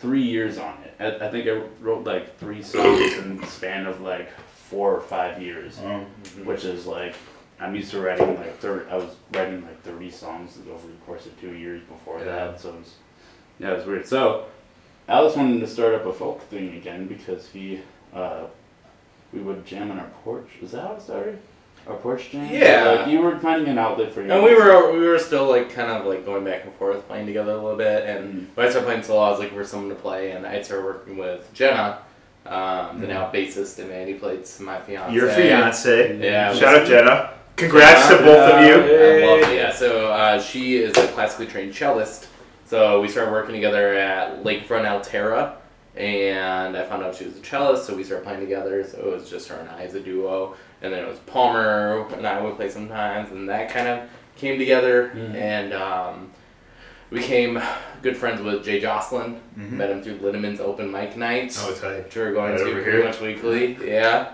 three 0.00 0.22
years 0.22 0.58
on 0.58 0.74
it. 0.84 0.94
I, 0.98 1.26
I 1.26 1.30
think 1.30 1.46
I 1.46 1.62
wrote 1.80 2.04
like 2.04 2.38
three 2.38 2.62
songs 2.62 3.14
in 3.18 3.40
the 3.40 3.46
span 3.46 3.86
of 3.86 4.00
like 4.00 4.30
four 4.70 4.94
or 4.94 5.00
five 5.00 5.40
years, 5.42 5.78
Oh. 5.82 6.04
which 6.44 6.64
is 6.64 6.86
like 6.86 7.14
I'm 7.60 7.74
used 7.74 7.90
to 7.92 8.00
writing 8.00 8.36
like 8.36 8.58
thirty. 8.58 8.90
I 8.90 8.96
was 8.96 9.14
writing 9.32 9.62
like 9.62 9.80
thirty 9.82 10.10
songs 10.10 10.58
over 10.70 10.86
the 10.86 10.92
course 11.06 11.26
of 11.26 11.38
two 11.40 11.52
years 11.54 11.82
before 11.82 12.18
Yeah. 12.18 12.24
that, 12.24 12.60
so 12.60 12.70
it 12.70 12.76
was 12.76 12.94
yeah, 13.58 13.70
it 13.72 13.76
was 13.78 13.86
weird. 13.86 14.06
So 14.06 14.46
Alex 15.08 15.36
wanted 15.36 15.60
to 15.60 15.66
start 15.66 15.94
up 15.94 16.06
a 16.06 16.12
folk 16.12 16.42
thing 16.42 16.74
again 16.76 17.06
because 17.06 17.48
he 17.48 17.80
uh, 18.14 18.44
we 19.32 19.40
would 19.40 19.64
jam 19.66 19.90
on 19.90 19.98
our 19.98 20.10
porch. 20.24 20.48
Is 20.62 20.72
that 20.72 20.82
how 20.82 20.92
it 20.94 21.02
started? 21.02 21.38
Our 21.86 21.96
porch 21.96 22.30
jam. 22.30 22.48
Yeah. 22.52 22.90
Like 23.02 23.08
you 23.08 23.20
were 23.20 23.38
finding 23.38 23.68
an 23.68 23.78
outlet 23.78 24.12
for 24.12 24.22
your. 24.22 24.32
And 24.32 24.42
we 24.42 24.54
were 24.54 24.92
we 24.98 25.06
were 25.06 25.18
still 25.18 25.48
like 25.48 25.70
kind 25.70 25.90
of 25.90 26.06
like 26.06 26.24
going 26.24 26.44
back 26.44 26.64
and 26.64 26.72
forth 26.74 27.06
playing 27.06 27.26
together 27.26 27.52
a 27.52 27.56
little 27.56 27.76
bit. 27.76 28.04
And 28.08 28.48
when 28.54 28.66
I 28.66 28.70
started 28.70 28.86
playing 28.86 29.02
solo, 29.02 29.20
I 29.22 29.30
was 29.30 29.40
looking 29.40 29.56
for 29.56 29.64
someone 29.64 29.90
to 29.90 29.94
play, 29.96 30.30
and 30.32 30.46
I 30.46 30.62
started 30.62 30.84
working 30.86 31.16
with 31.18 31.48
Jenna, 31.52 31.98
um, 32.46 33.00
the 33.00 33.06
now 33.06 33.30
bassist, 33.32 33.78
and 33.78 33.88
Mandy 33.88 34.14
played 34.14 34.46
my 34.60 34.80
fiance. 34.80 35.14
Your 35.14 35.28
fiance. 35.30 36.18
Yeah. 36.18 36.54
Shout 36.54 36.80
out 36.82 36.86
Jenna. 36.86 37.30
Congrats 37.56 38.08
to 38.08 38.16
both 38.18 38.52
of 38.52 38.64
you. 38.64 38.74
I 38.74 39.24
love 39.26 39.50
it. 39.50 39.56
Yeah, 39.56 39.72
so 39.72 40.10
uh, 40.12 40.40
she 40.40 40.76
is 40.76 40.96
a 40.96 41.06
classically 41.08 41.46
trained 41.46 41.72
cellist. 41.72 42.26
So 42.66 43.00
we 43.00 43.08
started 43.08 43.30
working 43.30 43.54
together 43.54 43.94
at 43.94 44.42
Lakefront 44.42 44.84
Alterra, 44.84 45.54
and 45.96 46.76
I 46.76 46.84
found 46.84 47.02
out 47.04 47.14
she 47.14 47.24
was 47.26 47.36
a 47.36 47.40
cellist, 47.40 47.84
so 47.86 47.94
we 47.94 48.02
started 48.02 48.24
playing 48.24 48.40
together. 48.40 48.82
So 48.84 48.98
it 48.98 49.06
was 49.06 49.30
just 49.30 49.48
her 49.48 49.56
and 49.56 49.68
I 49.70 49.84
as 49.84 49.94
a 49.94 50.00
duo, 50.00 50.56
and 50.82 50.92
then 50.92 51.04
it 51.04 51.08
was 51.08 51.18
Palmer 51.20 52.06
and 52.16 52.26
I 52.26 52.40
would 52.42 52.56
play 52.56 52.68
sometimes, 52.68 53.30
and 53.30 53.48
that 53.48 53.70
kind 53.70 53.86
of 53.88 54.08
came 54.36 54.58
together, 54.58 55.12
Mhm. 55.14 55.34
and 55.36 55.72
um, 55.72 56.30
became 57.14 57.62
good 58.02 58.16
friends 58.16 58.42
with 58.42 58.64
Jay 58.64 58.80
Jocelyn. 58.80 59.40
Mhm. 59.58 59.70
Met 59.72 59.90
him 59.90 60.02
through 60.02 60.16
Linneman's 60.18 60.60
open 60.60 60.90
mic 60.90 61.16
nights 61.16 61.64
Oh, 61.66 61.72
tight. 61.72 62.04
which 62.04 62.16
we're 62.16 62.32
going 62.32 62.52
Right 62.52 62.58
to 62.58 62.70
pretty 62.72 62.90
here. 62.90 63.04
much 63.04 63.20
weekly. 63.20 63.78
Yeah. 63.82 64.26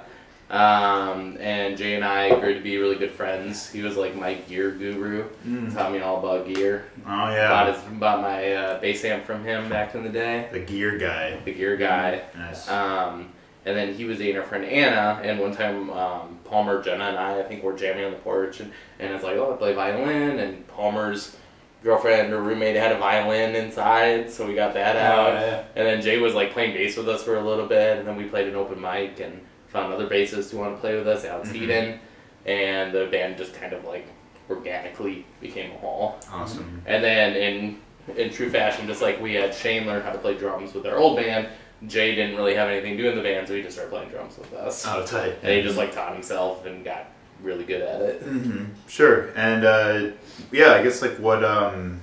Um, 0.50 1.36
and 1.38 1.76
Jay 1.78 1.94
and 1.94 2.04
I 2.04 2.30
grew 2.40 2.54
to 2.54 2.60
be 2.60 2.76
really 2.78 2.96
good 2.96 3.12
friends. 3.12 3.70
He 3.70 3.82
was 3.82 3.96
like 3.96 4.16
my 4.16 4.34
gear 4.34 4.72
guru. 4.72 5.24
Mm. 5.46 5.72
Taught 5.72 5.92
me 5.92 6.00
all 6.00 6.18
about 6.18 6.52
gear. 6.52 6.86
Oh 7.06 7.08
Bought, 7.08 7.32
yeah. 7.34 7.72
his, 7.72 7.80
bought 8.00 8.20
my 8.20 8.52
uh, 8.52 8.80
bass 8.80 9.04
amp 9.04 9.24
from 9.24 9.44
him 9.44 9.68
back 9.68 9.94
in 9.94 10.02
the 10.02 10.08
day. 10.08 10.48
The 10.50 10.58
gear 10.58 10.98
guy. 10.98 11.38
The 11.44 11.52
gear 11.54 11.76
guy. 11.76 12.22
Nice. 12.36 12.68
Um, 12.68 13.28
and 13.64 13.76
then 13.76 13.94
he 13.94 14.04
was 14.06 14.18
dating 14.18 14.38
our 14.38 14.42
friend 14.42 14.64
Anna. 14.64 15.20
And 15.22 15.38
one 15.38 15.54
time, 15.54 15.88
um, 15.90 16.38
Palmer, 16.44 16.82
Jenna, 16.82 17.04
and 17.04 17.18
I, 17.18 17.38
I 17.38 17.42
think, 17.44 17.62
were 17.62 17.74
jamming 17.76 18.06
on 18.06 18.10
the 18.10 18.16
porch. 18.18 18.58
And, 18.58 18.72
and 18.98 19.14
it's 19.14 19.22
like, 19.22 19.36
oh, 19.36 19.52
I 19.52 19.56
play 19.56 19.72
violin. 19.74 20.40
And 20.40 20.66
Palmer's 20.66 21.36
girlfriend 21.82 22.32
or 22.32 22.42
roommate 22.42 22.76
had 22.76 22.92
a 22.92 22.98
violin 22.98 23.54
inside. 23.54 24.30
So 24.30 24.46
we 24.46 24.54
got 24.54 24.74
that 24.74 24.96
out. 24.96 25.30
Oh, 25.30 25.32
yeah. 25.34 25.64
And 25.76 25.86
then 25.86 26.00
Jay 26.02 26.18
was 26.18 26.34
like 26.34 26.52
playing 26.52 26.74
bass 26.74 26.96
with 26.96 27.08
us 27.08 27.22
for 27.22 27.36
a 27.36 27.40
little 27.44 27.66
bit, 27.66 27.98
and 27.98 28.06
then 28.08 28.16
we 28.16 28.24
played 28.24 28.48
an 28.48 28.54
open 28.54 28.80
mic 28.80 29.20
and 29.20 29.40
found 29.68 29.92
other 29.92 30.06
bassists 30.08 30.50
who 30.50 30.58
want 30.58 30.74
to 30.74 30.80
play 30.80 30.96
with 30.96 31.06
us, 31.08 31.24
Alex 31.24 31.50
Mhm. 31.50 31.62
Eden, 31.62 32.00
and 32.46 32.92
the 32.92 33.06
band 33.06 33.36
just 33.38 33.54
kind 33.54 33.72
of 33.72 33.84
like 33.84 34.06
organically 34.50 35.24
became 35.40 35.70
a 35.72 35.78
whole. 35.78 36.16
awesome. 36.32 36.82
And 36.86 37.02
then 37.04 37.34
in 37.36 37.80
in 38.16 38.30
true 38.30 38.50
fashion, 38.50 38.86
just 38.88 39.02
like 39.02 39.20
we 39.20 39.34
had 39.34 39.54
Shane 39.54 39.86
learn 39.86 40.02
how 40.02 40.10
to 40.10 40.18
play 40.18 40.34
drums 40.34 40.74
with 40.74 40.84
our 40.86 40.96
old 40.96 41.16
band, 41.16 41.46
Jay 41.86 42.14
didn't 42.16 42.34
really 42.36 42.54
have 42.54 42.68
anything 42.68 42.96
to 42.96 43.02
do 43.04 43.08
in 43.10 43.16
the 43.16 43.22
band, 43.22 43.46
so 43.46 43.54
he 43.54 43.62
just 43.62 43.76
started 43.76 43.90
playing 43.92 44.08
drums 44.08 44.36
with 44.36 44.52
us. 44.54 44.84
Oh, 44.88 45.04
tight. 45.06 45.36
And 45.42 45.52
he 45.52 45.62
just 45.62 45.76
like 45.76 45.92
taught 45.94 46.12
himself 46.12 46.66
and 46.66 46.84
got 46.84 47.06
really 47.42 47.64
good 47.64 47.82
at 47.82 48.00
it. 48.02 48.22
hmm 48.22 48.64
Sure. 48.88 49.30
And 49.36 49.64
uh, 49.64 50.10
yeah, 50.52 50.72
I 50.74 50.82
guess 50.82 51.02
like 51.02 51.16
what 51.18 51.44
um, 51.44 52.00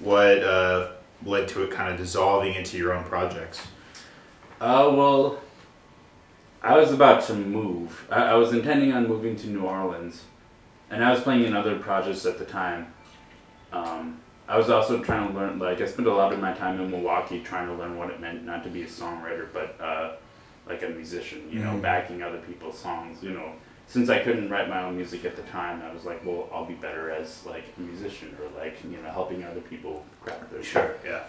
what 0.00 0.42
uh, 0.42 0.92
led 1.24 1.48
to 1.48 1.62
it 1.64 1.70
kind 1.70 1.90
of 1.92 1.98
dissolving 1.98 2.54
into 2.54 2.76
your 2.76 2.92
own 2.92 3.04
projects. 3.04 3.60
Uh, 4.60 4.90
well, 4.92 5.38
I 6.62 6.76
was 6.76 6.92
about 6.92 7.22
to 7.26 7.34
move. 7.34 8.06
I, 8.10 8.22
I 8.30 8.34
was 8.34 8.52
intending 8.52 8.92
on 8.92 9.06
moving 9.06 9.36
to 9.36 9.46
New 9.48 9.62
Orleans, 9.62 10.24
and 10.90 11.04
I 11.04 11.10
was 11.12 11.20
playing 11.20 11.44
in 11.44 11.54
other 11.54 11.78
projects 11.78 12.26
at 12.26 12.38
the 12.38 12.44
time. 12.44 12.92
Um, 13.72 14.18
I 14.48 14.56
was 14.56 14.70
also 14.70 15.02
trying 15.02 15.28
to 15.28 15.34
learn, 15.38 15.58
like, 15.58 15.80
I 15.82 15.86
spent 15.86 16.08
a 16.08 16.12
lot 16.14 16.32
of 16.32 16.40
my 16.40 16.52
time 16.54 16.80
in 16.80 16.90
Milwaukee 16.90 17.40
trying 17.40 17.68
to 17.68 17.74
learn 17.74 17.96
what 17.98 18.08
it 18.10 18.18
meant 18.18 18.44
not 18.46 18.64
to 18.64 18.70
be 18.70 18.82
a 18.82 18.86
songwriter, 18.86 19.46
but 19.52 19.78
uh, 19.80 20.12
like 20.66 20.82
a 20.82 20.88
musician, 20.88 21.42
you 21.52 21.60
know, 21.60 21.72
Mhm. 21.72 21.82
backing 21.82 22.22
other 22.22 22.38
people's 22.38 22.78
songs, 22.78 23.22
you 23.22 23.30
know. 23.30 23.52
Since 23.88 24.10
I 24.10 24.18
couldn't 24.18 24.50
write 24.50 24.68
my 24.68 24.82
own 24.82 24.96
music 24.96 25.24
at 25.24 25.34
the 25.34 25.42
time, 25.44 25.82
I 25.82 25.92
was 25.92 26.04
like, 26.04 26.22
well, 26.24 26.48
I'll 26.52 26.66
be 26.66 26.74
better 26.74 27.10
as 27.10 27.44
like 27.46 27.64
a 27.76 27.80
musician 27.80 28.36
or 28.40 28.60
like 28.62 28.76
you 28.84 28.98
know 28.98 29.10
helping 29.10 29.42
other 29.44 29.62
people 29.62 30.04
craft 30.22 30.50
their 30.52 30.62
Sure. 30.62 30.94
Yeah. 31.04 31.22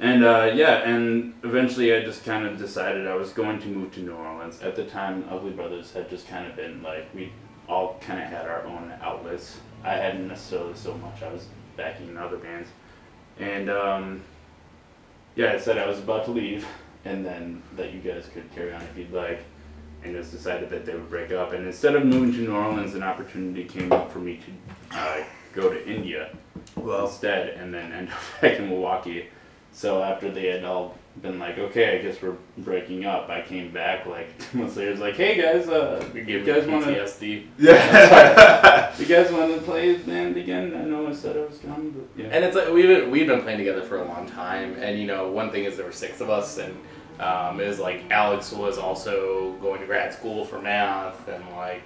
and 0.00 0.24
uh, 0.24 0.50
yeah, 0.54 0.88
and 0.88 1.34
eventually 1.44 1.94
I 1.94 2.02
just 2.02 2.24
kind 2.24 2.46
of 2.46 2.56
decided 2.58 3.06
I 3.06 3.14
was 3.14 3.30
going 3.30 3.60
to 3.60 3.68
move 3.68 3.92
to 3.94 4.00
New 4.00 4.14
Orleans. 4.14 4.62
At 4.62 4.74
the 4.74 4.84
time, 4.84 5.26
Ugly 5.30 5.50
Brothers 5.50 5.92
had 5.92 6.08
just 6.08 6.26
kind 6.26 6.46
of 6.46 6.56
been 6.56 6.82
like, 6.82 7.14
we 7.14 7.30
all 7.68 7.98
kind 8.00 8.20
of 8.22 8.26
had 8.26 8.46
our 8.46 8.64
own 8.64 8.92
outlets. 9.02 9.58
I 9.84 9.92
hadn't 9.92 10.28
necessarily 10.28 10.74
so 10.74 10.94
much, 10.94 11.22
I 11.22 11.30
was 11.30 11.46
backing 11.76 12.08
in 12.08 12.16
other 12.16 12.38
bands. 12.38 12.68
And 13.38 13.68
um, 13.68 14.22
yeah, 15.36 15.52
I 15.52 15.58
said 15.58 15.76
I 15.76 15.86
was 15.86 15.98
about 15.98 16.24
to 16.24 16.30
leave, 16.30 16.66
and 17.04 17.24
then 17.24 17.62
that 17.76 17.92
you 17.92 18.00
guys 18.00 18.28
could 18.32 18.50
carry 18.54 18.72
on 18.72 18.80
if 18.80 18.96
you'd 18.96 19.12
like. 19.12 19.40
And 20.04 20.14
just 20.16 20.32
decided 20.32 20.68
that 20.70 20.84
they 20.84 20.94
would 20.94 21.08
break 21.08 21.30
up. 21.30 21.52
And 21.52 21.64
instead 21.66 21.94
of 21.94 22.04
moving 22.04 22.32
to 22.32 22.38
New 22.40 22.54
Orleans, 22.54 22.94
an 22.94 23.02
opportunity 23.04 23.64
came 23.64 23.92
up 23.92 24.10
for 24.10 24.18
me 24.18 24.40
to 24.90 24.98
uh, 24.98 25.22
go 25.54 25.70
to 25.70 25.88
India 25.88 26.30
Well. 26.74 27.06
instead 27.06 27.50
and 27.50 27.72
then 27.72 27.92
end 27.92 28.08
up 28.10 28.18
back 28.40 28.58
in 28.58 28.68
Milwaukee. 28.68 29.26
So 29.72 30.02
after 30.02 30.30
they 30.30 30.48
had 30.48 30.64
all 30.64 30.98
been 31.20 31.38
like, 31.38 31.58
okay, 31.58 31.98
I 31.98 32.02
guess 32.02 32.20
we're 32.20 32.36
breaking 32.58 33.04
up, 33.04 33.28
I 33.28 33.42
came 33.42 33.70
back 33.70 34.06
like 34.06 34.36
two 34.50 34.58
months 34.58 34.76
later. 34.76 34.90
It's 34.90 35.00
like, 35.00 35.14
hey 35.14 35.40
guys, 35.40 35.68
uh, 35.68 36.04
We 36.12 36.20
you 36.20 36.26
gave 36.42 36.46
guys 36.46 36.64
him 36.64 36.72
want 36.72 36.84
to, 36.86 36.92
PTSD. 36.94 37.46
Yeah. 37.58 38.94
you 38.98 39.06
guys 39.06 39.30
want 39.30 39.54
to 39.54 39.60
play 39.60 39.94
the 39.94 40.04
band 40.10 40.36
again? 40.36 40.74
I 40.74 40.84
know 40.84 41.06
I 41.06 41.12
said 41.14 41.36
I 41.36 41.40
was 41.44 41.58
coming, 41.58 41.90
but 41.90 42.20
yeah. 42.22 42.30
And 42.32 42.44
it's 42.44 42.56
like 42.56 42.70
we've 42.72 42.86
been, 42.88 43.10
we've 43.10 43.26
been 43.26 43.42
playing 43.42 43.58
together 43.58 43.82
for 43.82 43.98
a 44.02 44.04
long 44.04 44.26
time, 44.28 44.74
and 44.80 44.98
you 44.98 45.06
know, 45.06 45.30
one 45.30 45.50
thing 45.50 45.64
is 45.64 45.76
there 45.76 45.86
were 45.86 45.92
six 45.92 46.20
of 46.20 46.28
us, 46.28 46.58
and 46.58 46.74
um, 47.22 47.60
it 47.60 47.68
was 47.68 47.78
like 47.78 48.10
Alex 48.10 48.52
was 48.52 48.78
also 48.78 49.52
going 49.62 49.80
to 49.80 49.86
grad 49.86 50.12
school 50.12 50.44
for 50.44 50.60
math, 50.60 51.28
and 51.28 51.44
like 51.56 51.82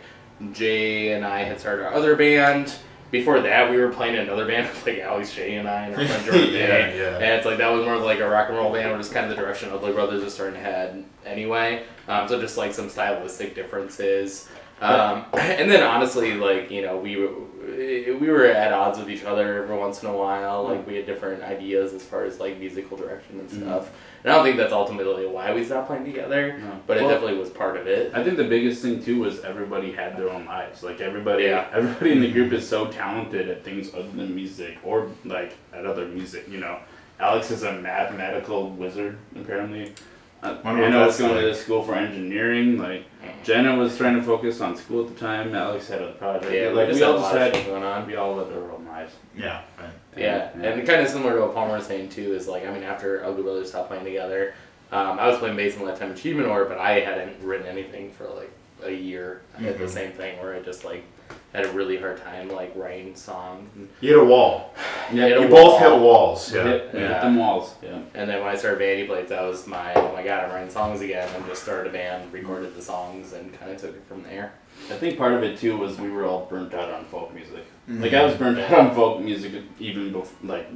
Jay 0.52 1.12
and 1.12 1.24
I 1.24 1.40
had 1.44 1.60
started 1.60 1.84
our 1.86 1.94
other 1.94 2.16
band. 2.16 2.74
Before 3.12 3.40
that, 3.40 3.70
we 3.70 3.76
were 3.78 3.88
playing 3.90 4.14
in 4.16 4.22
another 4.22 4.46
band 4.46 4.66
with 4.68 4.84
like 4.86 4.98
Alex 4.98 5.32
Jay, 5.34 5.54
and 5.54 5.68
I 5.68 5.86
and 5.86 5.96
our 5.96 6.06
friend 6.06 6.24
Jordan 6.26 6.52
Yeah, 6.52 6.66
Day. 6.66 6.98
yeah. 6.98 7.14
And 7.14 7.24
it's 7.24 7.46
like 7.46 7.58
that 7.58 7.68
was 7.70 7.84
more 7.84 7.94
of 7.94 8.02
like 8.02 8.18
a 8.18 8.28
rock 8.28 8.48
and 8.48 8.56
roll 8.58 8.72
band, 8.72 8.92
which 8.96 9.06
is 9.06 9.12
kind 9.12 9.30
of 9.30 9.36
the 9.36 9.40
direction 9.40 9.68
of 9.68 9.76
Ugly 9.76 9.92
Brothers 9.92 10.22
is 10.22 10.34
starting 10.34 10.54
to 10.54 10.60
head 10.60 11.04
anyway. 11.24 11.84
Um, 12.08 12.26
so 12.28 12.40
just 12.40 12.56
like 12.56 12.74
some 12.74 12.88
stylistic 12.88 13.54
differences. 13.54 14.48
Um, 14.80 15.24
and 15.34 15.70
then 15.70 15.82
honestly, 15.84 16.34
like 16.34 16.70
you 16.70 16.82
know, 16.82 16.96
we 16.98 17.16
were 17.16 17.30
we 18.18 18.28
were 18.28 18.44
at 18.46 18.72
odds 18.72 18.98
with 18.98 19.08
each 19.08 19.24
other 19.24 19.62
every 19.62 19.76
once 19.76 20.02
in 20.02 20.08
a 20.08 20.16
while. 20.16 20.64
Like 20.64 20.86
we 20.86 20.96
had 20.96 21.06
different 21.06 21.42
ideas 21.44 21.92
as 21.94 22.02
far 22.02 22.24
as 22.24 22.40
like 22.40 22.58
musical 22.58 22.96
direction 22.96 23.38
and 23.40 23.48
Mhm. 23.48 23.62
stuff. 23.62 23.90
And 24.26 24.32
I 24.32 24.38
don't 24.38 24.44
think 24.44 24.56
that's 24.56 24.72
ultimately 24.72 25.24
why 25.24 25.54
we 25.54 25.64
stopped 25.64 25.86
playing 25.86 26.04
together, 26.04 26.58
No. 26.58 26.80
but 26.88 26.96
it 26.96 27.02
definitely 27.02 27.38
was 27.38 27.48
part 27.48 27.76
of 27.76 27.86
it. 27.86 28.10
I 28.12 28.24
think 28.24 28.36
the 28.36 28.42
biggest 28.42 28.82
thing 28.82 29.00
too 29.00 29.20
was 29.20 29.38
everybody 29.44 29.92
had 29.92 30.16
their 30.18 30.28
own 30.30 30.46
lives. 30.46 30.82
Like 30.82 31.00
everybody, 31.00 31.44
Yeah. 31.44 31.68
everybody 31.72 32.10
in 32.10 32.20
the 32.20 32.32
group 32.32 32.52
is 32.52 32.68
so 32.68 32.86
talented 32.88 33.48
at 33.48 33.62
things 33.62 33.94
other 33.94 34.08
than 34.12 34.34
music 34.34 34.78
or 34.82 35.08
like 35.24 35.52
at 35.72 35.86
other 35.86 36.06
music. 36.06 36.48
You 36.50 36.58
know, 36.58 36.78
Alex 37.20 37.52
is 37.52 37.62
a 37.62 37.72
mathematical 37.74 38.70
wizard 38.70 39.16
apparently. 39.40 39.92
Uh, 40.42 40.56
Wonder 40.64 40.82
what 40.82 40.90
Anna 40.92 41.06
was 41.06 41.18
going 41.18 41.30
to 41.30 41.36
like. 41.46 41.54
the 41.54 41.54
school 41.54 41.84
for 41.84 41.94
engineering. 41.94 42.78
Like 42.78 43.04
Jenna 43.44 43.76
was 43.76 43.96
trying 43.96 44.16
to 44.16 44.22
focus 44.24 44.60
on 44.60 44.76
school 44.76 45.06
at 45.06 45.14
the 45.14 45.20
time. 45.20 45.54
Alex 45.54 45.86
had 45.88 46.02
a 46.02 46.10
project. 46.12 46.52
Yeah, 46.52 46.70
like 46.70 46.88
we 46.88 46.94
we 46.96 47.02
all 47.04 47.14
a 47.14 47.18
just 47.20 47.22
lot 47.32 47.36
of 47.36 47.40
had 47.42 47.54
shit 47.54 47.66
going 47.66 47.84
on. 47.84 48.06
we 48.08 48.16
all 48.16 48.34
lived 48.34 48.52
our 48.52 48.72
own 48.72 48.86
lives. 48.86 49.12
Yeah. 49.36 49.62
Right. 49.78 49.88
Yeah, 50.16 50.50
and 50.60 50.86
kind 50.86 51.02
of 51.02 51.08
similar 51.08 51.34
to 51.34 51.40
what 51.42 51.54
Palmer 51.54 51.74
was 51.76 51.86
saying 51.86 52.08
too 52.10 52.34
is 52.34 52.48
like 52.48 52.66
I 52.66 52.72
mean 52.72 52.82
after 52.82 53.24
Ugly 53.24 53.42
Brothers 53.42 53.68
stopped 53.68 53.88
playing 53.88 54.04
together, 54.04 54.54
um, 54.92 55.18
I 55.18 55.28
was 55.28 55.38
playing 55.38 55.56
bass 55.56 55.76
in 55.76 55.84
Lifetime 55.84 56.12
Achievement 56.12 56.46
Award, 56.48 56.68
but 56.68 56.78
I 56.78 57.00
hadn't 57.00 57.42
written 57.42 57.66
anything 57.66 58.10
for 58.12 58.24
like 58.28 58.50
a 58.84 58.90
year. 58.92 59.42
I 59.58 59.62
had 59.62 59.78
the 59.78 59.84
Mhm. 59.84 59.88
same 59.90 60.12
thing 60.12 60.38
where 60.40 60.54
I 60.54 60.60
just 60.60 60.84
like 60.84 61.02
had 61.52 61.64
a 61.64 61.72
really 61.72 61.96
hard 61.96 62.18
time 62.22 62.48
like 62.50 62.72
writing 62.76 63.14
songs. 63.16 63.68
You 64.00 64.10
hit 64.10 64.18
a 64.18 64.24
wall. 64.24 64.72
Yeah, 65.12 65.28
hit 65.28 65.38
a 65.38 65.40
You 65.42 65.48
wall. 65.48 65.70
both 65.70 65.80
hit 65.80 66.00
walls. 66.00 66.52
We 66.52 66.58
Yeah. 66.58 66.64
hit, 66.64 66.92
we 66.92 66.98
hit 67.00 67.08
them 67.20 67.36
walls. 67.36 67.74
Yeah. 67.82 67.98
and 68.14 68.28
then 68.28 68.40
when 68.40 68.48
I 68.48 68.56
started 68.56 68.78
Vanity 68.80 69.06
Plates, 69.06 69.28
that 69.30 69.42
was 69.42 69.64
my 69.66 69.92
oh 69.94 70.12
my 70.12 70.22
god 70.24 70.44
I'm 70.44 70.50
writing 70.52 70.68
songs 70.70 71.00
again, 71.00 71.28
and 71.36 71.46
just 71.46 71.62
started 71.62 71.88
a 71.90 71.92
band, 71.92 72.32
recorded 72.32 72.74
the 72.74 72.82
songs, 72.82 73.32
and 73.32 73.56
kind 73.58 73.70
of 73.70 73.80
took 73.80 73.90
it 73.90 74.02
from 74.08 74.24
there. 74.24 74.52
I 74.90 74.94
think 74.96 75.18
part 75.18 75.32
of 75.32 75.42
it 75.42 75.58
too 75.58 75.76
was 75.76 75.98
we 75.98 76.10
were 76.10 76.24
all 76.24 76.46
burnt 76.46 76.72
out 76.74 76.90
on 76.92 77.04
folk 77.06 77.34
music. 77.34 77.64
Mm-hmm. 77.88 78.02
Like 78.02 78.12
I 78.14 78.24
was 78.24 78.34
burnt 78.34 78.58
out 78.58 78.72
on 78.78 78.94
folk 78.94 79.20
music 79.20 79.52
even 79.78 80.12
before, 80.12 80.36
like 80.48 80.68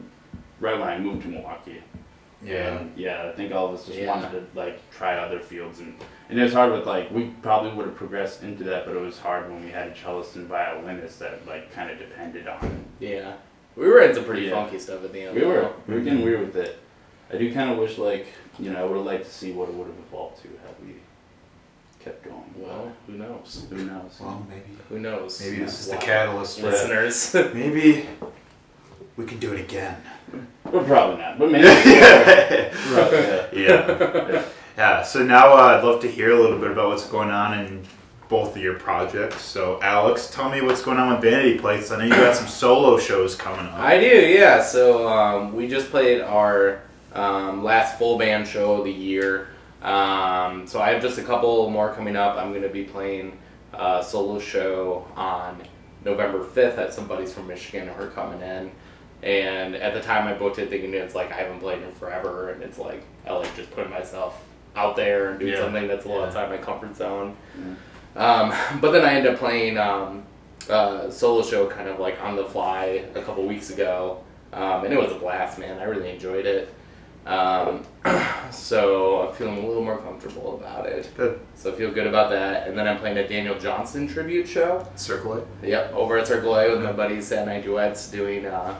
right 0.58 0.78
when 0.78 0.88
I 0.88 0.98
moved 0.98 1.22
to 1.22 1.28
Milwaukee. 1.28 1.82
Yeah. 2.42 2.78
And, 2.78 2.96
yeah, 2.96 3.28
I 3.28 3.36
think 3.36 3.52
all 3.52 3.68
of 3.68 3.74
us 3.74 3.86
just 3.86 3.98
Yeah. 3.98 4.06
wanted 4.08 4.30
to 4.32 4.58
like 4.58 4.80
try 4.90 5.16
other 5.16 5.40
fields 5.40 5.80
and 5.80 5.94
and 6.30 6.38
it 6.38 6.42
was 6.42 6.52
hard 6.54 6.72
with 6.72 6.86
like 6.86 7.10
we 7.10 7.24
probably 7.42 7.72
would 7.72 7.86
have 7.86 7.96
progressed 7.96 8.42
into 8.42 8.64
that, 8.64 8.86
but 8.86 8.96
it 8.96 9.00
was 9.00 9.18
hard 9.18 9.50
when 9.50 9.64
we 9.64 9.70
had 9.70 9.88
a 9.88 9.94
cellist 9.94 10.36
and 10.36 10.46
violinist 10.46 11.18
that 11.18 11.46
like 11.46 11.72
kind 11.72 11.90
of 11.90 11.98
depended 11.98 12.48
on. 12.48 12.84
Yeah, 12.98 13.34
we 13.76 13.86
were 13.86 14.00
into 14.00 14.22
pretty 14.22 14.46
Yeah. 14.46 14.54
funky 14.54 14.78
stuff 14.78 15.04
at 15.04 15.12
the 15.12 15.22
end. 15.22 15.36
We 15.36 15.44
were 15.44 15.54
though. 15.62 15.74
we 15.86 15.94
were 15.94 16.00
getting 16.00 16.22
weird 16.22 16.40
with 16.40 16.56
it. 16.56 16.78
I 17.32 17.36
do 17.36 17.52
kind 17.52 17.70
of 17.70 17.78
wish 17.78 17.98
like 17.98 18.26
you 18.58 18.70
know 18.72 18.80
I 18.80 18.84
would 18.84 18.96
have 18.96 19.06
liked 19.06 19.24
to 19.26 19.30
see 19.30 19.52
what 19.52 19.68
it 19.68 19.74
would 19.74 19.86
have 19.88 19.98
evolved 19.98 20.40
to 20.42 20.48
had 20.48 20.74
we 20.84 20.94
kept 22.02 22.24
going. 22.24 22.54
Well, 22.56 22.92
who 23.06 23.12
knows? 23.14 23.66
who 23.68 23.84
knows? 23.84 24.18
Well, 24.20 24.46
maybe. 24.48 24.62
Who 24.88 24.98
knows? 24.98 25.40
Maybe 25.40 25.58
this 25.58 25.80
is 25.80 25.88
the 25.88 25.96
catalyst 25.96 26.60
for 26.60 26.68
it. 26.68 26.70
Listeners. 26.70 27.34
Maybe 27.54 28.08
we 29.16 29.26
can 29.26 29.38
do 29.38 29.52
it 29.52 29.60
again. 29.60 29.96
Well, 30.64 30.84
probably 30.84 31.18
not, 31.18 31.38
but 31.38 31.50
maybe. 31.50 31.66
yeah. 31.66 32.74
Yeah. 33.52 34.30
yeah. 34.32 34.44
Yeah. 34.76 35.02
So 35.02 35.22
now 35.22 35.52
uh, 35.52 35.76
I'd 35.76 35.84
love 35.84 36.00
to 36.02 36.08
hear 36.08 36.30
a 36.30 36.40
little 36.40 36.58
bit 36.58 36.70
about 36.70 36.88
what's 36.88 37.06
going 37.06 37.30
on 37.30 37.58
in 37.58 37.82
both 38.28 38.56
of 38.56 38.62
your 38.62 38.74
projects. 38.78 39.42
So 39.42 39.80
Alex, 39.82 40.30
tell 40.30 40.48
me 40.48 40.62
what's 40.62 40.80
going 40.80 40.98
on 40.98 41.12
with 41.12 41.20
Vanity 41.22 41.58
Plates. 41.58 41.90
I 41.90 41.98
know 41.98 42.04
you 42.04 42.10
got 42.10 42.36
some 42.36 42.46
solo 42.46 42.98
shows 42.98 43.34
coming 43.34 43.66
up. 43.66 43.78
I 43.78 43.98
do, 43.98 44.06
yeah. 44.06 44.62
So 44.62 45.08
um, 45.08 45.54
we 45.54 45.66
just 45.68 45.90
played 45.90 46.20
our 46.22 46.80
um, 47.12 47.64
last 47.64 47.98
full 47.98 48.16
band 48.16 48.46
show 48.46 48.76
of 48.78 48.84
the 48.84 48.92
year. 48.92 49.48
Um, 49.82 50.66
so 50.66 50.80
I 50.80 50.90
have 50.90 51.02
just 51.02 51.18
a 51.18 51.22
couple 51.22 51.68
more 51.70 51.92
coming 51.94 52.16
up. 52.16 52.36
I'm 52.36 52.50
going 52.50 52.62
to 52.62 52.68
be 52.68 52.84
playing 52.84 53.38
a 53.72 54.02
solo 54.04 54.38
show 54.38 55.06
on 55.16 55.62
November 56.04 56.44
5th 56.44 56.78
at 56.78 56.92
some 56.94 57.06
buddies 57.06 57.32
from 57.32 57.46
Michigan 57.46 57.88
who 57.88 58.02
are 58.02 58.08
coming 58.08 58.40
in. 58.42 58.70
And 59.22 59.74
at 59.74 59.92
the 59.94 60.00
time 60.00 60.26
I 60.26 60.34
booked 60.34 60.58
it, 60.58 60.70
thinking 60.70 60.94
it's 60.94 61.14
like 61.14 61.30
I 61.30 61.36
haven't 61.36 61.60
played 61.60 61.82
in 61.82 61.92
forever, 61.92 62.50
and 62.50 62.62
it's 62.62 62.78
like 62.78 63.02
I 63.26 63.32
like 63.32 63.54
just 63.54 63.70
putting 63.72 63.90
myself 63.90 64.42
out 64.76 64.96
there 64.96 65.30
and 65.30 65.38
doing 65.40 65.52
Yeah. 65.52 65.60
something 65.60 65.86
that's 65.88 66.04
a 66.04 66.08
little 66.08 66.22
Yeah. 66.22 66.28
outside 66.28 66.48
my 66.50 66.56
comfort 66.56 66.96
zone. 66.96 67.36
Um, 68.16 68.52
but 68.80 68.92
then 68.92 69.04
I 69.04 69.14
ended 69.14 69.34
up 69.34 69.38
playing 69.38 69.76
um, 69.78 70.22
a 70.70 71.10
solo 71.10 71.42
show 71.42 71.66
kind 71.68 71.88
of 71.88 71.98
like 72.00 72.22
on 72.22 72.34
the 72.36 72.44
fly 72.44 73.04
a 73.14 73.20
couple 73.22 73.44
weeks 73.46 73.68
ago, 73.70 74.22
um, 74.54 74.84
and 74.84 74.92
it 74.94 74.98
was 74.98 75.12
a 75.12 75.16
blast, 75.16 75.58
man. 75.58 75.78
I 75.78 75.84
really 75.84 76.10
enjoyed 76.10 76.46
it. 76.46 76.72
Um, 77.26 77.82
so 78.50 79.28
I'm 79.28 79.34
feeling 79.34 79.58
a 79.62 79.66
little 79.66 79.84
more 79.84 79.98
comfortable 79.98 80.56
about 80.58 80.86
it. 80.86 81.10
Good. 81.16 81.40
So 81.54 81.72
I 81.72 81.76
feel 81.76 81.90
good 81.90 82.06
about 82.06 82.30
that. 82.30 82.66
And 82.68 82.76
then 82.76 82.88
I'm 82.88 82.98
playing 82.98 83.18
a 83.18 83.28
Daniel 83.28 83.58
Johnston 83.58 84.08
tribute 84.08 84.48
show. 84.48 84.86
Circle 84.96 85.34
it. 85.38 85.46
Yep, 85.62 85.92
over 85.94 86.18
at 86.18 86.26
Circle 86.26 86.54
A 86.56 86.70
with 86.70 86.82
my 86.82 86.92
buddies 86.92 87.26
Saturday 87.26 87.56
Night 87.56 87.64
Duets 87.64 88.10
doing 88.10 88.46
uh, 88.46 88.76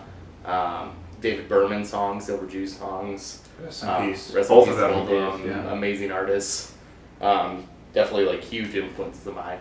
um, 0.47 0.95
David 1.21 1.49
Berman 1.49 1.85
songs, 1.85 2.25
Silver 2.27 2.47
Jews 2.47 2.77
songs. 2.77 3.43
Rest 3.63 3.83
in 3.83 3.89
Um, 3.91 4.09
peace. 4.11 4.33
rest 4.35 4.51
in 4.51 4.57
Both 4.57 4.65
peace 4.67 4.75
of 4.75 4.81
them. 4.81 4.91
to 4.91 4.97
both, 5.13 5.39
both, 5.39 5.47
yeah. 5.47 5.73
Amazing 5.73 6.11
artists. 6.13 6.73
Um, 7.21 7.67
definitely 7.93 8.25
like 8.25 8.43
huge 8.43 8.75
influences 8.75 9.27
of 9.27 9.35
mine. 9.35 9.59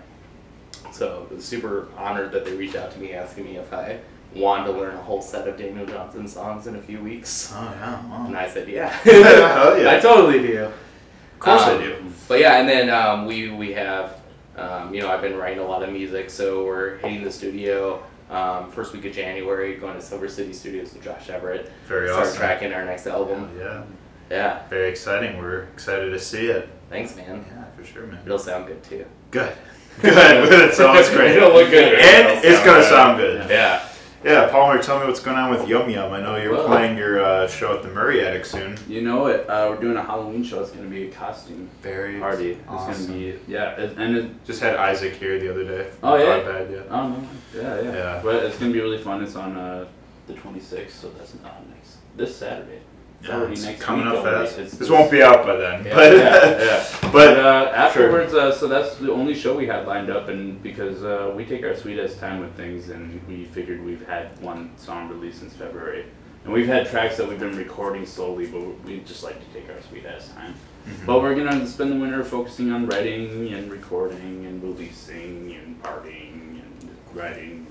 So 0.94 1.28
I 1.36 1.40
super 1.40 1.90
honored 1.98 2.32
that 2.32 2.46
they 2.46 2.56
reached 2.56 2.76
out 2.78 2.92
to 2.92 3.00
me 3.00 3.14
asking 3.14 3.44
me 3.44 3.58
if 3.58 3.74
I 3.74 4.00
wanted 4.36 4.66
to 4.72 4.80
learn 4.80 4.96
a 4.96 5.02
whole 5.02 5.22
set 5.22 5.48
of 5.48 5.58
Daniel 5.58 5.86
Johnston 5.86 6.28
songs 6.28 6.68
in 6.68 6.76
a 6.76 6.82
few 6.82 7.00
weeks. 7.02 7.52
Oh 7.56 7.62
yeah. 7.62 8.06
Wow. 8.08 8.26
And 8.28 8.38
I 8.38 8.48
said, 8.50 8.68
yeah. 8.68 8.96
Yeah. 9.06 9.96
I 9.96 10.00
totally 10.00 10.40
do. 10.46 10.64
Of 10.66 11.40
course 11.40 11.62
I 11.62 11.74
Um, 11.76 11.82
do. 11.82 11.96
But 12.28 12.40
yeah, 12.40 12.60
and 12.60 12.68
then 12.70 12.90
um, 12.90 13.26
we 13.26 13.50
we 13.50 13.74
have, 13.74 14.18
um, 14.58 14.94
you 14.94 15.02
know, 15.02 15.10
I've 15.10 15.22
been 15.22 15.38
writing 15.38 15.60
a 15.60 15.66
lot 15.66 15.82
of 15.84 15.90
music, 15.92 16.30
so 16.30 16.66
we're 16.66 16.98
hitting 16.98 17.24
the 17.24 17.32
studio 17.32 18.04
um, 18.30 18.70
first 18.72 18.94
week 18.94 19.06
of 19.06 19.14
January, 19.14 19.76
going 19.78 19.96
to 19.96 20.02
Silver 20.02 20.28
City 20.28 20.54
Studios 20.54 20.94
with 20.94 21.04
Josh 21.04 21.30
Everett, 21.30 21.72
Very 21.88 22.10
start 22.10 22.28
awesome. 22.28 22.38
tracking 22.38 22.74
our 22.74 22.86
next 22.86 23.08
album. 23.08 23.50
Yeah. 23.58 23.84
Yeah, 24.30 24.68
Very 24.70 24.90
exciting. 24.90 25.40
We're 25.40 25.64
excited 25.74 26.12
to 26.12 26.20
see 26.20 26.48
it. 26.48 26.70
thanks, 26.92 27.16
man. 27.16 27.44
Yeah, 27.50 27.64
for 27.76 27.84
sure, 27.84 28.06
man. 28.06 28.20
It'll 28.24 28.38
sound 28.38 28.68
good 28.68 28.84
too. 28.84 29.06
Good. 29.32 29.52
Good. 30.02 30.70
it 30.70 30.74
sounds 30.76 31.10
great. 31.10 31.36
It'll 31.36 31.52
look 31.52 31.70
good. 31.72 31.96
And 31.96 32.46
it's 32.46 32.60
gonna 32.64 32.80
good. 32.82 32.90
sound 32.90 33.18
good. 33.18 33.50
Yeah. 33.50 33.84
Yeah, 33.84 33.89
Palmer, 34.24 34.82
tell 34.82 35.00
me 35.00 35.06
what's 35.08 35.20
going 35.22 35.38
on 35.38 35.50
with 35.50 35.68
Yum 35.68 35.90
Yum. 35.90 36.12
I 36.12 36.22
know 36.22 36.36
you're 36.36 36.54
Well- 36.54 36.68
playing 36.68 36.98
your 36.98 37.24
uh, 37.24 37.48
show 37.48 37.76
at 37.76 37.84
the 37.84 37.90
Murray 37.90 38.26
Attic 38.26 38.46
soon. 38.46 38.78
You 38.88 39.02
know 39.02 39.28
it. 39.28 39.50
Uh, 39.50 39.68
we're 39.70 39.82
doing 39.82 39.96
a 39.98 40.04
Halloween 40.04 40.44
show. 40.44 40.62
It's 40.62 40.72
gonna 40.72 40.88
be 40.88 41.08
a 41.08 41.12
costume 41.12 41.70
Very 41.82 42.20
party. 42.20 42.52
It's 42.52 42.62
awesome. 42.68 43.08
gonna 43.08 43.18
be 43.18 43.40
yeah, 43.48 43.72
it, 43.80 43.98
and 43.98 44.16
it, 44.18 44.46
Just 44.46 44.62
had 44.62 44.76
Isaac 44.76 45.14
here 45.14 45.40
the 45.40 45.50
other 45.50 45.64
day. 45.64 45.90
Oh, 46.04 46.16
yeah? 46.16 46.38
Not 46.38 46.46
bad, 46.46 46.72
yeah. 46.72 46.80
oh 46.90 47.08
no, 47.10 47.28
yeah, 47.56 47.82
yeah, 47.82 47.94
Yeah. 47.94 48.22
But 48.24 48.44
it's 48.44 48.58
gonna 48.58 48.74
be 48.74 48.82
really 48.82 48.98
fun. 49.02 49.24
It's 49.24 49.36
on 49.36 49.56
uh, 49.58 49.86
the 50.28 50.34
26th, 50.34 50.92
so 50.92 51.10
that's 51.18 51.34
not 51.42 51.68
next 51.70 51.98
this 52.16 52.36
Saturday. 52.36 52.82
It's 53.20 53.28
Yeah, 53.28 53.36
already 53.36 53.54
it's 53.54 53.66
next 53.66 53.82
coming 53.82 54.06
week 54.06 54.16
up 54.16 54.26
already. 54.26 54.46
fast. 54.46 54.60
It's- 54.60 54.78
This 54.78 54.90
won't 54.90 55.12
be 55.12 55.22
out 55.22 55.46
by 55.46 55.56
then, 55.58 55.86
Yeah. 55.86 55.96
but 55.96 56.16
yeah, 56.18 56.24
yeah. 56.64 56.84
But 57.02 57.12
but 57.12 57.40
uh, 57.40 57.72
afterwards, 57.76 58.34
uh, 58.34 58.52
so 58.54 58.68
that's 58.68 58.96
the 58.96 59.12
only 59.12 59.34
show 59.36 59.56
we 59.58 59.66
had 59.68 59.86
lined 59.88 60.10
up, 60.10 60.30
and 60.30 60.62
because 60.64 61.04
uh, 61.04 61.34
we 61.36 61.44
take 61.44 61.64
our 61.66 61.76
sweetest 61.76 62.20
time 62.20 62.40
with 62.40 62.54
things, 62.56 62.90
and 62.90 63.20
we 63.28 63.46
figured 63.46 63.84
we've 63.84 64.06
had 64.08 64.40
one 64.42 64.72
song 64.78 65.10
released 65.10 65.40
since 65.40 65.54
February, 65.54 66.06
and 66.46 66.54
we've 66.54 66.68
had 66.68 66.88
tracks 66.88 67.18
that 67.18 67.28
we've 67.28 67.40
been 67.40 67.58
recording 67.58 68.06
slowly, 68.06 68.46
but 68.48 68.62
we 68.86 69.00
just 69.00 69.24
like 69.24 69.38
to 69.40 69.60
take 69.60 69.70
our 69.70 69.82
sweet 69.90 70.06
ass 70.06 70.30
time. 70.34 70.54
Mhm. 70.88 71.06
But 71.06 71.22
we're 71.22 71.36
gonna 71.36 71.68
spend 71.68 71.92
the 71.92 71.98
winter 71.98 72.24
focusing 72.24 72.72
on 72.72 72.88
writing 72.88 73.52
and 73.54 73.70
recording 73.70 74.46
and 74.48 74.64
releasing 74.64 75.58
and 75.62 75.82
partying 75.84 76.62
and 76.62 76.90
writing, 77.14 77.68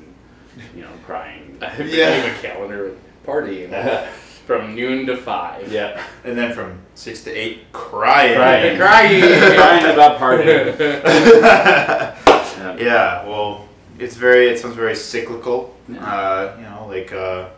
and, 0.57 0.65
you 0.77 0.83
know, 0.83 0.91
crying. 1.07 1.57
I 1.63 1.67
have 1.71 1.89
Yeah. 1.89 2.09
a 2.27 2.35
calendar 2.43 2.85
with 2.85 2.99
partying 3.27 3.71
from 4.49 4.75
noon 4.75 5.05
to 5.05 5.15
five. 5.15 5.71
yeah, 5.71 6.03
and 6.25 6.37
then 6.37 6.55
from 6.55 6.79
six 6.95 7.23
to 7.25 7.31
eight, 7.31 7.71
crying. 7.73 8.35
Crying. 8.35 8.79
Crying. 8.83 9.21
crying 9.21 9.85
about 9.93 10.19
partying. 10.19 10.79
Yeah. 10.81 12.77
yeah, 12.81 13.27
well, 13.27 13.69
it's 13.99 14.17
very. 14.17 14.49
It 14.49 14.59
sounds 14.59 14.75
very 14.75 14.97
cyclical. 14.97 15.77
Yeah. 15.87 16.03
Uh, 16.03 16.57
you 16.57 16.63
know, 16.63 16.87
like 16.89 17.13
uh, 17.13 17.51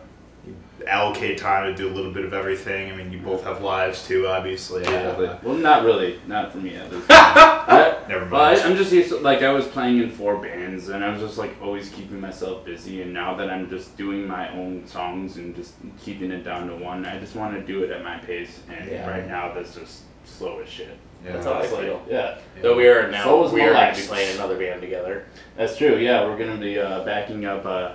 allocate 0.87 1.37
time 1.37 1.65
to 1.71 1.75
do 1.75 1.87
a 1.87 1.93
little 1.93 2.11
bit 2.11 2.25
of 2.25 2.33
everything. 2.33 2.91
I 2.91 2.95
mean, 2.95 3.11
you 3.11 3.19
both 3.19 3.43
have 3.43 3.61
lives 3.61 4.07
too, 4.07 4.27
obviously. 4.27 4.81
Exactly. 4.81 5.27
Uh, 5.27 5.37
Well, 5.43 5.55
not 5.55 5.83
really. 5.83 6.19
Not 6.27 6.51
for 6.51 6.57
me 6.59 6.75
at 6.75 6.91
least. 6.91 7.05
I, 7.09 7.97
never 8.07 8.25
well, 8.29 8.41
I, 8.41 8.53
mind. 8.53 8.61
I'm 8.65 8.75
just 8.75 8.91
used 8.91 9.09
to, 9.09 9.17
like 9.17 9.41
I 9.41 9.51
was 9.51 9.67
playing 9.67 9.99
in 9.99 10.09
four 10.11 10.37
bands, 10.37 10.89
and 10.89 11.03
I 11.03 11.09
was 11.11 11.21
just 11.21 11.37
like 11.37 11.55
always 11.61 11.89
keeping 11.89 12.19
myself 12.19 12.65
busy. 12.65 13.01
And 13.01 13.13
now 13.13 13.35
that 13.35 13.49
I'm 13.49 13.69
just 13.69 13.97
doing 13.97 14.27
my 14.27 14.49
own 14.53 14.85
songs 14.87 15.37
and 15.37 15.55
just 15.55 15.73
keeping 16.03 16.31
it 16.31 16.43
down 16.43 16.67
to 16.67 16.75
one, 16.75 17.05
I 17.05 17.19
just 17.19 17.35
want 17.35 17.55
to 17.55 17.61
do 17.65 17.83
it 17.83 17.91
at 17.91 18.03
my 18.03 18.17
pace. 18.17 18.59
And 18.69 18.89
Yeah. 18.89 19.09
right 19.09 19.27
now, 19.27 19.53
that's 19.53 19.75
just 19.75 20.01
slow 20.25 20.59
as 20.59 20.69
shit. 20.69 20.97
yeah. 21.25 21.33
That's 21.33 21.45
how 21.45 21.53
I 21.53 21.65
feel. 21.67 22.01
yeah, 22.09 22.37
Though 22.61 22.75
we 22.75 22.87
are 22.87 23.09
now, 23.09 23.23
So 23.23 23.53
we 23.53 23.61
are 23.61 23.73
going 23.73 23.93
to 23.95 24.01
be 24.01 24.07
playing 24.07 24.35
another 24.35 24.57
band 24.57 24.81
together. 24.81 25.25
that's 25.57 25.77
true. 25.77 25.97
Yeah, 25.97 26.25
we're 26.25 26.37
gonna 26.37 26.57
be 26.57 26.79
uh, 26.79 27.03
backing 27.03 27.45
up 27.45 27.65
uh, 27.65 27.93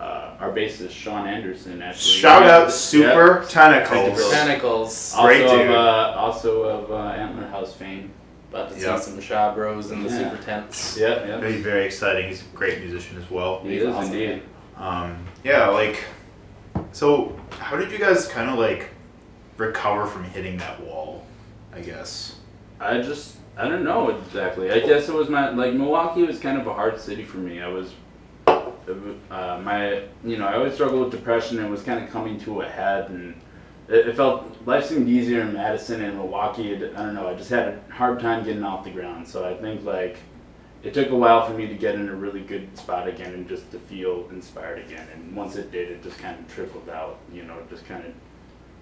uh, 0.00 0.34
our 0.40 0.50
bassist 0.50 0.90
Sean 0.90 1.26
Anderson. 1.28 1.82
Actually, 1.82 2.10
Shout 2.20 2.42
out 2.44 2.72
Super 2.72 3.44
Tentacles. 3.48 4.30
Tentacles. 4.30 5.14
Also 5.14 5.22
Great 5.26 5.44
of, 5.44 5.70
uh, 5.70 6.14
also 6.16 6.62
of 6.62 6.90
uh, 6.90 6.96
Antler 7.10 7.46
House 7.48 7.74
fame. 7.74 8.10
About 8.50 8.70
to 8.70 8.74
see 8.80 8.98
some 8.98 9.20
Shaw 9.20 9.54
Bros 9.54 9.92
in 9.92 10.02
the 10.02 10.08
Yeah. 10.08 10.30
super 10.30 10.42
tents. 10.42 10.96
Yeah, 10.98 11.24
yeah. 11.24 11.38
Very, 11.38 11.60
very 11.60 11.84
exciting. 11.84 12.28
He's 12.28 12.42
a 12.42 12.56
great 12.56 12.80
musician 12.80 13.16
as 13.22 13.30
well. 13.30 13.60
He 13.60 13.74
He's 13.74 13.82
is 13.82 13.88
awesome, 13.94 14.12
indeed. 14.12 14.42
Um, 14.76 15.24
yeah, 15.44 15.68
like, 15.68 16.02
so 16.90 17.38
how 17.50 17.76
did 17.76 17.92
you 17.92 17.98
guys 17.98 18.26
kind 18.26 18.50
of 18.50 18.58
like 18.58 18.88
recover 19.56 20.06
from 20.06 20.24
hitting 20.24 20.56
that 20.56 20.80
wall? 20.80 21.24
I 21.72 21.80
guess. 21.80 22.36
I 22.80 23.00
just 23.02 23.36
I 23.56 23.68
don't 23.68 23.84
know 23.84 24.08
exactly. 24.08 24.70
I 24.72 24.80
guess 24.80 25.08
it 25.08 25.14
was 25.14 25.28
my 25.28 25.50
like 25.50 25.74
Milwaukee 25.74 26.22
was 26.24 26.40
kind 26.40 26.58
of 26.60 26.66
a 26.66 26.72
hard 26.72 26.98
city 26.98 27.24
for 27.24 27.36
me. 27.36 27.60
I 27.60 27.68
was 27.68 27.92
uh, 29.30 29.60
my 29.62 30.02
you 30.24 30.36
know 30.36 30.46
I 30.46 30.54
always 30.56 30.74
struggled 30.74 31.02
with 31.02 31.10
depression. 31.12 31.58
And 31.58 31.66
it 31.66 31.70
was 31.70 31.82
kind 31.82 32.02
of 32.02 32.10
coming 32.10 32.38
to 32.40 32.62
a 32.62 32.68
head, 32.68 33.10
and 33.10 33.34
it, 33.88 34.08
it 34.08 34.16
felt 34.16 34.44
life 34.66 34.86
seemed 34.86 35.08
easier 35.08 35.40
in 35.42 35.52
Madison 35.52 36.02
and 36.02 36.16
Milwaukee. 36.16 36.74
I 36.74 36.78
don't 36.78 37.14
know. 37.14 37.28
I 37.28 37.34
just 37.34 37.50
had 37.50 37.68
a 37.68 37.92
hard 37.92 38.20
time 38.20 38.44
getting 38.44 38.64
off 38.64 38.84
the 38.84 38.90
ground. 38.90 39.26
So 39.26 39.44
I 39.48 39.54
think 39.54 39.84
like 39.84 40.18
it 40.82 40.94
took 40.94 41.10
a 41.10 41.16
while 41.16 41.46
for 41.46 41.52
me 41.52 41.66
to 41.66 41.74
get 41.74 41.94
in 41.94 42.08
a 42.08 42.14
really 42.14 42.40
good 42.40 42.76
spot 42.78 43.06
again 43.08 43.34
and 43.34 43.48
just 43.48 43.70
to 43.72 43.78
feel 43.78 44.28
inspired 44.30 44.78
again. 44.78 45.06
And 45.14 45.36
once 45.36 45.56
it 45.56 45.70
did, 45.70 45.90
it 45.90 46.02
just 46.02 46.18
kind 46.18 46.38
of 46.38 46.52
trickled 46.54 46.88
out. 46.88 47.18
You 47.32 47.42
know, 47.42 47.56
just 47.68 47.84
kind 47.84 48.04
of. 48.04 48.12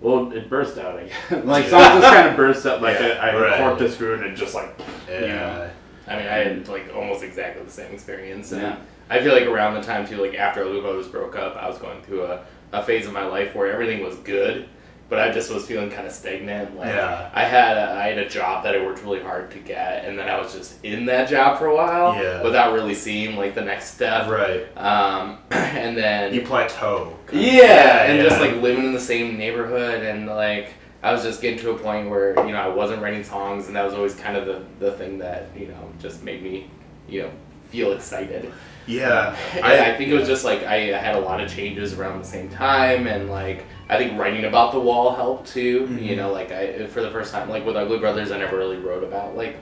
Well, 0.01 0.31
it 0.31 0.49
burst 0.49 0.79
out. 0.79 0.97
I 0.99 1.05
guess. 1.07 1.45
like 1.45 1.67
songs 1.67 2.01
just 2.01 2.15
kind 2.15 2.29
of 2.29 2.37
burst 2.37 2.65
out. 2.67 2.81
Like 2.83 3.01
Yeah, 3.01 3.19
I, 3.21 3.31
I 3.31 3.41
right. 3.41 3.61
corked 3.61 3.81
a 3.81 3.91
screw 3.91 4.15
and 4.15 4.25
it 4.25 4.37
just 4.37 4.55
like. 4.55 4.79
Yeah. 5.09 5.71
I 6.07 6.17
mean, 6.17 6.27
I 6.27 6.35
had 6.39 6.69
like 6.69 6.91
almost 6.95 7.23
exactly 7.23 7.63
the 7.65 7.71
same 7.71 7.93
experience. 7.93 8.53
And 8.53 8.63
Yeah. 8.63 8.79
I 9.11 9.21
feel 9.21 9.33
like 9.33 9.47
around 9.47 9.75
the 9.75 9.83
time 9.83 10.07
too, 10.07 10.17
like 10.17 10.35
after 10.35 10.63
Brothers 10.65 11.09
broke 11.09 11.37
up, 11.37 11.57
I 11.57 11.69
was 11.69 11.79
going 11.79 12.03
through 12.03 12.25
a, 12.25 12.45
a 12.73 12.83
phase 12.83 13.07
of 13.07 13.13
my 13.13 13.27
life 13.27 13.55
where 13.55 13.71
everything 13.73 14.03
was 14.05 14.17
good, 14.17 14.69
but 15.09 15.19
I 15.19 15.31
just 15.31 15.51
was 15.51 15.65
feeling 15.67 15.89
kind 15.91 16.07
of 16.07 16.13
stagnant. 16.13 16.77
Like 16.77 16.89
Yeah. 16.95 17.31
I 17.33 17.45
had 17.45 17.77
a, 17.79 17.93
I 17.93 18.09
had 18.09 18.19
a 18.19 18.29
job 18.29 18.65
that 18.65 18.77
I 18.77 18.85
worked 18.85 19.03
really 19.03 19.21
hard 19.23 19.51
to 19.53 19.59
get, 19.59 20.05
and 20.05 20.19
then 20.19 20.29
I 20.29 20.39
was 20.39 20.53
just 20.53 20.85
in 20.85 21.07
that 21.07 21.29
job 21.31 21.59
for 21.59 21.67
a 21.67 21.75
while 21.75 22.15
Yeah. 22.23 22.43
without 22.43 22.75
really 22.75 22.95
seeing 22.95 23.37
like 23.37 23.55
the 23.55 23.63
next 23.63 23.95
step. 23.95 24.29
Right. 24.29 24.67
Um, 24.77 25.39
and 25.51 25.97
then 25.97 26.35
You 26.35 26.43
plateau. 26.43 27.15
of. 27.29 27.35
yeah, 27.35 28.05
and 28.05 28.23
just 28.29 28.41
like 28.41 28.57
living 28.57 28.85
in 28.85 28.93
the 28.93 29.01
same 29.01 29.39
neighborhood, 29.39 30.03
and 30.03 30.27
like 30.27 30.75
I 31.03 31.13
was 31.13 31.23
just 31.23 31.41
getting 31.41 31.59
to 31.61 31.71
a 31.71 31.79
point 31.79 32.11
where 32.11 32.35
you 32.45 32.53
know 32.53 32.59
I 32.61 32.69
wasn't 32.69 33.01
writing 33.01 33.25
songs, 33.25 33.69
and 33.69 33.77
that 33.77 33.85
was 33.85 33.95
always 33.95 34.15
kind 34.15 34.37
of 34.37 34.45
the 34.47 34.63
the 34.85 34.93
thing 34.93 35.17
that 35.19 35.47
you 35.57 35.69
know 35.69 35.91
just 35.99 36.23
made 36.23 36.43
me 36.43 36.69
you 37.09 37.23
know 37.23 37.31
feel 37.71 37.93
excited. 37.93 38.53
Yeah. 38.87 39.37
And 39.57 39.65
I, 39.65 39.97
think 39.97 40.11
it 40.11 40.15
was 40.15 40.27
just 40.27 40.45
like 40.45 40.63
I 40.65 40.77
had 40.99 41.15
a 41.15 41.21
lot 41.21 41.41
of 41.41 41.53
changes 41.53 41.93
around 41.95 42.19
the 42.19 42.25
same 42.25 42.49
time, 42.49 43.07
and 43.07 43.29
like 43.31 43.65
I 43.89 43.99
think 43.99 44.19
writing 44.19 44.45
about 44.45 44.73
the 44.73 44.81
wall 44.81 45.15
helped 45.15 45.49
too. 45.49 45.87
Mhm. 45.87 46.03
You 46.03 46.17
know, 46.17 46.33
like 46.33 46.51
I 46.53 46.87
for 46.87 47.03
the 47.03 47.11
first 47.11 47.33
time, 47.33 47.49
like 47.49 47.67
with 47.67 47.77
Ugly 47.77 47.99
Brothers, 47.99 48.31
I 48.31 48.39
never 48.39 48.57
really 48.57 48.79
wrote 48.79 49.05
about 49.05 49.37
like 49.37 49.57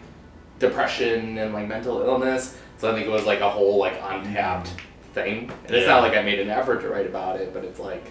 depression 0.58 1.38
and 1.38 1.52
like 1.52 1.66
mental 1.68 2.00
illness. 2.00 2.56
So 2.78 2.90
I 2.90 2.94
think 2.94 3.06
it 3.06 3.10
was 3.10 3.26
like 3.26 3.40
a 3.40 3.50
whole 3.50 3.78
like 3.78 4.00
untapped 4.02 4.70
thing. 5.14 5.50
And 5.66 5.74
it's 5.74 5.86
not 5.86 6.02
like 6.02 6.16
I 6.16 6.22
made 6.22 6.38
an 6.40 6.50
effort 6.50 6.82
to 6.82 6.88
write 6.88 7.06
about 7.06 7.40
it, 7.40 7.52
but 7.52 7.64
it's 7.64 7.80
like 7.80 8.10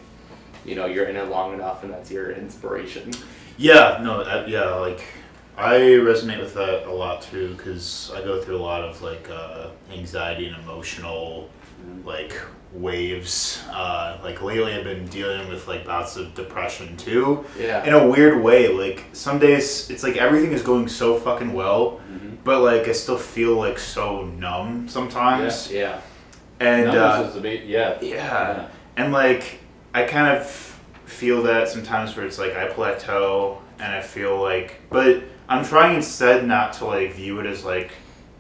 you 0.66 0.76
know 0.76 0.86
you're 0.86 1.06
in 1.06 1.16
it 1.16 1.30
long 1.30 1.54
enough, 1.54 1.84
and 1.84 1.94
that's 1.94 2.12
your 2.12 2.32
inspiration. 2.32 3.12
Yeah, 3.58 4.00
no, 4.02 4.22
uh, 4.22 4.46
yeah, 4.48 4.74
like 4.76 5.02
I 5.58 5.76
resonate 5.80 6.40
with 6.40 6.54
that 6.56 6.86
a 6.88 6.92
lot 6.92 7.22
too 7.22 7.54
because 7.56 8.12
I 8.14 8.22
go 8.22 8.42
through 8.42 8.58
a 8.58 8.64
lot 8.64 8.82
of 8.84 9.02
like 9.02 9.30
uh, 9.32 9.68
anxiety 9.92 10.48
and 10.48 10.58
emotional 10.58 11.50
like 12.04 12.38
waves. 12.74 13.64
Uh, 13.72 14.18
like 14.24 14.42
lately, 14.42 14.74
I've 14.74 14.84
been 14.84 15.06
dealing 15.08 15.48
with 15.48 15.68
like 15.68 15.86
bouts 15.86 16.18
of 16.18 16.34
depression 16.36 16.98
too. 16.98 17.46
Yeah. 17.58 17.86
In 17.86 17.94
a 17.94 18.06
weird 18.08 18.44
way, 18.44 18.68
like 18.68 19.06
some 19.14 19.40
days 19.40 19.90
it's 19.90 20.04
like 20.04 20.18
everything 20.18 20.52
is 20.52 20.62
going 20.62 20.88
so 20.88 21.18
fucking 21.18 21.54
well, 21.54 22.02
Mhm. 22.12 22.38
but 22.44 22.62
like 22.62 22.88
I 22.88 22.92
still 22.92 23.18
feel 23.18 23.56
like 23.56 23.80
so 23.80 24.26
numb 24.26 24.90
sometimes. 24.90 25.72
Yeah. 25.72 26.02
And 26.60 26.90
uh, 26.90 27.30
bit- 27.42 27.66
yeah. 27.66 27.98
yeah. 28.02 28.68
And 28.98 29.14
like 29.14 29.60
I 29.94 30.04
kind 30.04 30.38
of 30.38 30.46
feel 31.06 31.44
that 31.44 31.70
sometimes 31.70 32.16
where 32.18 32.26
it's 32.26 32.40
like 32.40 32.56
I 32.56 32.68
plateau 32.68 33.60
and 33.80 33.94
I 33.94 34.02
feel 34.02 34.42
like 34.42 34.82
but 34.90 35.24
I'm 35.48 35.66
trying 35.66 35.96
instead 35.96 36.46
not 36.48 36.74
to 36.74 36.86
like 36.86 37.14
view 37.14 37.40
it 37.40 37.46
as 37.46 37.64
like, 37.64 37.92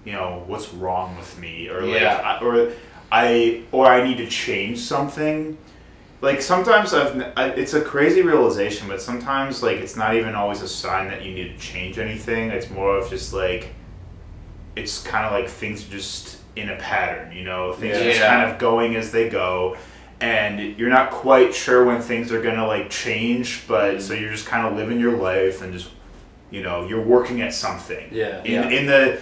you 0.04 0.14
know, 0.14 0.44
what's 0.48 0.74
wrong 0.74 1.16
with 1.18 1.38
me 1.40 1.70
or 1.70 1.82
like 1.82 2.02
Yeah. 2.02 2.40
I, 2.42 2.44
or 2.44 2.72
I 3.12 3.64
or 3.72 3.86
I 3.86 4.08
need 4.08 4.18
to 4.18 4.28
change 4.28 4.80
something. 4.80 5.58
Like 6.22 6.42
sometimes 6.42 6.94
I've 6.94 7.34
I, 7.36 7.50
it's 7.50 7.74
a 7.74 7.82
crazy 7.82 8.22
realization, 8.22 8.88
but 8.88 9.02
sometimes 9.02 9.62
like 9.62 9.78
it's 9.78 9.96
not 9.96 10.16
even 10.16 10.36
always 10.36 10.62
a 10.62 10.68
sign 10.68 11.08
that 11.10 11.24
you 11.24 11.34
need 11.34 11.54
to 11.54 11.58
change 11.58 12.00
anything. 12.00 12.50
It's 12.50 12.70
more 12.70 12.98
of 12.98 13.10
just 13.10 13.34
like 13.34 13.74
it's 14.76 15.02
kind 15.04 15.26
of 15.26 15.32
like 15.32 15.50
things 15.50 15.88
are 15.88 15.92
just 15.92 16.40
in 16.56 16.70
a 16.70 16.76
pattern, 16.78 17.32
you 17.32 17.44
know, 17.44 17.74
things 17.74 17.98
are 17.98 18.04
just 18.04 18.22
kind 18.22 18.50
of 18.50 18.58
going 18.58 18.96
as 18.96 19.12
they 19.12 19.30
go 19.30 19.78
and 20.22 20.78
you're 20.78 20.90
not 20.90 21.12
quite 21.12 21.54
sure 21.54 21.84
when 21.84 22.02
things 22.02 22.32
are 22.32 22.42
gonna 22.42 22.66
like 22.66 22.90
change, 22.90 23.64
but 23.68 23.96
mm-hmm. 23.96 24.00
so 24.02 24.14
you're 24.14 24.32
just 24.32 24.46
kind 24.46 24.66
of 24.66 24.76
living 24.76 25.00
your 25.00 25.18
life 25.18 25.62
and 25.62 25.74
just 25.74 25.90
you 26.56 26.64
know 26.64 26.78
you're 26.90 27.02
working 27.16 27.42
at 27.42 27.54
something. 27.54 28.06
Yeah. 28.12 28.42
In 28.44 28.52
Yeah. 28.54 28.70
in 28.78 28.86
the 28.92 29.20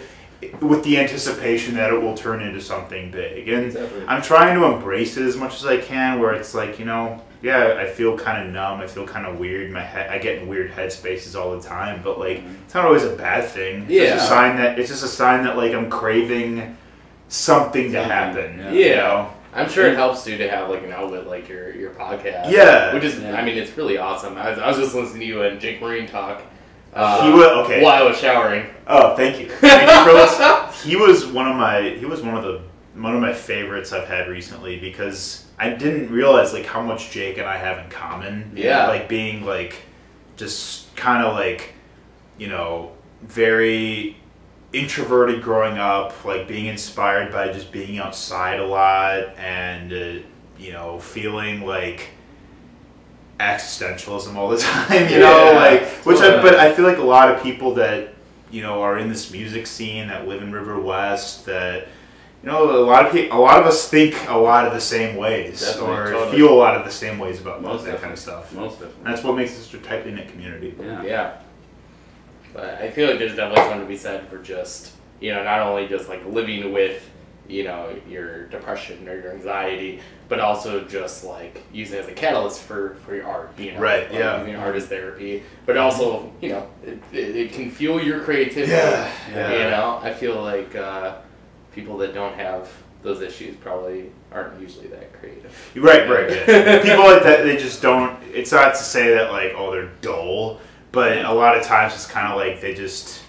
with 0.59 0.83
the 0.83 0.99
anticipation 0.99 1.75
that 1.75 1.89
it 1.93 2.01
will 2.01 2.15
turn 2.25 2.41
into 2.41 2.59
something 2.61 3.09
big, 3.11 3.47
and 3.47 3.65
Exactly. 3.67 4.03
I'm 4.07 4.21
trying 4.21 4.59
to 4.59 4.65
embrace 4.73 5.15
it 5.17 5.23
as 5.25 5.37
much 5.37 5.53
as 5.59 5.65
I 5.65 5.77
can. 5.77 6.19
Where 6.19 6.33
it's 6.33 6.53
like 6.53 6.79
you 6.79 6.85
know, 6.85 7.21
yeah, 7.41 7.77
I 7.83 7.85
feel 7.85 8.17
kind 8.17 8.45
of 8.45 8.53
numb. 8.53 8.81
I 8.81 8.87
feel 8.87 9.07
kind 9.07 9.25
of 9.25 9.39
weird. 9.39 9.71
My 9.71 9.81
head, 9.93 10.09
I 10.09 10.17
get 10.17 10.33
in 10.39 10.47
weird 10.49 10.69
headspaces 10.71 11.39
all 11.39 11.49
the 11.57 11.61
time. 11.75 12.01
But 12.03 12.19
like, 12.19 12.39
mm-hmm. 12.39 12.55
it's 12.65 12.73
not 12.73 12.85
always 12.85 13.03
a 13.05 13.15
bad 13.15 13.43
thing. 13.49 13.83
It's 13.83 13.91
Yeah. 13.91 14.15
just 14.15 14.25
a 14.25 14.29
sign 14.29 14.57
that 14.57 14.77
it's 14.79 14.89
just 14.89 15.03
a 15.03 15.13
sign 15.21 15.43
that 15.45 15.55
like 15.57 15.73
I'm 15.73 15.89
craving 15.89 16.75
something 17.29 17.91
to 17.93 18.03
happen. 18.03 18.59
yeah. 18.59 18.71
you 18.71 18.95
know? 18.95 19.29
I'm 19.55 19.69
sure 19.69 19.85
it 19.87 19.95
helps 19.95 20.23
too 20.25 20.35
to 20.37 20.49
have 20.49 20.69
like 20.69 20.83
an 20.83 20.91
outlet 20.91 21.27
like 21.27 21.47
your 21.47 21.73
your 21.75 21.91
podcast. 21.91 22.49
Yeah. 22.51 22.93
Which 22.93 23.03
is, 23.03 23.19
Yeah. 23.19 23.35
I 23.39 23.45
mean, 23.45 23.57
it's 23.57 23.77
really 23.77 23.97
awesome. 23.97 24.35
I 24.37 24.49
was, 24.49 24.59
I 24.59 24.67
was 24.67 24.77
just 24.77 24.95
listening 24.95 25.21
to 25.21 25.25
you 25.25 25.43
and 25.43 25.59
Jake 25.61 25.79
Marine 25.81 26.07
talk. 26.07 26.41
Uh, 26.93 27.25
He 27.25 27.34
was 27.34 27.47
okay. 27.65 27.82
While 27.84 28.03
I 28.03 28.08
was 28.08 28.17
showering. 28.17 28.67
Oh, 28.88 29.15
thank 29.15 29.39
you. 29.39 29.49
Thank 29.49 29.89
you 29.89 30.27
for. 30.27 30.88
He 30.88 30.95
was 30.95 31.25
one 31.25 31.47
of 31.47 31.56
my 31.56 31.89
he 31.91 32.06
was 32.06 32.21
one 32.21 32.36
of 32.36 32.43
the 32.43 32.62
one 32.95 33.15
of 33.15 33.21
my 33.21 33.34
favorites 33.34 33.91
I've 33.93 34.08
had 34.08 34.27
recently 34.27 34.79
because 34.79 35.45
I 35.58 35.69
didn't 35.69 36.12
realize 36.12 36.53
like 36.53 36.65
how 36.65 36.82
much 36.82 37.10
Jake 37.12 37.38
and 37.38 37.47
I 37.47 37.58
have 37.58 37.84
in 37.84 37.89
common. 37.89 38.51
Yeah. 38.56 38.88
Like 38.88 39.08
being 39.08 39.45
like 39.45 39.75
just 40.36 40.93
kind 40.95 41.23
of 41.25 41.34
like 41.34 41.73
you 42.38 42.47
know 42.47 42.91
very 43.21 44.17
introverted 44.73 45.41
growing 45.41 45.77
up, 45.77 46.25
like 46.25 46.47
being 46.47 46.65
inspired 46.65 47.32
by 47.32 47.51
just 47.53 47.71
being 47.71 47.99
outside 47.99 48.60
a 48.60 48.65
lot 48.65 49.38
and 49.38 49.93
uh, 49.93 50.19
you 50.58 50.71
know 50.73 50.99
feeling 50.99 51.62
like 51.65 52.10
existentialism 53.43 54.36
all 54.36 54.49
the 54.49 54.58
time, 54.71 55.10
you 55.12 55.19
know, 55.19 55.51
Yeah, 55.51 55.58
like 55.58 55.84
which 56.06 56.19
I 56.19 56.41
but 56.41 56.56
I 56.56 56.73
feel 56.73 56.86
like 56.86 56.97
a 56.97 57.03
lot 57.03 57.29
of 57.34 57.41
people 57.43 57.73
that 57.75 58.13
you 58.51 58.62
know 58.62 58.82
are 58.82 58.97
in 58.97 59.10
this 59.10 59.32
music 59.32 59.67
scene 59.67 60.08
that 60.08 60.27
live 60.27 60.41
in 60.41 60.51
River 60.51 60.79
West 60.79 61.45
that 61.45 61.88
you 62.43 62.49
know 62.49 62.84
a 62.84 62.86
lot 62.86 63.06
of 63.06 63.12
people 63.12 63.38
a 63.38 63.41
lot 63.41 63.60
of 63.60 63.65
us 63.65 63.88
think 63.89 64.15
a 64.29 64.38
lot 64.38 64.65
of 64.67 64.73
the 64.73 64.82
same 64.82 65.15
ways 65.15 65.62
Definitely, 65.62 65.95
or 65.95 66.12
totally. 66.12 66.38
feel 66.38 66.49
a 66.53 66.60
lot 66.65 66.75
of 66.75 66.86
the 66.86 66.91
same 66.91 67.17
ways 67.19 67.39
about 67.41 67.62
Most 67.62 67.86
that 67.86 67.99
kind 68.01 68.13
of 68.13 68.19
stuff. 68.19 68.53
Most 68.53 68.79
definitely. 68.79 69.03
That's 69.06 69.23
what 69.23 69.36
makes 69.36 69.51
it 69.58 69.63
such 69.63 69.73
a 69.75 69.84
tightly 69.84 70.12
knit 70.12 70.29
community. 70.29 70.75
Yeah. 70.79 71.03
Yeah. 71.03 71.38
But 72.53 72.75
I 72.82 72.91
feel 72.91 73.10
like 73.10 73.17
there's 73.19 73.36
definitely 73.36 73.63
something 73.63 73.79
to 73.82 73.88
be 73.88 73.97
said 73.97 74.27
for 74.27 74.38
just, 74.38 74.91
you 75.19 75.34
know, 75.34 75.43
not 75.43 75.60
only 75.62 75.88
just 75.88 76.08
like 76.08 76.23
living 76.25 76.71
with, 76.71 77.10
you 77.47 77.63
know, 77.63 77.95
your 78.08 78.45
depression 78.47 79.08
or 79.08 79.19
your 79.19 79.34
anxiety, 79.34 79.99
but 80.29 80.39
also 80.39 80.84
just 80.86 81.23
like 81.23 81.63
using 81.73 81.97
it 81.97 82.03
as 82.03 82.08
a 82.08 82.13
catalyst 82.13 82.62
for, 82.62 82.95
for 83.06 83.15
your 83.15 83.27
art, 83.27 83.58
you 83.60 83.73
know. 83.73 83.79
Right, 83.79 84.10
like, 84.10 84.19
yeah. 84.19 84.39
Using 84.39 84.56
art 84.56 84.75
as 84.75 84.86
therapy. 84.88 85.43
But 85.65 85.77
also, 85.77 86.32
you 86.41 86.49
know, 86.49 86.67
it, 86.84 86.99
it, 87.12 87.36
it 87.36 87.53
can 87.53 87.69
fuel 87.69 88.01
your 88.01 88.21
creativity. 88.21 88.71
Yeah, 88.71 89.51
You 89.51 89.69
know, 89.69 89.99
I 90.01 90.13
feel 90.13 90.41
like 90.41 90.75
uh, 90.75 91.17
people 91.73 91.97
that 91.97 92.13
don't 92.13 92.36
have 92.36 92.71
those 93.03 93.21
issues 93.21 93.56
probably 93.58 94.12
aren't 94.32 94.60
usually 94.60 94.88
that 94.88 95.13
creative. 95.19 95.71
Right, 95.75 96.10
right. 96.10 96.29
Yeah. 96.29 96.82
People 96.82 97.03
like 97.03 97.23
that, 97.23 97.43
they 97.43 97.58
just 97.58 97.82
don't. 97.82 98.17
It's 98.34 98.51
not 98.51 98.73
to 98.75 98.82
say 98.82 99.13
that 99.15 99.32
like, 99.32 99.53
oh, 99.56 99.71
they're 99.71 99.91
dull, 100.01 100.60
but 100.91 101.17
a 101.17 101.34
lot 101.34 101.58
of 101.58 101.63
times 101.63 101.93
it's 101.93 102.08
kind 102.08 102.32
of 102.32 102.38
like 102.38 102.62
they 102.62 102.73
just, 102.73 103.21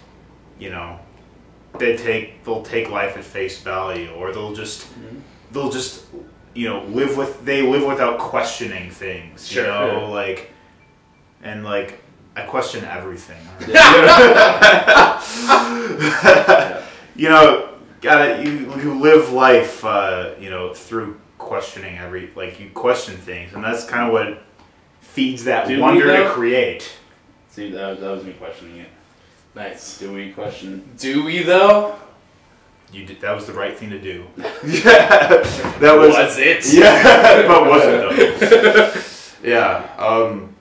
you 0.59 0.70
know, 0.70 0.98
they 1.78 1.96
take 1.96 2.44
they'll 2.44 2.62
take 2.62 2.90
life 2.90 3.16
at 3.16 3.24
face 3.24 3.60
value, 3.60 4.10
or 4.12 4.32
they'll 4.32 4.54
just 4.54 4.87
Mm-hmm. 4.94 5.18
they'll 5.52 5.70
just 5.70 6.04
you 6.54 6.68
know 6.68 6.84
live 6.84 7.16
with 7.16 7.44
they 7.44 7.62
live 7.62 7.87
without 7.87 8.18
questioning 8.18 8.90
things. 8.90 9.46
Sure. 9.46 9.64
You 9.64 9.70
know, 9.70 10.10
like 10.10 10.50
and 11.42 11.64
like 11.64 12.00
I 12.37 12.42
question 12.42 12.84
everything. 12.84 13.38
you 17.16 17.28
know, 17.28 17.70
gotta 18.00 18.42
you 18.42 18.74
you 18.80 19.00
live 19.00 19.32
life, 19.32 19.84
uh, 19.84 20.30
you 20.40 20.50
know, 20.50 20.74
through 20.74 21.20
questioning 21.38 21.98
every 21.98 22.30
like 22.34 22.58
you 22.60 22.70
question 22.70 23.16
things, 23.16 23.52
and 23.52 23.62
that's 23.62 23.84
kind 23.84 24.06
of 24.06 24.12
what 24.12 24.42
feeds 25.00 25.44
that 25.44 25.68
Do 25.68 25.80
wonder 25.80 26.06
to 26.06 26.30
create. 26.30 26.90
See, 27.50 27.70
that, 27.70 28.00
that 28.00 28.10
was 28.10 28.24
me 28.24 28.32
questioning 28.32 28.78
it. 28.78 28.88
Nice. 29.54 29.98
Do 29.98 30.12
we 30.12 30.32
question? 30.32 30.88
Do 30.98 31.24
we 31.24 31.42
though? 31.42 31.96
You 32.92 33.04
did, 33.06 33.20
that 33.22 33.34
was 33.34 33.46
the 33.46 33.52
right 33.52 33.76
thing 33.76 33.90
to 33.90 34.00
do. 34.00 34.26
yeah, 34.36 35.42
that 35.80 35.96
was 35.98 36.14
Was 36.14 36.38
it? 36.38 36.64
Yeah, 36.72 37.46
but 37.48 37.66
wasn't 37.68 38.40
though. 39.42 39.48
yeah. 39.48 39.94
Um, 39.98 40.53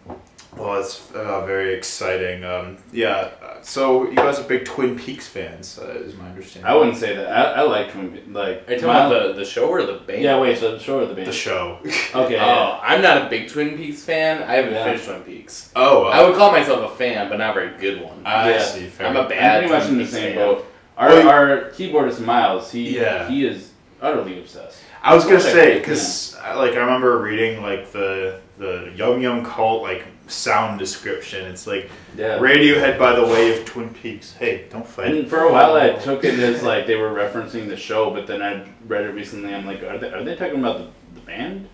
Well, 0.58 0.80
it's 0.80 1.12
uh, 1.14 1.46
very 1.46 1.74
exciting. 1.74 2.44
Um, 2.44 2.78
yeah. 2.92 3.30
uh, 3.44 3.62
So 3.62 4.10
you 4.10 4.16
guys 4.16 4.40
are 4.40 4.44
big 4.44 4.66
Twin 4.66 4.98
Peaks 4.98 5.28
fans, 5.28 5.80
uh, 5.82 5.88
is 5.88 6.16
my 6.16 6.28
understanding. 6.30 6.70
I 6.72 6.76
wouldn't 6.76 6.98
say 6.98 7.16
that. 7.16 7.28
I, 7.32 7.62
I 7.62 7.62
like 7.64 7.92
Twin 7.92 8.12
Peaks. 8.12 8.28
Like, 8.30 8.68
Are 8.70 8.74
you 8.74 8.80
talking 8.80 8.88
Miles- 8.88 9.12
about 9.12 9.28
the, 9.30 9.34
the 9.34 9.46
show 9.46 9.68
or 9.68 9.84
the 9.86 9.94
band? 9.94 10.22
Yeah, 10.22 10.40
wait, 10.40 10.58
so 10.58 10.72
the 10.72 10.80
show 10.80 11.00
or 11.00 11.06
the 11.06 11.14
band? 11.16 11.28
the 11.28 11.32
show. 11.34 11.80
Okay. 12.16 12.38
Oh, 12.40 12.80
I'm 12.84 13.02
not 13.02 13.26
a 13.26 13.30
big 13.30 13.50
Twin 13.50 13.76
Peaks 13.78 14.04
fan. 14.04 14.44
I 14.44 14.54
haven't 14.56 14.74
Yeah. 14.74 14.84
finished 14.86 15.06
Twin 15.06 15.22
Peaks. 15.22 15.72
Oh, 15.76 16.04
I 16.06 16.24
would 16.24 16.36
call 16.36 16.52
myself 16.52 16.92
a 16.92 16.96
fan, 16.96 17.30
but 17.30 17.38
not 17.38 17.52
a 17.58 17.60
very 17.60 17.78
good 17.80 18.02
one. 18.04 18.22
I 18.26 18.52
Yeah. 18.52 18.62
see. 18.64 18.88
Fair 18.88 19.08
I'm 19.08 19.16
a 19.16 19.28
bad 19.28 19.64
I'm 19.64 19.70
pretty 19.70 19.74
much 19.74 19.88
Twin 19.88 20.00
in 20.00 20.06
the 20.06 20.12
same 20.12 20.36
fan. 20.36 20.48
boat. 20.48 20.66
Our, 20.98 21.08
Well, 21.10 21.24
you- 21.24 21.30
our 21.30 21.58
keyboardist 21.72 22.20
Miles, 22.24 22.72
he 22.72 22.98
Yeah. 23.00 23.28
he 23.28 23.46
is 23.48 23.72
utterly 24.02 24.38
obsessed. 24.40 24.78
I 25.02 25.16
was 25.16 25.24
gonna 25.26 25.38
Okay, 25.38 25.52
say 25.52 25.74
yeah. 25.74 25.80
because 25.80 26.38
like 26.56 26.74
I 26.74 26.78
remember 26.78 27.18
reading 27.18 27.62
like 27.64 27.92
the 27.92 28.40
the 28.58 28.92
Yum 28.96 29.22
Yum 29.22 29.44
Cult 29.46 29.82
like 29.82 30.06
sound 30.28 30.80
description. 30.80 31.46
It's 31.46 31.66
like 31.68 31.90
Yeah. 32.16 32.38
Radiohead 32.40 32.98
by 33.00 33.14
the 33.14 33.24
way 33.26 33.58
of 33.58 33.66
Twin 33.66 33.90
Peaks. 33.90 34.34
Hey, 34.34 34.66
don't 34.72 34.88
fight. 34.88 35.14
And 35.14 35.28
for 35.28 35.42
a 35.42 35.52
while, 35.52 35.76
I 35.76 35.90
took 35.94 36.24
it 36.24 36.40
as 36.40 36.64
like 36.64 36.88
they 36.88 36.96
were 36.96 37.10
referencing 37.12 37.68
the 37.68 37.76
show, 37.78 38.12
but 38.12 38.28
then 38.28 38.42
I 38.42 38.66
read 38.88 39.04
it 39.06 39.10
recently. 39.14 39.54
I'm 39.54 39.66
like, 39.66 39.82
are 39.84 39.98
they 39.98 40.12
are 40.12 40.24
they 40.24 40.36
talking 40.36 40.60
about 40.60 40.78
the, 40.78 40.88
the 41.16 41.22
band? 41.26 41.68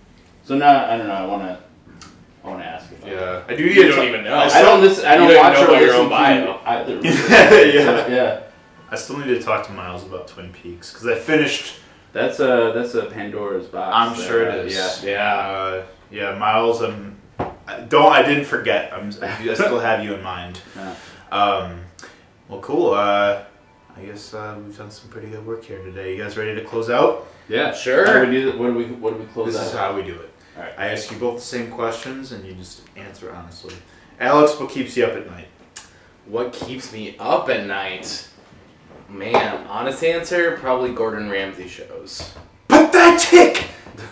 So 0.44 0.56
now 0.56 0.86
I 0.90 0.98
don't 0.98 1.08
know. 1.08 1.14
I 1.14 1.26
want 1.26 1.44
to 1.44 1.60
I 2.44 2.48
want 2.48 2.62
to 2.62 2.66
ask. 2.66 2.90
About 2.92 3.12
Yeah, 3.12 3.44
I 3.48 3.56
do. 3.56 3.64
You 3.64 3.70
need 3.70 3.76
to 3.76 3.88
don't 3.90 3.96
talk- 3.98 4.06
even 4.06 4.24
know. 4.24 4.34
I 4.34 4.46
I 4.46 4.62
don't 4.62 4.82
listen. 4.82 5.06
I 5.06 5.14
You 5.14 5.20
don't 5.20 5.28
don't 5.28 5.38
even 5.38 5.44
watch 5.44 5.54
know 5.54 5.62
or 5.62 5.68
about 5.68 5.82
your 5.82 5.88
listen 5.88 6.02
own 6.04 6.10
bio. 6.10 6.60
either. 6.66 7.00
Yeah. 7.04 8.08
yeah. 8.16 8.40
I 8.92 8.96
still 8.96 9.18
need 9.18 9.28
to 9.28 9.42
talk 9.42 9.68
to 9.68 9.74
Miles 9.74 10.04
about 10.04 10.28
Twin 10.28 10.52
Peaks 10.52 10.92
because 10.92 11.06
I 11.08 11.16
finished. 11.16 11.76
That's 12.14 12.40
a 12.40 12.72
that's 12.74 12.96
a 12.96 13.04
Pandora's 13.06 13.68
box. 13.68 13.94
I'm 13.96 14.18
there. 14.18 14.28
sure 14.28 14.44
it 14.50 14.66
is. 14.66 15.04
Yeah. 15.04 15.12
Yeah. 15.12 15.48
Uh, 15.52 15.86
yeah, 16.12 16.38
Miles. 16.38 16.82
I'm. 16.82 17.18
Don't. 17.88 18.12
I 18.12 18.24
didn't 18.24 18.46
forget. 18.46 18.92
I'm. 18.94 19.08
I 19.22 19.54
still 19.54 19.80
have 19.80 20.04
you 20.04 20.14
in 20.16 20.22
mind. 20.24 20.60
Yeah. 20.76 20.96
Um. 21.32 21.82
Well, 22.48 22.60
cool. 22.62 22.94
Uh, 22.94 23.44
I 23.96 24.02
guess 24.02 24.34
uh, 24.34 24.58
we've 24.64 24.76
done 24.76 24.90
some 24.90 25.10
pretty 25.10 25.28
good 25.30 25.46
work 25.46 25.64
here 25.64 25.84
today. 25.84 26.16
You 26.16 26.24
guys 26.24 26.38
ready 26.38 26.56
to 26.56 26.64
close 26.64 26.90
out? 26.90 27.28
Yeah. 27.48 27.72
Sure. 27.74 28.06
How 28.08 28.14
do 28.26 28.30
we 28.32 28.42
do, 28.42 28.58
what 28.58 28.68
do 28.68 28.74
we 28.74 28.86
what 28.86 29.14
do 29.14 29.20
we 29.20 29.26
close 29.28 29.54
This 29.54 29.62
out? 29.62 29.68
is 29.68 29.74
how 29.74 29.96
we 29.96 30.02
do 30.02 30.16
it. 30.20 30.32
Alright. 30.58 30.74
I 30.78 30.88
ask 30.88 31.12
you 31.12 31.18
both 31.18 31.36
the 31.36 31.42
same 31.46 31.70
questions, 31.72 32.32
and 32.32 32.44
you 32.46 32.54
just 32.54 32.82
answer 32.96 33.32
honestly. 33.34 33.76
Alex, 34.20 34.60
what 34.60 34.70
keeps 34.72 34.98
you 34.98 35.06
up 35.06 35.14
at 35.14 35.28
night? 35.30 35.48
What 36.26 36.52
keeps 36.54 36.92
me 36.92 37.16
up 37.20 37.48
at 37.50 37.66
night? 37.68 38.28
Man, 39.08 39.66
honest 39.68 40.04
answer, 40.04 40.58
probably 40.58 40.92
Gordon 40.94 41.30
Ramsay 41.30 41.68
shows. 41.68 42.34
Pathetic. 42.68 43.66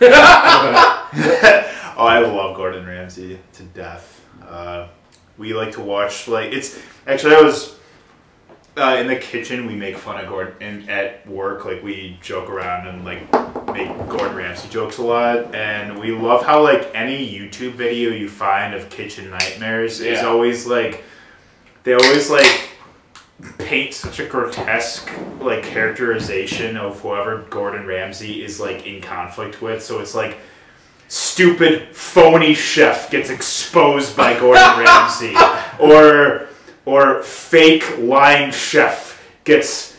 oh, 1.98 2.06
I 2.06 2.20
love 2.20 2.56
Gordon 2.56 2.86
Ramsay 2.86 3.38
to 3.54 3.62
death. 3.64 4.24
Uh, 4.46 4.88
we 5.36 5.52
like 5.52 5.72
to 5.72 5.80
watch 5.80 6.28
like 6.28 6.52
it's 6.52 6.78
actually 7.06 7.34
I 7.34 7.42
was 7.42 7.76
uh, 8.76 8.96
in 9.00 9.08
the 9.08 9.16
kitchen. 9.16 9.66
We 9.66 9.74
make 9.74 9.96
fun 9.96 10.22
of 10.22 10.28
Gordon 10.28 10.54
and 10.60 10.88
at 10.88 11.26
work. 11.28 11.64
Like 11.64 11.82
we 11.82 12.16
joke 12.22 12.48
around 12.48 12.86
and 12.86 13.04
like 13.04 13.22
make 13.72 13.88
Gordon 14.08 14.36
Ramsay 14.36 14.68
jokes 14.68 14.98
a 14.98 15.02
lot. 15.02 15.54
And 15.54 15.98
we 15.98 16.12
love 16.12 16.44
how 16.44 16.62
like 16.62 16.90
any 16.94 17.28
YouTube 17.28 17.72
video 17.72 18.10
you 18.10 18.28
find 18.28 18.74
of 18.74 18.88
kitchen 18.90 19.30
nightmares 19.30 20.00
is 20.00 20.22
always 20.22 20.66
like 20.66 21.04
they 21.82 21.94
always 21.94 22.30
like 22.30 22.70
paint 23.58 23.94
such 23.94 24.18
a 24.18 24.26
grotesque 24.26 25.10
like 25.40 25.62
characterization 25.62 26.76
of 26.76 27.00
whoever 27.00 27.42
Gordon 27.50 27.86
Ramsay 27.86 28.42
is 28.42 28.60
like 28.60 28.86
in 28.86 29.00
conflict 29.00 29.60
with. 29.60 29.82
So 29.82 30.00
it's 30.00 30.14
like 30.14 30.38
stupid 31.08 31.94
phony 31.96 32.54
chef 32.54 33.10
gets 33.10 33.30
exposed 33.30 34.16
by 34.16 34.38
Gordon 34.38 34.78
Ramsay 34.78 35.34
or 35.80 36.48
or 36.84 37.22
fake 37.22 37.98
lying 37.98 38.50
chef 38.50 39.22
gets 39.44 39.96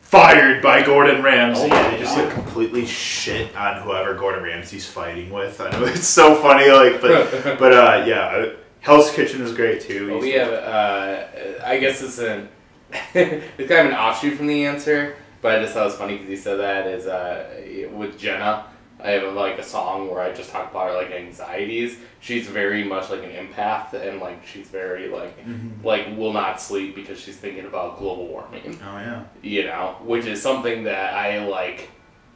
fired 0.00 0.62
by 0.62 0.82
Gordon 0.82 1.22
Ramsay. 1.22 1.64
Oh 1.64 1.68
my 1.68 1.90
they 1.90 1.98
just 1.98 2.16
God. 2.16 2.24
like 2.24 2.34
completely 2.34 2.86
shit 2.86 3.56
on 3.56 3.82
whoever 3.82 4.14
Gordon 4.14 4.44
Ramsay's 4.44 4.88
fighting 4.88 5.30
with. 5.30 5.60
I 5.60 5.70
know 5.70 5.84
it's 5.86 6.06
so 6.06 6.36
funny 6.36 6.70
like 6.70 7.00
but 7.00 7.58
but 7.58 7.72
uh 7.72 8.04
yeah, 8.06 8.26
uh, 8.26 8.50
Hell's 8.84 9.10
Kitchen 9.12 9.40
is 9.40 9.54
great 9.54 9.80
too. 9.80 10.10
Well, 10.10 10.20
we 10.20 10.32
have, 10.32 10.52
uh, 10.52 11.24
I 11.64 11.78
guess 11.78 12.02
it's 12.02 12.18
an, 12.18 12.50
it's 13.14 13.68
kind 13.70 13.86
of 13.86 13.92
an 13.92 13.94
offshoot 13.94 14.36
from 14.36 14.46
the 14.46 14.66
answer, 14.66 15.16
but 15.40 15.56
I 15.56 15.62
just 15.62 15.72
thought 15.72 15.84
it 15.84 15.86
was 15.86 15.94
funny 15.96 16.14
because 16.16 16.28
he 16.28 16.36
said 16.36 16.60
that 16.60 16.86
is, 16.86 17.06
uh, 17.06 17.88
with 17.94 18.18
Jenna, 18.18 18.66
I 19.04 19.10
have 19.10 19.34
like 19.34 19.58
a 19.58 19.62
song 19.62 20.10
where 20.10 20.20
I 20.22 20.32
just 20.32 20.50
talk 20.50 20.70
about 20.70 20.88
her 20.90 20.96
like 20.96 21.10
anxieties. 21.12 21.98
She's 22.20 22.46
very 22.48 22.82
much 22.84 23.10
like 23.10 23.22
an 23.22 23.30
empath 23.30 23.92
and 23.92 24.18
like 24.18 24.46
she's 24.46 24.68
very 24.68 25.08
like, 25.08 25.36
like 25.82 26.16
will 26.16 26.32
not 26.32 26.60
sleep 26.60 26.94
because 26.94 27.20
she's 27.20 27.36
thinking 27.36 27.66
about 27.66 27.98
global 27.98 28.26
warming, 28.28 28.78
Oh 28.82 28.96
yeah. 28.98 29.24
you 29.42 29.64
know, 29.64 29.96
which 30.02 30.24
is 30.24 30.40
something 30.40 30.84
that 30.84 31.12
I 31.14 31.46
like 31.46 31.90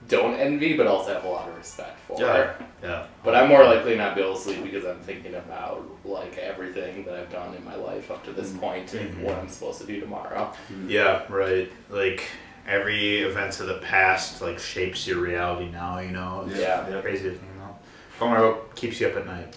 don't 0.08 0.34
envy, 0.34 0.74
but 0.76 0.86
also 0.86 1.12
have 1.12 1.24
a 1.24 1.28
lot 1.28 1.48
of 1.48 1.56
respect 1.56 1.98
for. 2.00 2.20
Yeah. 2.20 2.52
Yeah. 2.82 3.06
But 3.24 3.34
I'm 3.34 3.48
more 3.48 3.64
likely 3.64 3.96
not 3.96 4.14
be 4.14 4.22
able 4.22 4.34
to 4.36 4.40
sleep 4.40 4.62
because 4.62 4.84
I'm 4.84 5.00
thinking 5.00 5.34
about 5.34 5.84
like 6.04 6.36
everything 6.38 7.04
that 7.06 7.14
I've 7.14 7.30
done 7.32 7.54
in 7.54 7.64
my 7.64 7.74
life 7.76 8.10
up 8.10 8.24
to 8.24 8.32
this 8.32 8.50
point 8.52 8.92
and 8.94 9.14
Mhm. 9.16 9.22
what 9.22 9.36
I'm 9.38 9.48
supposed 9.48 9.80
to 9.80 9.86
do 9.86 10.00
tomorrow. 10.00 10.52
Yeah, 10.86 11.22
right. 11.28 11.70
Like 11.90 12.22
every 12.68 13.20
event 13.20 13.58
of 13.60 13.66
the 13.66 13.78
past 13.78 14.40
like 14.42 14.58
shapes 14.58 15.06
your 15.06 15.18
reality 15.18 15.70
now, 15.70 15.98
you 15.98 16.10
know. 16.12 16.46
It's 16.48 16.60
Yeah. 16.60 16.84
Crazy 17.00 17.24
to 17.24 17.30
think 17.30 17.50
about. 17.56 17.80
Palmer, 18.18 18.46
what 18.46 18.74
keeps 18.76 19.00
you 19.00 19.08
up 19.08 19.16
at 19.16 19.26
night? 19.26 19.56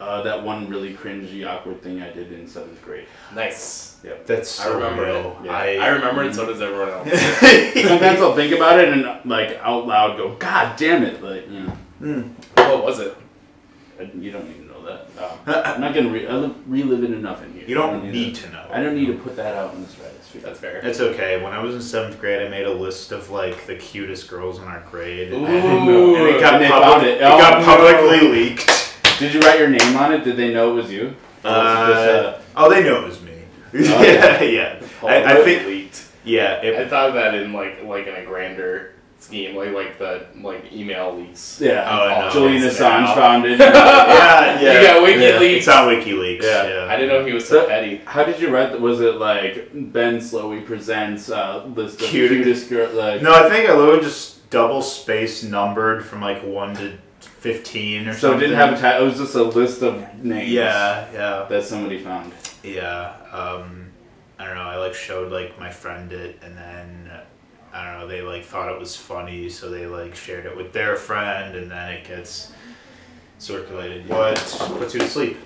Uh, 0.00 0.22
that 0.22 0.44
one 0.44 0.68
really 0.68 0.94
cringy, 0.94 1.44
awkward 1.44 1.82
thing 1.82 2.00
I 2.00 2.10
did 2.12 2.30
in 2.32 2.46
seventh 2.46 2.80
grade. 2.84 3.06
Nice. 3.34 3.98
Yeah, 4.04 4.12
That's 4.26 4.60
I 4.60 4.68
remember 4.72 5.04
real. 5.06 5.36
it. 5.42 5.46
Yeah. 5.46 5.52
I, 5.52 5.66
I, 5.74 5.88
remember 5.88 6.22
it. 6.22 6.34
So 6.34 6.46
does 6.46 6.60
everyone 6.62 6.88
else. 6.88 7.08
Sometimes 7.88 8.20
I'll 8.20 8.36
think 8.36 8.54
about 8.54 8.78
it 8.78 8.90
and 8.90 9.28
like 9.28 9.58
out 9.60 9.88
loud 9.88 10.16
go, 10.16 10.36
God 10.36 10.76
damn 10.76 11.02
it! 11.02 11.20
Like 11.20 11.50
you 11.50 11.60
know, 11.64 11.70
Hmm. 11.98 12.22
what 12.54 12.84
was 12.84 13.00
it? 13.00 13.16
I- 13.98 14.08
you 14.16 14.30
don't 14.30 14.46
need 14.46 14.68
to 14.68 14.72
know 14.72 14.84
that. 14.86 15.08
Um, 15.20 15.37
I'm 15.64 15.80
not 15.80 15.94
gonna 15.94 16.10
re- 16.10 16.26
I'll 16.26 16.54
relive 16.66 17.02
it 17.04 17.10
enough 17.12 17.42
in 17.44 17.52
here. 17.52 17.64
You 17.66 17.82
I 17.82 17.86
don't 17.90 18.10
need 18.10 18.34
to. 18.36 18.42
to 18.42 18.50
know. 18.52 18.66
I 18.72 18.82
don't 18.82 18.94
need 18.94 19.06
to 19.06 19.14
put 19.14 19.36
that 19.36 19.54
out 19.54 19.74
in 19.74 19.82
this 19.82 19.90
stratosphere. 19.92 20.42
That's 20.42 20.60
fair. 20.60 20.76
It's 20.86 21.00
okay. 21.00 21.42
When 21.42 21.52
I 21.52 21.60
was 21.62 21.74
in 21.74 21.80
seventh 21.82 22.20
grade, 22.20 22.46
I 22.46 22.48
made 22.48 22.66
a 22.66 22.72
list 22.72 23.12
of 23.12 23.30
like 23.30 23.66
the 23.66 23.76
cutest 23.76 24.28
girls 24.28 24.58
in 24.58 24.64
our 24.64 24.80
grade, 24.90 25.32
Ooh. 25.32 25.44
and 26.16 26.26
it 26.28 26.40
got, 26.40 26.60
And 26.60 26.70
public- 26.70 26.92
found 26.92 27.06
it. 27.06 27.16
it 27.16 27.20
got 27.20 27.54
Oh, 27.54 27.58
no. 27.60 27.64
publicly 27.64 28.28
leaked. 28.28 28.94
Did 29.18 29.34
you 29.34 29.40
write 29.40 29.58
your 29.58 29.68
name 29.68 29.96
on 29.96 30.12
it? 30.12 30.22
Did 30.24 30.36
they 30.36 30.52
know 30.52 30.70
it 30.72 30.82
was 30.82 30.92
you? 30.92 31.14
Or 31.44 31.50
was 31.50 31.54
Uh, 31.54 32.42
oh, 32.56 32.70
they 32.70 32.82
know 32.82 33.02
it 33.02 33.04
was 33.08 33.20
me. 33.22 33.32
Oh, 33.74 34.02
yeah, 34.02 34.42
yeah. 34.42 34.80
I, 35.02 35.38
I 35.38 35.42
think, 35.44 35.66
leaked. 35.66 36.04
yeah. 36.24 36.60
I 36.62 36.86
thought 36.88 37.08
of 37.10 37.14
that 37.14 37.34
in 37.34 37.52
like 37.52 37.82
like 37.84 38.06
in 38.06 38.14
a 38.14 38.24
grander 38.24 38.92
scheme, 39.20 39.56
like 39.56 39.72
like 39.72 39.98
the 39.98 40.26
like 40.40 40.72
email 40.72 41.14
leaks. 41.16 41.60
yeah. 41.60 41.84
Oh, 41.90 42.06
I 42.08 42.20
know. 42.20 42.30
Julian 42.30 42.62
Assange 42.62 43.02
now. 43.04 43.14
found 43.14 43.44
it. 43.44 43.58
yeah, 43.58 44.60
yeah. 44.60 44.80
You 44.80 44.86
got 44.86 45.02
WikiLeaks. 45.02 45.40
Yeah, 45.40 45.56
It's 45.56 45.68
on 45.68 45.88
WikiLeaks. 45.88 46.42
Yeah. 46.42 46.68
Yeah. 46.68 46.86
I 46.92 46.96
didn't 46.96 47.08
know 47.08 47.24
he 47.26 47.32
was 47.32 47.46
so 47.48 47.62
So- 47.62 47.66
petty. 47.68 47.96
How 48.04 48.24
did 48.24 48.40
you 48.40 48.48
write? 48.54 48.70
that? 48.72 48.80
Was 48.80 49.00
it 49.00 49.16
like 49.16 49.70
Ben 49.92 50.18
Slowey 50.18 50.64
presents 50.64 51.30
uh, 51.30 51.64
list 51.66 52.00
of 52.00 52.06
Cute- 52.08 52.30
cutest 52.30 52.70
girl? 52.70 52.92
Like 52.92 53.22
No, 53.22 53.32
I 53.34 53.48
think 53.48 53.68
I 53.68 53.74
literally 53.74 54.02
just 54.02 54.48
double 54.50 54.80
space 54.82 55.42
numbered 55.42 56.04
from 56.06 56.20
like 56.22 56.42
one 56.44 56.74
to 56.76 56.96
fifteen 57.20 58.08
or 58.08 58.12
something. 58.14 58.20
so 58.20 58.36
it 58.36 58.40
didn't 58.40 58.56
have 58.56 58.72
a 58.74 58.80
title. 58.80 59.02
It 59.02 59.10
was 59.10 59.18
just 59.18 59.34
a 59.34 59.42
list 59.42 59.82
of 59.82 60.00
names. 60.24 60.50
Yeah, 60.50 61.06
yeah, 61.12 61.46
That 61.48 61.64
somebody 61.64 61.98
found. 62.02 62.32
yeah. 62.62 63.14
Um, 63.32 63.90
I 64.38 64.44
don't 64.46 64.54
know. 64.54 64.62
I 64.62 64.76
like 64.76 64.94
showed 64.94 65.32
like 65.32 65.58
my 65.58 65.70
friend 65.70 66.12
it, 66.12 66.38
and 66.42 66.56
then 66.56 67.10
I 67.72 67.90
don't 67.90 68.00
know. 68.00 68.06
They 68.06 68.22
like 68.22 68.44
thought 68.44 68.72
it 68.72 68.78
was 68.78 68.96
funny, 68.96 69.48
so 69.48 69.70
they 69.70 69.86
like 69.86 70.14
shared 70.14 70.46
it 70.46 70.56
with 70.56 70.72
their 70.72 70.96
friend, 70.96 71.56
and 71.56 71.70
then 71.70 71.92
it 71.92 72.06
gets 72.06 72.52
circulated. 73.38 74.08
What 74.08 74.36
puts 74.78 74.94
you 74.94 75.00
to 75.00 75.08
sleep? 75.08 75.38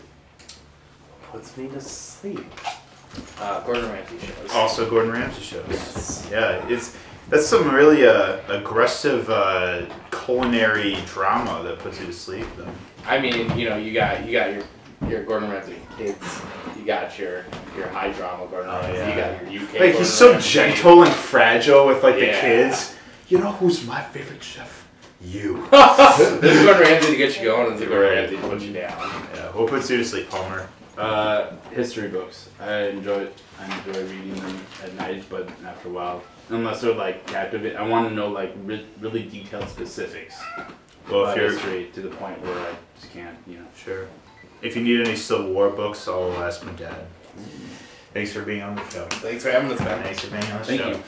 Puts 1.30 1.56
me 1.56 1.68
to 1.68 1.80
sleep. 1.80 2.46
Uh, 3.38 3.60
Gordon 3.64 3.90
Ramsay 3.90 4.18
shows. 4.18 4.50
Also, 4.52 4.88
Gordon 4.88 5.12
Ramsay 5.12 5.42
shows. 5.42 6.30
Yeah, 6.30 6.66
it's 6.68 6.96
that's 7.28 7.46
some 7.46 7.74
really 7.74 8.06
uh, 8.06 8.38
aggressive 8.48 9.28
uh, 9.28 9.86
culinary 10.10 10.96
drama 11.06 11.62
that 11.64 11.78
puts 11.78 12.00
you 12.00 12.06
to 12.06 12.12
sleep. 12.12 12.46
Though. 12.56 12.68
I 13.06 13.18
mean, 13.18 13.56
you 13.58 13.68
know, 13.68 13.76
you 13.76 13.92
got 13.92 14.24
you 14.24 14.32
got 14.32 14.52
your 14.52 14.62
your 15.08 15.24
Gordon 15.24 15.50
Ramsay 15.50 15.76
kids. 15.96 16.42
You 16.82 16.88
got 16.88 17.16
your 17.16 17.44
your 17.76 17.86
high 17.86 18.10
drama 18.10 18.44
Gordon 18.50 18.68
Oh, 18.68 18.92
yeah. 18.92 19.08
You 19.08 19.14
got 19.46 19.52
your 19.52 19.62
UK. 19.62 19.78
Like 19.80 19.94
he's 19.94 20.12
so 20.12 20.36
gentle 20.40 21.04
and 21.04 21.12
fragile 21.14 21.86
with 21.86 22.02
like 22.02 22.16
the 22.16 22.26
kids. 22.26 22.96
You 23.28 23.38
know 23.38 23.52
who's 23.52 23.86
my 23.86 24.02
favorite 24.02 24.42
chef? 24.42 24.88
You. 25.20 25.64
There's 25.70 26.64
Gordon 26.64 26.82
Ramsay 26.82 27.12
to 27.12 27.16
get 27.16 27.38
you 27.38 27.44
going, 27.44 27.70
and 27.70 27.78
there's 27.78 27.88
Gordon 27.88 28.10
Ramsay 28.10 28.34
to 28.36 28.42
put 28.42 28.60
you 28.62 28.72
down. 28.72 28.98
Yeah. 29.32 29.52
What 29.52 29.68
puts 29.70 29.88
you 29.90 29.98
to 29.98 30.04
sleep, 30.04 30.28
Palmer? 30.28 30.68
Uh, 30.98 31.52
history 31.70 32.08
books. 32.08 32.48
I 32.58 32.88
enjoy 32.88 33.28
I 33.60 33.78
enjoy 33.78 34.02
reading 34.02 34.34
them 34.34 34.60
at 34.82 34.92
night, 34.96 35.22
but 35.30 35.48
after 35.64 35.88
a 35.88 35.92
while, 35.92 36.20
unless 36.48 36.80
they're 36.80 36.94
like 36.96 37.24
captivate, 37.28 37.76
I 37.76 37.86
want 37.86 38.08
to 38.08 38.14
know 38.14 38.26
like 38.26 38.52
re- 38.64 38.86
really 38.98 39.22
detailed 39.22 39.68
specifics 39.68 40.34
Well, 41.08 41.22
about 41.22 41.36
if 41.38 41.42
you're 41.42 41.52
history 41.52 41.90
to 41.94 42.00
the 42.00 42.08
point 42.16 42.42
where 42.42 42.58
I 42.58 42.74
just 43.00 43.12
can't, 43.12 43.38
you 43.46 43.58
know. 43.58 43.66
sure. 43.76 44.08
If 44.62 44.76
you 44.76 44.82
need 44.82 45.06
any 45.06 45.16
Civil 45.16 45.52
War 45.52 45.70
books, 45.70 46.06
I'll 46.06 46.32
ask 46.42 46.64
my 46.64 46.72
dad. 46.72 47.04
Thanks 48.14 48.32
for 48.32 48.42
being 48.42 48.62
on 48.62 48.76
the 48.76 48.88
show. 48.90 49.06
Thanks 49.06 49.42
for 49.42 49.50
having 49.50 49.72
us, 49.72 49.80
man. 49.80 50.02
Thanks 50.02 50.20
for 50.20 50.30
being 50.30 50.44
on 50.52 50.58
the 50.58 50.64
Thank 50.64 50.80
show. 50.80 50.90
you. 50.90 51.02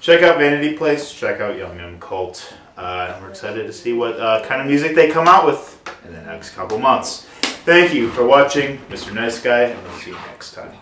Check 0.00 0.22
out 0.22 0.38
Vanity 0.38 0.76
Plates. 0.76 1.12
Check 1.14 1.40
out 1.40 1.56
Yum 1.56 1.78
Yum 1.78 1.98
Cult. 2.00 2.52
Uh, 2.76 3.18
we're 3.20 3.30
excited 3.30 3.66
to 3.66 3.72
see 3.72 3.92
what 3.92 4.18
uh, 4.20 4.44
kind 4.44 4.60
of 4.60 4.66
music 4.66 4.94
they 4.94 5.08
come 5.08 5.26
out 5.26 5.46
with 5.46 5.80
in 6.04 6.12
the 6.12 6.22
next 6.22 6.50
couple 6.54 6.78
months. 6.78 7.26
Thank 7.64 7.94
you 7.94 8.08
for 8.10 8.24
watching, 8.24 8.78
Mr. 8.88 9.12
Nice 9.14 9.40
Guy, 9.40 9.62
and 9.62 9.82
we'll 9.82 9.92
see 9.98 10.10
you 10.10 10.16
next 10.30 10.52
time. 10.54 10.72